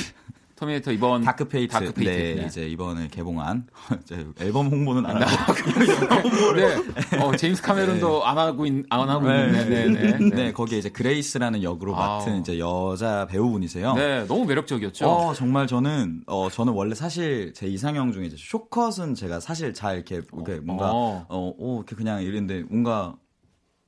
터미네이터 0.56 0.90
이번 0.90 1.22
다크 1.22 1.46
페이트, 1.46 1.72
다크 1.72 1.92
페이트. 1.92 2.10
네, 2.10 2.34
네. 2.34 2.46
이제 2.46 2.68
이번에 2.68 3.06
개봉한 3.06 3.68
앨범 4.40 4.66
홍보는 4.66 5.06
안 5.06 5.22
하고 5.22 5.52
네. 6.56 7.18
어, 7.22 7.36
제임스 7.36 7.62
카메론도 7.62 8.24
안 8.26 8.38
하고 8.38 8.66
있, 8.66 8.84
안 8.90 9.08
하고 9.08 9.28
네. 9.28 9.44
있는데 9.46 9.86
네, 9.86 9.86
네, 9.88 10.18
네. 10.18 10.28
네, 10.34 10.52
거기에 10.52 10.78
이제 10.78 10.88
그레이스라는 10.88 11.62
역으로 11.62 11.92
맡은 11.94 12.32
아우. 12.32 12.40
이제 12.40 12.58
여자 12.58 13.28
배우분이세요. 13.30 13.94
네, 13.94 14.26
너무 14.26 14.46
매력적이었죠. 14.46 15.08
어, 15.08 15.32
정말 15.32 15.68
저는 15.68 16.22
어 16.26 16.48
저는 16.50 16.72
원래 16.72 16.96
사실 16.96 17.52
제 17.54 17.68
이상형 17.68 18.10
중에 18.10 18.26
이제 18.26 18.34
쇼컷은 18.36 19.14
제가 19.14 19.38
사실 19.38 19.72
잘 19.72 19.94
이렇게 19.94 20.22
이렇게 20.32 20.56
뭔가 20.58 20.90
어. 20.92 21.24
어, 21.28 21.54
어 21.56 21.76
이렇게 21.76 21.94
그냥 21.94 22.20
이랬는데 22.20 22.64
뭔가 22.68 23.14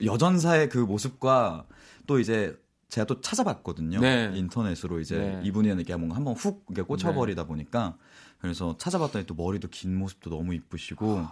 여전사의 0.04 0.68
그 0.68 0.78
모습과 0.78 1.66
또 2.06 2.18
이제 2.18 2.58
제가 2.88 3.06
또 3.06 3.20
찾아봤거든요. 3.20 4.00
네. 4.00 4.32
인터넷으로 4.34 5.00
이제 5.00 5.16
네. 5.16 5.40
이분이 5.44 5.68
이렇게 5.68 5.94
뭔가 5.96 6.16
한번 6.16 6.34
훅 6.34 6.66
이렇게 6.70 6.82
꽂혀버리다 6.86 7.44
보니까 7.44 7.96
그래서 8.40 8.76
찾아봤더니 8.78 9.26
또 9.26 9.34
머리도 9.34 9.68
긴 9.68 9.96
모습도 9.96 10.30
너무 10.30 10.54
이쁘시고 10.54 11.26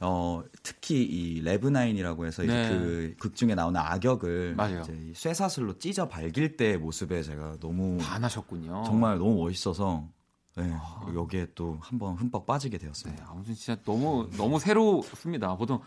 어 0.00 0.42
특히 0.62 1.02
이 1.02 1.40
레브나인이라고 1.42 2.26
해서 2.26 2.44
이제 2.44 2.52
네. 2.52 2.68
그극 3.14 3.34
중에 3.34 3.54
나오는 3.54 3.78
악역을 3.78 4.54
맞아요. 4.56 4.80
이제 4.80 4.92
이 4.92 5.14
쇠사슬로 5.14 5.78
찢어 5.78 6.08
발길 6.08 6.56
때의 6.56 6.78
모습에 6.78 7.22
제가 7.22 7.56
너무 7.60 7.98
반하셨군요. 7.98 8.84
정말 8.86 9.18
너무 9.18 9.36
멋있어서 9.36 10.08
네, 10.56 10.72
여기에 11.14 11.48
또 11.54 11.78
한번 11.82 12.14
흠뻑 12.14 12.46
빠지게 12.46 12.78
되었습니다. 12.78 13.22
네, 13.22 13.30
아무튼 13.30 13.54
진짜 13.54 13.78
너무 13.84 14.28
너무 14.36 14.58
새롭습니다. 14.58 15.54
보통 15.56 15.80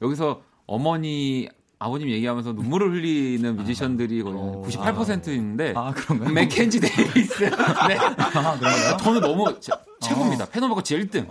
여기서 0.00 0.42
어머니 0.66 1.48
아버님 1.78 2.08
얘기하면서 2.10 2.52
눈물을 2.52 2.92
흘리는 2.92 3.56
뮤지션들이 3.56 4.22
거의 4.22 4.34
98%인데 4.36 5.74
아, 5.76 5.92
그런가요? 5.92 6.30
맥켄지 6.32 6.80
데이비스 6.80 7.44
네. 7.88 7.96
아, 7.98 8.30
그런가요? 8.30 8.96
저는 8.98 9.20
너무 9.20 9.60
제- 9.60 9.72
최고입니다. 10.00 10.46
페노버가 10.46 10.82
제일 10.82 11.08
등. 11.08 11.26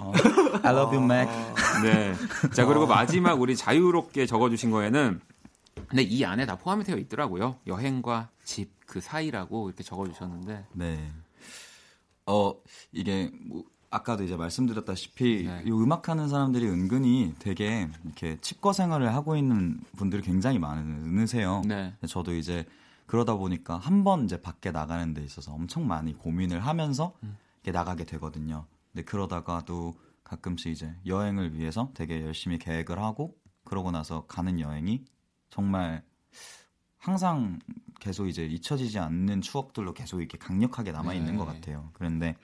I 0.64 0.74
love 0.76 0.96
you, 0.98 1.04
Mac. 1.04 1.30
네. 1.84 2.14
자 2.54 2.66
그리고 2.66 2.86
마지막 2.88 3.40
우리 3.40 3.56
자유롭게 3.56 4.26
적어주신 4.26 4.72
거에는 4.72 5.20
근데 5.88 6.02
이 6.04 6.24
안에 6.26 6.46
다 6.46 6.56
포함이 6.56 6.84
되어 6.84 6.98
있더라고요. 6.98 7.58
여행과 7.68 8.30
집 8.44 8.72
그 8.86 9.02
사이라고 9.02 9.70
이렇게 9.70 9.82
적어주셨는데 9.84 10.66
네. 10.74 11.00
어 12.28 12.54
이게 12.92 13.32
뭐 13.48 13.64
아까도 13.94 14.24
이제 14.24 14.36
말씀드렸다시피 14.36 15.44
네. 15.46 15.64
이 15.66 15.72
음악하는 15.72 16.28
사람들이 16.28 16.68
은근히 16.68 17.34
되게 17.38 17.88
이렇게 18.04 18.38
치과 18.42 18.74
생활을 18.74 19.14
하고 19.14 19.38
있는 19.38 19.80
분들이 19.96 20.24
굉장히 20.24 20.58
많으세요. 20.58 21.62
네. 21.68 21.94
저도 22.08 22.34
이제 22.34 22.66
그러다 23.06 23.36
보니까 23.36 23.78
한 23.78 24.04
번 24.04 24.26
이제 24.26 24.42
밖에 24.42 24.72
나가는 24.72 25.14
데 25.14 25.24
있어서 25.24 25.54
엄청 25.54 25.88
많이 25.88 26.18
고민을 26.18 26.60
하면서 26.66 27.14
음. 27.22 27.38
이렇게 27.62 27.72
나가게 27.78 28.04
되거든요. 28.06 28.66
근데 28.92 29.06
그러다가도 29.06 29.94
가끔씩 30.24 30.72
이제 30.72 30.96
여행을 31.06 31.54
위해서 31.58 31.92
되게 31.94 32.22
열심히 32.24 32.58
계획을 32.58 32.98
하고 33.00 33.36
그러고 33.64 33.92
나서 33.92 34.26
가는 34.26 34.60
여행이 34.60 35.06
정말 35.52 36.04
항상 36.98 37.60
계속 38.00 38.28
이제 38.28 38.46
잊혀지지 38.46 38.98
않는 38.98 39.42
추억들로 39.42 39.94
계속 39.94 40.20
이렇게 40.20 40.38
강력하게 40.38 40.92
남아 40.92 41.14
있는 41.14 41.34
네. 41.34 41.38
것 41.38 41.46
같아요. 41.46 41.90
그런데 41.94 42.36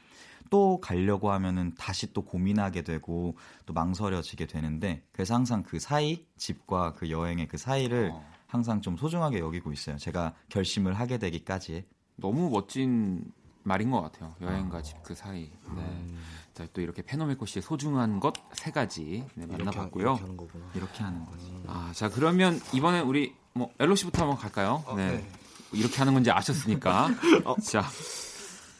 또 0.50 0.80
가려고 0.80 1.32
하면은 1.32 1.74
다시 1.78 2.12
또 2.14 2.24
고민하게 2.24 2.82
되고 2.84 3.36
또 3.66 3.74
망설여지게 3.74 4.47
되는데 4.47 5.04
그래서 5.12 5.34
항상 5.36 5.64
그 5.64 5.80
사이 5.80 6.26
집과 6.38 6.93
그 6.95 7.10
여행의 7.10 7.47
그 7.47 7.58
사이를 7.58 8.12
어. 8.14 8.26
항상 8.47 8.82
좀 8.82 8.97
소중하게 8.97 9.39
여기고 9.39 9.72
있어요. 9.72 9.97
제가 9.97 10.34
결심을 10.50 10.93
하게 10.95 11.18
되기까지. 11.20 11.86
너무 12.16 12.50
멋진 12.50 13.24
말인 13.64 13.91
것 13.91 14.02
같아요. 14.02 14.34
여행과 14.41 14.82
집 14.82 14.97
그 15.04 15.14
사이. 15.14 15.52
네. 15.76 16.16
자, 16.54 16.68
또 16.74 16.82
이렇게 16.82 17.02
페노메코 17.04 17.45
씨의 17.45 17.62
소중한 17.62 18.20
것 18.20 18.34
세 18.54 18.72
가지 18.72 19.24
네, 19.36 19.45
만나봤고요. 19.45 20.04
이렇게 20.04 20.22
하는 20.22 20.38
거구나. 20.38 20.66
이렇게 20.74 21.04
하는 21.04 21.26
거지. 21.26 21.64
아, 21.68 21.91
자 21.93 22.10
그러면 22.10 22.60
이번에 22.74 23.00
우리 23.02 23.36
뭐 23.54 23.72
엘로 23.80 23.95
씨부터 23.95 24.24
한번 24.24 24.38
갈까요? 24.38 24.84
네. 24.95 25.24
이렇게 25.72 25.97
하는 25.97 26.14
건지 26.16 26.32
아셨으니까. 26.32 27.10
자. 27.72 27.84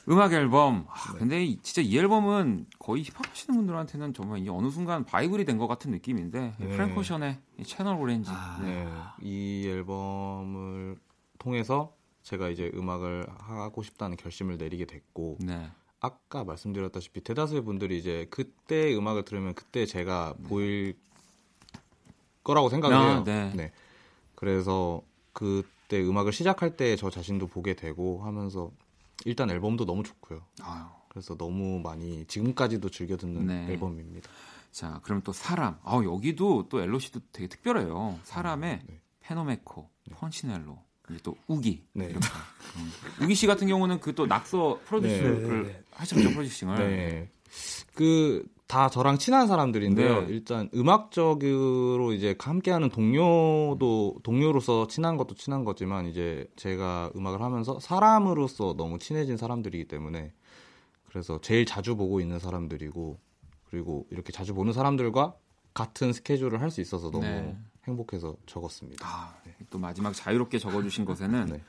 음악 0.08 0.34
앨범. 0.34 0.86
아, 0.90 1.14
근데 1.14 1.44
이- 1.44 1.60
진짜 1.62 1.82
이 1.82 1.98
앨범은 1.98 2.66
거의 2.80 3.04
힙합 3.04 3.30
하시는 3.30 3.56
분들한테는 3.56 4.14
정말 4.14 4.40
이 4.40 4.50
어느 4.50 4.70
순간 4.70 5.06
바이블이 5.06 5.46
된 5.46 5.58
것 5.60 5.68
같은 5.68 5.92
느낌인데 5.92 6.54
네. 6.58 7.46
이 7.60 7.64
채널 7.64 7.96
오렌지. 7.98 8.32
네. 8.62 8.88
이 9.22 9.68
앨범을 9.68 10.96
통해서 11.38 11.94
제가 12.24 12.50
이제 12.50 12.72
음악을 12.74 13.28
하고 13.40 13.84
싶다는 13.84 14.18
결심을 14.18 14.58
내리게 14.58 14.86
됐고 14.86 15.38
네. 15.42 15.70
아까 16.00 16.44
말씀드렸다시피 16.44 17.22
대다수의 17.22 17.64
분들이 17.66 17.98
이제 17.98 18.28
그때 18.30 18.96
음악을 18.96 19.26
들으면 19.26 19.54
그때 19.54 19.86
제가 19.86 20.34
보일 20.48 20.98
거라고 22.44 22.70
생각을 22.70 22.96
아, 22.96 23.02
해요. 23.10 23.24
네. 23.26 23.72
그래서 24.36 25.02
그때 25.34 26.02
음악을 26.02 26.32
시작할 26.32 26.78
때 26.78 26.96
저 26.96 27.10
자신도 27.10 27.48
보게 27.48 27.74
되고 27.76 28.24
하면서 28.24 28.72
일단 29.26 29.50
앨범도 29.50 29.86
너무 29.86 30.04
좋고요. 30.04 30.42
아유. 30.62 30.86
그래서 31.10 31.36
너무 31.38 31.80
많이 31.80 32.26
지금까지도 32.26 32.90
즐겨 32.90 33.18
듣는 33.18 33.48
네. 33.48 33.68
앨범입니다. 33.74 34.30
자, 34.72 35.00
그럼 35.04 35.22
또 35.24 35.34
사람. 35.34 35.78
아, 35.84 35.96
여기도 36.04 36.70
또 36.70 36.82
엘로 36.82 37.00
씨도 37.00 37.20
되게 37.32 37.48
특별해요. 37.48 38.20
사람에 38.24 38.82
네. 38.88 39.02
페노메코, 39.22 39.90
펀치넬로, 40.12 40.78
이제 41.10 41.20
또 41.24 41.36
우기. 41.48 41.84
네. 41.94 42.06
이렇게. 42.06 42.28
음. 42.78 42.92
우기 43.24 43.34
씨 43.36 43.48
같은 43.48 43.68
경우는 43.68 44.00
그 44.00 44.14
또 44.14 44.28
낙서 44.28 44.80
프로듀스를 44.86 45.64
네, 45.64 45.74
네, 45.74 45.84
하셨죠, 45.92 46.30
프로듀싱을. 46.30 46.78
네. 46.78 47.32
그 47.96 48.46
다 48.70 48.88
저랑 48.88 49.18
친한 49.18 49.48
사람들인데요. 49.48 50.22
네. 50.22 50.28
일단 50.30 50.70
음악적으로 50.76 52.14
이제 52.14 52.36
함께하는 52.38 52.90
동료도 52.90 54.18
동료로서 54.22 54.86
친한 54.86 55.18
것도 55.18 55.34
친한 55.34 55.66
거지만 55.66 56.06
이제 56.06 56.48
제가 56.56 57.12
음악을 57.16 57.42
하면서 57.42 57.80
사람으로서 57.80 58.76
너무 58.78 59.00
친해진 59.00 59.38
사람들이기 59.38 59.86
때문에 59.86 60.34
그래서 61.10 61.42
제일 61.42 61.66
자주 61.66 61.96
보고 61.96 62.22
있는 62.22 62.38
사람들이고 62.38 63.18
그리고 63.72 64.06
이렇게 64.12 64.32
자주 64.32 64.54
보는 64.54 64.72
사람들과 64.72 65.34
같은 65.74 66.14
스케줄을 66.14 66.62
할 66.62 66.70
수 66.70 66.80
있어서 66.80 67.10
너무 67.10 67.26
네. 67.26 67.58
행복해서 67.88 68.36
적었습니다. 68.46 69.04
아, 69.04 69.34
또 69.72 69.80
마지막 69.80 70.14
자유롭게 70.14 70.60
적어주신 70.60 71.06
것에는 71.06 71.46
네. 71.58 71.64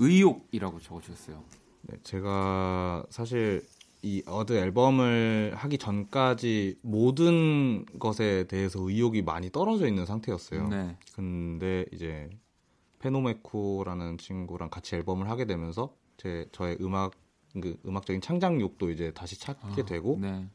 의욕이라고 0.00 0.80
적어주셨어요. 0.80 1.44
네, 1.82 1.96
제가 2.02 3.04
사실 3.10 3.64
이 4.06 4.22
어드 4.24 4.52
앨범을 4.52 5.54
하기 5.56 5.78
전까지 5.78 6.78
모든 6.82 7.84
것에 7.98 8.44
대해서 8.44 8.78
의욕이 8.80 9.22
많이 9.22 9.50
떨어져 9.50 9.88
있는 9.88 10.06
상태였어요. 10.06 10.68
네. 10.68 10.96
근데 11.16 11.84
이제 11.92 12.30
페노메코라는 13.00 14.18
친구랑 14.18 14.70
같이 14.70 14.94
앨범을 14.94 15.28
하게 15.28 15.44
되면서 15.44 15.92
제 16.18 16.46
저의 16.52 16.78
음악 16.80 17.14
그 17.60 17.76
음악적인 17.84 18.20
창작욕도 18.20 18.90
이제 18.90 19.10
다시 19.12 19.40
찾게 19.40 19.82
아, 19.82 19.84
되고 19.84 20.16
네. 20.20 20.46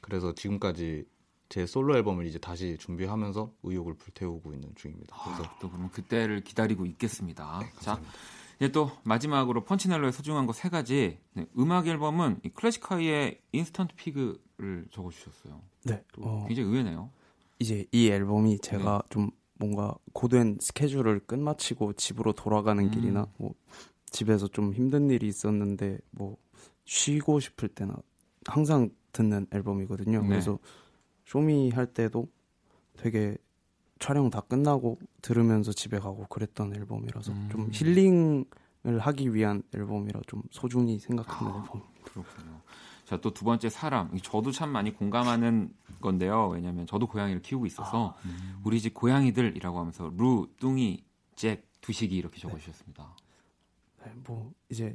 그래서 0.00 0.34
지금까지 0.34 1.04
제 1.50 1.66
솔로 1.66 1.94
앨범을 1.94 2.24
이제 2.24 2.38
다시 2.38 2.78
준비하면서 2.78 3.52
의욕을 3.64 3.94
불태우고 3.94 4.54
있는 4.54 4.74
중입니다. 4.76 5.14
그래서 5.24 5.42
아, 5.44 5.58
또 5.60 5.70
그럼 5.70 5.90
그때를 5.90 6.40
기다리고 6.40 6.86
있겠습니다. 6.86 7.60
자, 7.80 8.00
이제 8.60 8.72
또 8.72 8.90
마지막으로 9.04 9.64
펀치넬로의 9.64 10.12
소중한 10.12 10.46
거 10.46 10.52
세 10.52 10.68
가지. 10.68 11.18
네, 11.34 11.46
음악 11.58 11.86
앨범은 11.86 12.40
이 12.44 12.48
클래식하이의 12.50 13.40
인스턴트 13.52 13.94
피그를 13.94 14.86
적어주셨어요. 14.90 15.60
네. 15.84 16.02
또 16.12 16.22
어, 16.24 16.44
굉장히 16.48 16.68
의외네요. 16.68 17.10
이제 17.60 17.86
이 17.92 18.08
앨범이 18.08 18.50
네. 18.50 18.58
제가 18.58 19.02
좀 19.10 19.30
뭔가 19.54 19.94
고된 20.12 20.58
스케줄을 20.60 21.20
끝마치고 21.20 21.94
집으로 21.94 22.32
돌아가는 22.32 22.82
음. 22.84 22.90
길이나 22.90 23.26
뭐 23.38 23.54
집에서 24.06 24.48
좀 24.48 24.72
힘든 24.72 25.10
일이 25.10 25.26
있었는데 25.28 25.98
뭐 26.10 26.36
쉬고 26.84 27.40
싶을 27.40 27.68
때나 27.68 27.94
항상 28.46 28.90
듣는 29.12 29.46
앨범이거든요. 29.52 30.22
네. 30.22 30.28
그래서 30.28 30.58
쇼미 31.26 31.70
할 31.70 31.86
때도 31.86 32.28
되게 32.96 33.36
촬영 33.98 34.30
다 34.30 34.40
끝나고 34.40 34.98
들으면서 35.22 35.72
집에 35.72 35.98
가고 35.98 36.26
그랬던 36.26 36.74
앨범이라서 36.74 37.32
음. 37.32 37.48
좀 37.50 37.68
힐링을 37.72 38.98
하기 39.00 39.34
위한 39.34 39.62
앨범이라 39.74 40.20
좀 40.26 40.42
소중히 40.50 40.98
생각하는 40.98 41.52
아. 41.52 41.56
앨범. 41.56 41.82
그렇군요. 42.04 42.60
자, 43.04 43.16
또 43.18 43.30
두 43.30 43.44
번째 43.44 43.70
사람. 43.70 44.14
이 44.14 44.20
저도 44.20 44.52
참 44.52 44.68
많이 44.70 44.92
공감하는 44.94 45.72
건데요. 46.00 46.48
왜냐하면 46.48 46.86
저도 46.86 47.06
고양이를 47.06 47.40
키우고 47.40 47.64
있어서 47.66 48.14
우리 48.64 48.80
집 48.80 48.92
고양이들이라고 48.92 49.78
하면서 49.78 50.12
루, 50.16 50.46
뚱이, 50.60 51.02
잭, 51.34 51.66
두식이 51.80 52.14
이렇게 52.14 52.38
적어주셨습니다. 52.38 53.16
네, 54.04 54.12
뭐 54.26 54.52
이제 54.68 54.94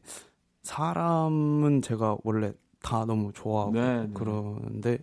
사람은 0.61 1.81
제가 1.81 2.17
원래 2.23 2.53
다 2.81 3.05
너무 3.05 3.31
좋아하고 3.33 3.71
네, 3.71 4.05
네. 4.05 4.13
그러는데 4.13 4.99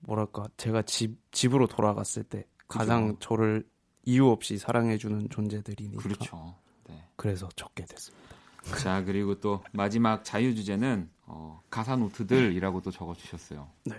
뭐랄까 0.00 0.48
제가 0.56 0.82
집 0.82 1.18
집으로 1.32 1.66
돌아갔을 1.66 2.24
때 2.24 2.46
가장 2.78 3.16
저를 3.18 3.66
이유 4.04 4.28
없이 4.28 4.58
사랑해주는 4.58 5.28
존재들이니까 5.28 6.02
그렇죠. 6.02 6.54
네. 6.88 7.04
그래서 7.16 7.48
적게 7.56 7.84
됐습니다. 7.84 8.36
자 8.82 9.04
그리고 9.04 9.40
또 9.40 9.62
마지막 9.72 10.24
자유 10.24 10.54
주제는 10.54 11.10
어, 11.26 11.60
가사 11.70 11.96
노트들이라고 11.96 12.80
또 12.82 12.90
적어주셨어요. 12.90 13.68
네. 13.84 13.96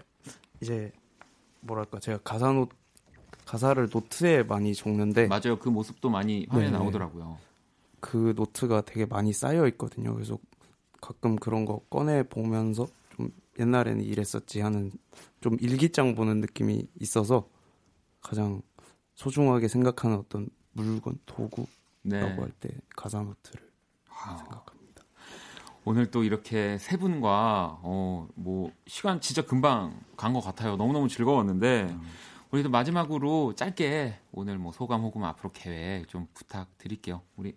이제 0.62 0.92
뭐랄까 1.62 2.00
제가 2.00 2.20
가사 2.24 2.52
노 2.52 2.68
가사를 3.46 3.90
노트에 3.92 4.44
많이 4.44 4.74
적는데 4.74 5.28
맞아요. 5.28 5.60
그 5.60 5.70
모습도 5.70 6.10
많이 6.10 6.46
화면에 6.50 6.72
네. 6.72 6.78
나오더라고요. 6.78 7.38
그 8.00 8.34
노트가 8.36 8.82
되게 8.82 9.06
많이 9.06 9.34
쌓여 9.34 9.68
있거든요. 9.70 10.14
그래서 10.14 10.38
가끔 11.02 11.36
그런 11.36 11.66
거 11.66 11.80
꺼내 11.90 12.24
보면서 12.24 12.88
좀 13.16 13.30
옛날에는 13.60 14.04
이랬었지 14.04 14.62
하는 14.62 14.92
좀 15.42 15.58
일기장 15.60 16.16
보는 16.16 16.40
느낌이 16.40 16.88
있어서 17.00 17.50
가장 18.22 18.62
소중하게 19.16 19.68
생각하는 19.68 20.18
어떤 20.18 20.50
물건 20.74 21.20
도구라고 21.26 21.68
네. 22.04 22.20
할때 22.20 22.70
가사 22.96 23.22
노트를 23.22 23.70
wow. 24.10 24.38
생각합니다. 24.38 25.04
오늘 25.84 26.12
또 26.12 26.24
이렇게 26.24 26.78
세 26.78 26.98
분과 26.98 27.80
어, 27.82 28.28
뭐 28.36 28.72
시간 28.88 29.20
진짜 29.20 29.44
금방 29.44 30.00
간 30.16 30.34
것 30.34 30.42
같아요. 30.42 30.78
너무너무 30.78 31.08
즐거웠는데 31.10 31.96
우리도 32.52 32.70
마지막으로 32.70 33.56
짧게 33.56 34.20
오늘 34.32 34.58
뭐 34.58 34.72
소감 34.72 35.02
혹은 35.02 35.24
앞으로 35.24 35.52
계획 35.54 36.08
좀 36.08 36.28
부탁드릴게요. 36.34 37.22
우리 37.36 37.56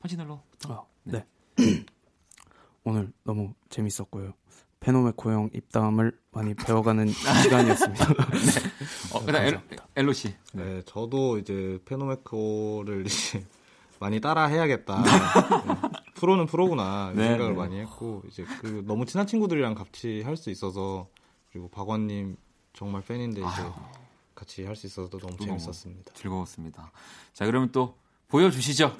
펀치널로 0.00 0.40
아, 0.68 0.82
네. 1.04 1.26
오늘 2.84 3.12
너무 3.24 3.54
재밌었고요. 3.68 4.32
페노메코 4.80 5.32
형 5.32 5.50
입담을 5.54 6.12
많이 6.32 6.54
배워가는 6.54 7.08
시간이었습니다. 7.42 8.06
어, 9.14 9.24
그다음 9.24 9.44
엘, 9.46 9.60
엘로 9.96 10.12
씨. 10.12 10.34
네, 10.52 10.82
저도 10.86 11.38
이제 11.38 11.78
페노메코를 11.84 13.06
이제 13.06 13.44
많이 13.98 14.20
따라 14.20 14.44
해야겠다. 14.46 15.02
네, 15.02 15.10
프로는 16.14 16.46
프로구나 16.46 17.12
이 17.14 17.16
네, 17.16 17.28
생각을 17.28 17.52
네. 17.52 17.58
많이 17.58 17.80
했고 17.80 18.22
이제 18.28 18.44
그 18.60 18.84
너무 18.86 19.06
친한 19.06 19.26
친구들이랑 19.26 19.74
같이 19.74 20.22
할 20.22 20.36
수 20.36 20.50
있어서 20.50 21.08
그리고 21.50 21.68
박원님 21.68 22.36
정말 22.74 23.00
팬인데 23.02 23.40
이제 23.40 23.62
같이 24.34 24.64
할 24.66 24.76
수 24.76 24.86
있어서 24.86 25.08
너무 25.08 25.34
너무 25.36 25.38
재밌었습니다. 25.58 26.12
즐거웠습니다. 26.14 26.92
자, 27.32 27.46
그러면 27.46 27.70
또 27.72 27.96
보여주시죠. 28.28 28.94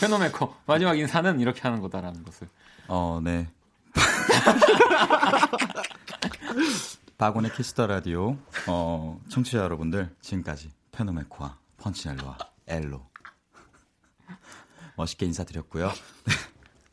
페노메코 0.00 0.54
마지막 0.66 0.96
인사는 0.96 1.40
이렇게 1.40 1.60
하는 1.62 1.80
거다라는 1.80 2.22
것을. 2.22 2.48
어, 2.86 3.20
네. 3.22 3.48
박원의 7.18 7.52
키스 7.52 7.73
더 7.73 7.86
라디오 7.86 8.36
어, 8.66 9.20
청취자 9.28 9.58
여러분들 9.58 10.14
지금까지 10.20 10.70
페노메코와 10.92 11.58
펀치넬로와 11.76 12.38
엘로 12.66 13.10
멋있게 14.96 15.26
인사드렸고요. 15.26 15.90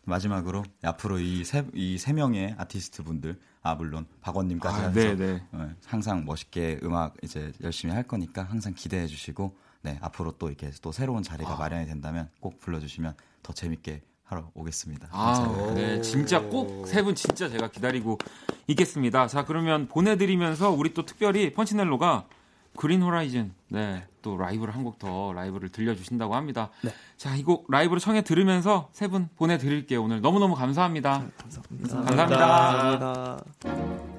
마지막으로 0.03 0.63
앞으로 0.83 1.19
이세이세 1.19 2.13
명의 2.13 2.55
아티스트 2.57 3.03
분들 3.03 3.39
아 3.61 3.75
물론 3.75 4.05
박원님까지 4.21 4.75
아, 4.75 4.88
해서 4.88 4.93
네, 4.93 5.15
네. 5.15 5.43
어, 5.51 5.69
항상 5.85 6.23
멋있게 6.25 6.79
음악 6.83 7.15
이제 7.21 7.51
열심히 7.61 7.93
할 7.93 8.03
거니까 8.03 8.43
항상 8.43 8.73
기대해 8.73 9.07
주시고 9.07 9.57
네 9.81 9.97
앞으로 10.01 10.31
또 10.38 10.47
이렇게 10.47 10.71
또 10.81 10.91
새로운 10.91 11.23
자리가 11.23 11.53
아. 11.53 11.57
마련이 11.57 11.85
된다면 11.85 12.29
꼭 12.39 12.59
불러주시면 12.59 13.15
더 13.43 13.53
재밌게 13.53 14.01
하러 14.28 14.49
오겠습니다. 14.53 15.07
아, 15.11 15.34
감사합니다. 15.34 15.73
네, 15.73 16.01
진짜 16.01 16.41
꼭 16.41 16.86
세 16.88 17.01
분 17.03 17.15
진짜 17.15 17.47
제가 17.49 17.69
기다리고 17.69 18.17
있겠습니다. 18.67 19.28
자, 19.28 19.45
그러면 19.45 19.88
보내드리면서 19.88 20.69
우리 20.71 20.93
또 20.93 21.05
특별히 21.05 21.53
펀치넬로가 21.53 22.25
그린 22.75 23.01
호라이즌, 23.01 23.53
네, 23.69 24.05
또 24.21 24.38
라이브를 24.38 24.75
한 24.75 24.84
곡 24.84 24.99
더 24.99 25.34
라이브를 25.34 25.69
들려주신다고 25.69 26.36
합니다. 26.36 26.69
자, 27.17 27.36
이 27.36 27.43
곡 27.43 27.65
라이브로 27.71 27.99
청해 27.99 28.21
들으면서 28.23 28.89
세 28.91 29.07
분 29.07 29.30
보내드릴게요. 29.38 30.03
오늘 30.03 30.21
너무너무 30.21 30.53
감사합니다. 30.55 31.25
감사합니다. 31.38 32.03
감사합니다. 32.03 33.43
Yeah. 33.63 34.16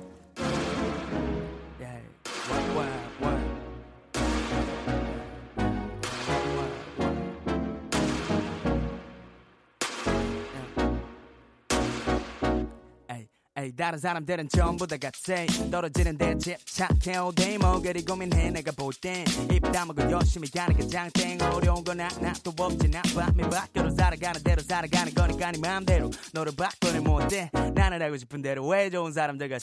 에이, 13.60 13.72
다른 13.74 13.98
사람들은 13.98 14.48
전부 14.50 14.86
다 14.86 14.96
같아 14.96 15.44
떨어지는데 15.68 16.38
집착해 16.38 17.18
뭐 17.58 17.80
그리 17.82 18.04
고민해 18.04 18.50
내가 18.52 18.70
볼땐입 18.70 19.72
다물고 19.72 20.12
열심히 20.12 20.48
가는 20.48 20.76
게 20.76 20.86
장땡. 20.86 21.40
어려운 21.42 21.82
건 21.82 22.00
하나도 22.00 22.52
없지 22.56 22.88
나 22.88 23.02
밤이 23.02 23.42
밖으로 23.50 23.90
살아가는 23.90 24.40
대로 24.44 24.62
살아가는 24.62 25.12
거니까 25.12 25.50
네 25.50 25.58
맘대로. 25.58 26.08
너를 26.32 26.52
바꾸는 26.56 27.02
못해 27.02 27.50
나는 27.74 28.00
하고 28.00 28.16
싶은 28.16 28.42
대로 28.42 28.64
왜 28.68 28.88
좋은 28.90 29.12
사람들과 29.12 29.58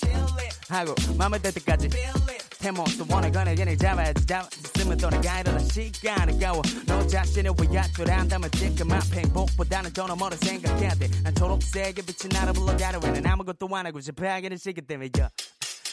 하고 0.68 0.94
맘을 1.18 1.42
뗄 1.42 1.54
때까지 1.54 1.90
태모스 2.66 3.06
원하거나 3.08 3.54
걔네 3.54 3.78
잡아야지 3.78 4.26
잡았으면 4.26 4.98
떠나가 4.98 5.40
일어나 5.40 5.60
시간 5.60 6.28
아까워 6.28 6.64
너 6.88 7.06
자신을 7.06 7.52
위약조한다면 7.62 8.50
지금만 8.50 9.00
행복보다는 9.14 9.94
더 9.94 10.08
너머를 10.08 10.36
생각해야 10.40 10.96
돼난 10.96 11.36
초록색의 11.36 11.94
빛이 11.94 12.34
나를 12.34 12.54
불러가려 12.54 13.00
왜난 13.04 13.34
아무것도 13.34 13.70
안 13.72 13.86
하고 13.86 14.02
싶어 14.02 14.26
하기는 14.26 14.58
싫기 14.58 14.82
때문에 14.82 15.12
yeah. 15.14 15.32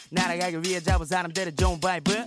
날아가기 0.09 0.67
위해 0.67 0.79
잡은 0.79 1.05
사람들의 1.05 1.55
좋은 1.55 1.79
바이브 1.79 2.25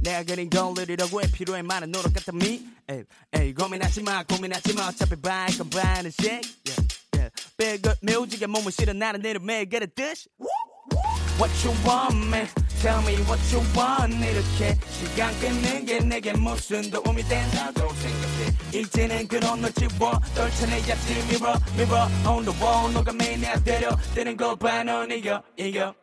내가 0.00 0.24
그린 0.24 0.50
거울이라고 0.50 1.22
해 1.22 1.30
필요해 1.30 1.62
많은 1.62 1.92
노력 1.92 2.12
같은 2.12 2.36
미 2.36 2.66
에이, 2.90 3.04
에이 3.32 3.54
고민하지 3.54 4.02
마 4.02 4.24
고민하지 4.24 4.74
마 4.74 4.88
어차피 4.88 5.14
바이 5.14 5.56
건 5.56 5.70
바이는 5.70 6.10
shake 6.18 6.50
yeah, 6.66 6.88
yeah. 7.14 7.30
빼고 7.56 7.94
묘지게 8.02 8.48
몸을 8.48 8.72
실어 8.72 8.92
나는 8.92 9.22
내려 9.22 9.38
매일 9.38 9.68
그랬듯이 9.68 10.28
What 11.38 11.54
you 11.64 11.72
want 11.86 12.26
man 12.26 12.48
Tell 12.80 12.98
me 13.02 13.14
what 13.28 13.38
you 13.52 13.62
want 13.76 14.14
이렇게. 14.24 14.78
시간 14.90 15.38
끊는 15.38 15.84
게 15.84 15.98
내게 16.00 16.32
무슨 16.32 16.90
도움이 16.90 17.22
된다고 17.24 17.92
생각해 17.94 18.56
이제는 18.72 19.28
그런 19.28 19.60
널 19.60 19.70
지워. 19.72 20.18
떨쳐내야지 20.34 21.12
mirror 21.28 21.60
mirror. 21.74 22.08
On 22.26 22.42
the 22.44 22.58
wall 22.58 22.92
너가 22.94 23.12
매일 23.12 23.40
내 23.40 23.52
때려 23.62 23.90
뜨는 24.14 24.36
걸봐넌 24.36 25.10
이겨 25.10 25.42
이겨. 25.58 25.94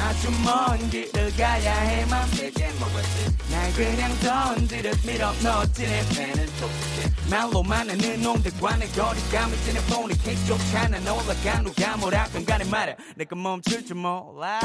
아주 0.00 0.28
먼 0.44 0.90
길을 0.90 1.32
가야 1.36 1.72
해. 1.72 2.04
맘대게 2.06 2.72
먹었지? 2.80 3.36
날 3.50 3.72
그냥 3.72 4.18
던지듯 4.18 5.06
밀어 5.06 5.32
넣었지. 5.42 5.82
내 5.86 6.08
팬은 6.08 6.46
똑똑해. 6.46 7.30
말로만 7.30 7.88
하는 7.90 8.22
놈들과 8.22 8.76
내 8.76 8.86
거리감을 8.88 9.56
지내 9.64 9.80
폰이 9.86 10.14
계속 10.18 10.58
않아 10.74 10.98
올라가 11.12 11.62
누가 11.62 11.96
뭐라건 11.96 12.44
간에 12.44 12.64
말야 12.64 12.96
내가 13.16 13.34
멈출 13.36 13.84
줄 13.86 13.96
몰라 13.96 14.60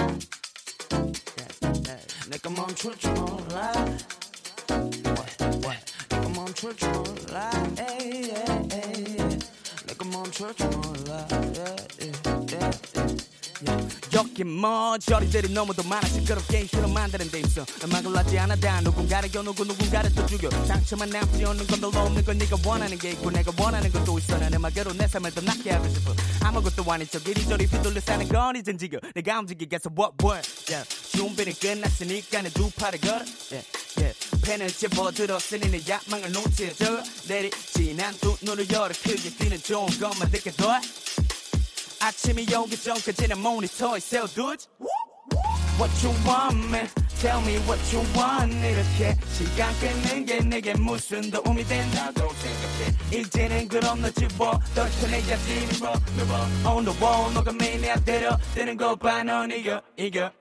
내가 2.29 2.49
멈출 2.49 2.97
줄 2.97 3.11
몰라 3.13 3.71
내가 6.09 6.29
멈출 6.29 6.75
줄 6.75 6.89
몰라 6.91 7.49
에이, 7.79 8.33
에이, 8.33 8.67
에이. 8.73 9.39
내가 9.87 10.05
멈출 10.05 10.53
줄 10.55 10.67
몰라 10.67 11.27
에이, 11.31 12.11
에 12.57 13.30
이, 13.61 13.69
에이. 13.69 13.87
여기 14.13 14.43
뭐 14.43 14.97
너무도 15.49 15.83
많아 15.83 16.07
시끄럽게 16.07 16.65
힘을 16.65 16.87
만드는 16.93 17.29
데 17.31 17.39
있어 17.41 17.65
음악을 17.83 18.15
하지 18.17 18.37
않아 18.39 18.55
다 18.55 18.81
누군가를 18.81 19.31
겨누고 19.31 19.63
누군가를 19.63 20.13
또 20.15 20.25
죽여. 20.25 20.49
상처만 20.65 21.09
남지 21.09 21.45
않는 21.45 21.67
건 21.67 21.79
별로 21.81 21.87
없는 22.05 22.23
건 22.23 22.37
네가 22.37 22.57
원하는 22.65 22.97
게 22.97 23.11
있고 23.11 23.29
내가 23.31 23.51
원하는 23.57 23.91
건또 23.91 24.17
있어. 24.19 24.37
난 24.37 24.53
음악으로 24.53 24.93
내 24.93 25.07
삶을 25.07 25.31
더 25.31 25.41
낫게 25.41 25.71
하고 25.71 25.87
싶어. 25.89 26.13
아무것도 26.43 26.91
아닌 26.91 27.07
척 27.09 27.27
이리저리 27.27 27.65
휘둘려 27.65 27.99
사는 28.01 28.27
건 28.27 28.55
이젠 28.55 28.77
지겨. 28.77 28.99
내가 29.15 29.39
움직이겠어. 29.39 29.89
What 29.97 30.13
what? 30.23 30.47
Yeah. 30.69 30.87
준비는 31.11 31.53
끝났으니까 31.59 32.41
내 32.41 32.49
두 32.51 32.69
팔을 32.71 32.99
걸어. 32.99 33.21
Yeah, 33.51 33.65
yeah. 33.97 34.17
펜을 34.43 34.67
집어들었으니 34.71 35.69
내 35.71 35.81
야망을 35.87 36.31
놓치져 36.31 37.03
내리 37.27 37.49
지 37.51 37.93
난 37.95 38.13
두 38.19 38.35
눈을 38.41 38.69
열어. 38.71 38.89
크게 39.03 39.29
뛰는 39.37 39.61
좋은 39.61 39.87
것만 39.99 40.31
돼 40.31 40.39
아침이 42.01 42.47
오기 42.53 42.75
전까지는 42.77 43.39
모니터에 43.39 43.99
세워두지 43.99 44.67
What 45.79 46.05
you 46.05 46.13
want 46.25 46.67
man? 46.67 46.87
Tell 47.21 47.39
me 47.41 47.57
what 47.65 47.79
you 47.95 48.05
want. 48.15 48.53
이렇게 48.53 49.15
시간 49.31 49.73
끊는 49.79 50.25
게 50.25 50.39
내게 50.39 50.73
무슨 50.73 51.29
도움이 51.31 51.63
된다고 51.63 52.29
생각해. 52.33 53.19
이제는 53.21 53.67
그럼 53.67 54.01
너 54.01 54.09
집어 54.11 54.59
떨쳐내야지 54.75 55.51
mirror 55.53 55.99
mirror 56.17 56.75
on 56.75 56.85
the 56.85 56.99
wall 57.01 57.33
너가 57.33 57.51
매일 57.53 57.81
내 57.81 57.93
때려 58.03 58.37
뜨는 58.53 58.77
거봐 58.77 59.23
넌 59.23 59.51
이겨 59.51 59.81
이겨. 59.97 60.25
아주 60.25 60.40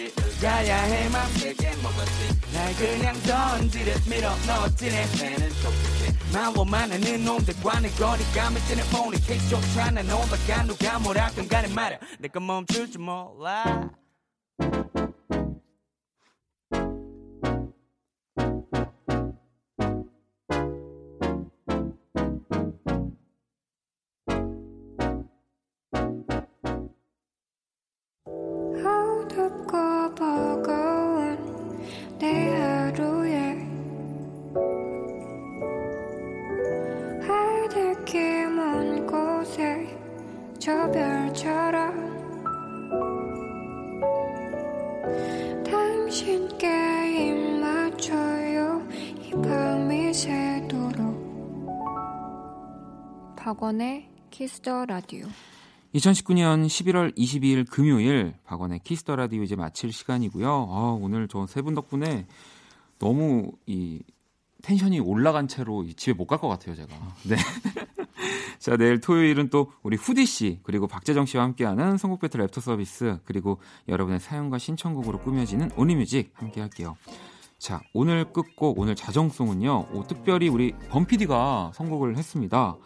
먼 0.00 0.14
길을 0.14 0.14
가야 0.40 0.76
해 0.84 1.08
맘대게 1.10 1.76
먹었지 1.82 2.40
날 2.54 2.74
그냥 2.74 3.14
던지듯 3.22 4.08
밀어 4.08 4.34
넣었지 4.46 4.90
내 4.90 5.04
팬은 5.18 5.48
똑똑해 5.62 6.32
말로만 6.32 6.92
하는 6.92 7.24
놈들과 7.24 7.80
내 7.80 7.90
거리감을 7.90 8.60
지내 8.62 8.82
폰이 8.90 9.20
계속 9.26 9.60
찾아 9.74 10.00
올라가 10.00 10.62
누가 10.64 10.98
뭐라건 10.98 11.48
간에 11.48 11.68
말야 11.68 11.98
내가 12.18 12.40
멈출 12.40 12.90
줄 12.90 13.02
몰라 13.02 13.90
키스 54.40 54.62
더 54.62 54.86
라디오. 54.86 55.26
2019년 55.94 56.64
11월 56.66 57.14
22일 57.14 57.68
금요일 57.68 58.32
박원의 58.44 58.80
키스 58.84 59.03
더 59.03 59.14
라디오 59.14 59.42
이제 59.42 59.54
마칠 59.54 59.92
시간이고요. 59.92 60.48
아, 60.48 60.98
오늘 60.98 61.28
저 61.28 61.44
세 61.46 61.60
분 61.62 61.74
덕분에 61.74 62.26
너무 62.98 63.52
이 63.66 64.02
텐션이 64.62 64.98
올라간 64.98 65.46
채로 65.46 65.82
이 65.84 65.92
집에 65.92 66.14
못 66.14 66.26
갈 66.26 66.38
것 66.38 66.48
같아요, 66.48 66.74
제가. 66.74 66.88
네. 67.24 67.36
자, 68.58 68.78
내일 68.78 68.98
토요일은 69.02 69.50
또 69.50 69.72
우리 69.82 69.98
후디 69.98 70.24
씨 70.24 70.60
그리고 70.62 70.86
박재정 70.86 71.26
씨와 71.26 71.44
함께하는 71.44 71.98
선곡 71.98 72.20
배틀 72.20 72.40
랩터 72.46 72.62
서비스 72.62 73.18
그리고 73.26 73.60
여러분의 73.88 74.20
사연과 74.20 74.56
신청곡으로 74.56 75.18
꾸며지는 75.20 75.70
온리뮤직 75.76 76.32
함께 76.32 76.62
할게요. 76.62 76.96
자, 77.58 77.82
오늘 77.92 78.32
끝곡 78.32 78.78
오늘 78.78 78.94
자정송은요. 78.94 79.88
오, 79.92 80.06
특별히 80.06 80.48
우리 80.48 80.72
범피디가 80.88 81.72
선곡을 81.74 82.16
했습니다. 82.16 82.78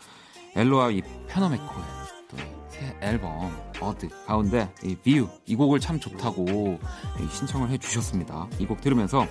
엘로와 0.57 0.91
이 0.91 1.03
페노메코의 1.29 1.85
또새 2.29 2.97
앨범 3.01 3.51
어드 3.81 4.09
가운데 4.27 4.73
이뷰이 4.83 5.55
곡을 5.57 5.81
참 5.81 5.99
좋다고 6.01 6.79
이 7.21 7.35
신청을 7.35 7.71
해주셨습니다. 7.71 8.49
이 8.59 8.67
곡 8.67 8.81
들으면서 8.81 9.27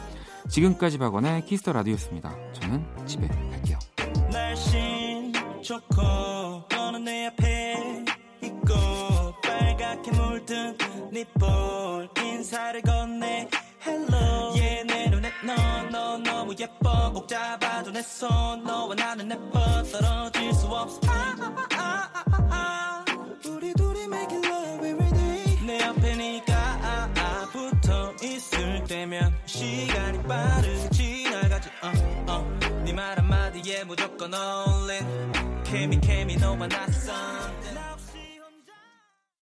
지금까지 0.49 0.97
박원의 0.97 1.45
Kiss 1.45 1.60
the 1.60 1.72
라디오였습니다. 1.73 2.35
저는 2.53 2.85
집에 3.05 3.27
갈게요. 3.27 3.79
좋고 5.61 6.01
너는 6.69 7.05
내 7.05 7.27
앞에 7.27 8.03
있고 8.43 8.73
빨갛게 9.41 10.11
물든 10.11 10.77
네볼 11.13 12.09
인사를 12.21 12.81
건네 12.81 13.47
예뻐. 16.75 17.11
꼭 17.13 17.27
잡아줘 17.27 17.91
내 17.91 18.01
손. 18.01 18.63
너와 18.63 18.95
나는 18.95 19.31
예뻐 19.31 19.83
떨어질 19.83 20.53
수 20.53 20.67
없어. 20.67 20.99
아, 21.07 21.35
아, 21.39 21.67
아, 21.75 22.23
아, 22.31 22.47
아. 22.49 23.05
우리 23.45 23.73
둘이 23.73 24.03
make 24.03 24.37
love 24.37 24.87
every 24.87 25.11
day 25.11 25.65
내 25.65 25.79
옆에 25.81 26.41
아, 26.51 27.09
아, 27.15 27.49
붙어 27.51 28.13
있을 28.21 28.83
때면 28.85 29.33
시간이 29.45 30.23
빠르게 30.23 30.89
지나가지. 30.89 31.69
어, 31.81 31.91
어. 32.31 32.59
네말 32.83 33.17
한마디에 33.19 33.83
무조건 33.83 34.33
all 34.33 34.89
in. 34.91 35.63
케미 35.63 35.99
케미 35.99 36.35
너와 36.37 36.67
나 36.67 36.83
something 36.89 37.62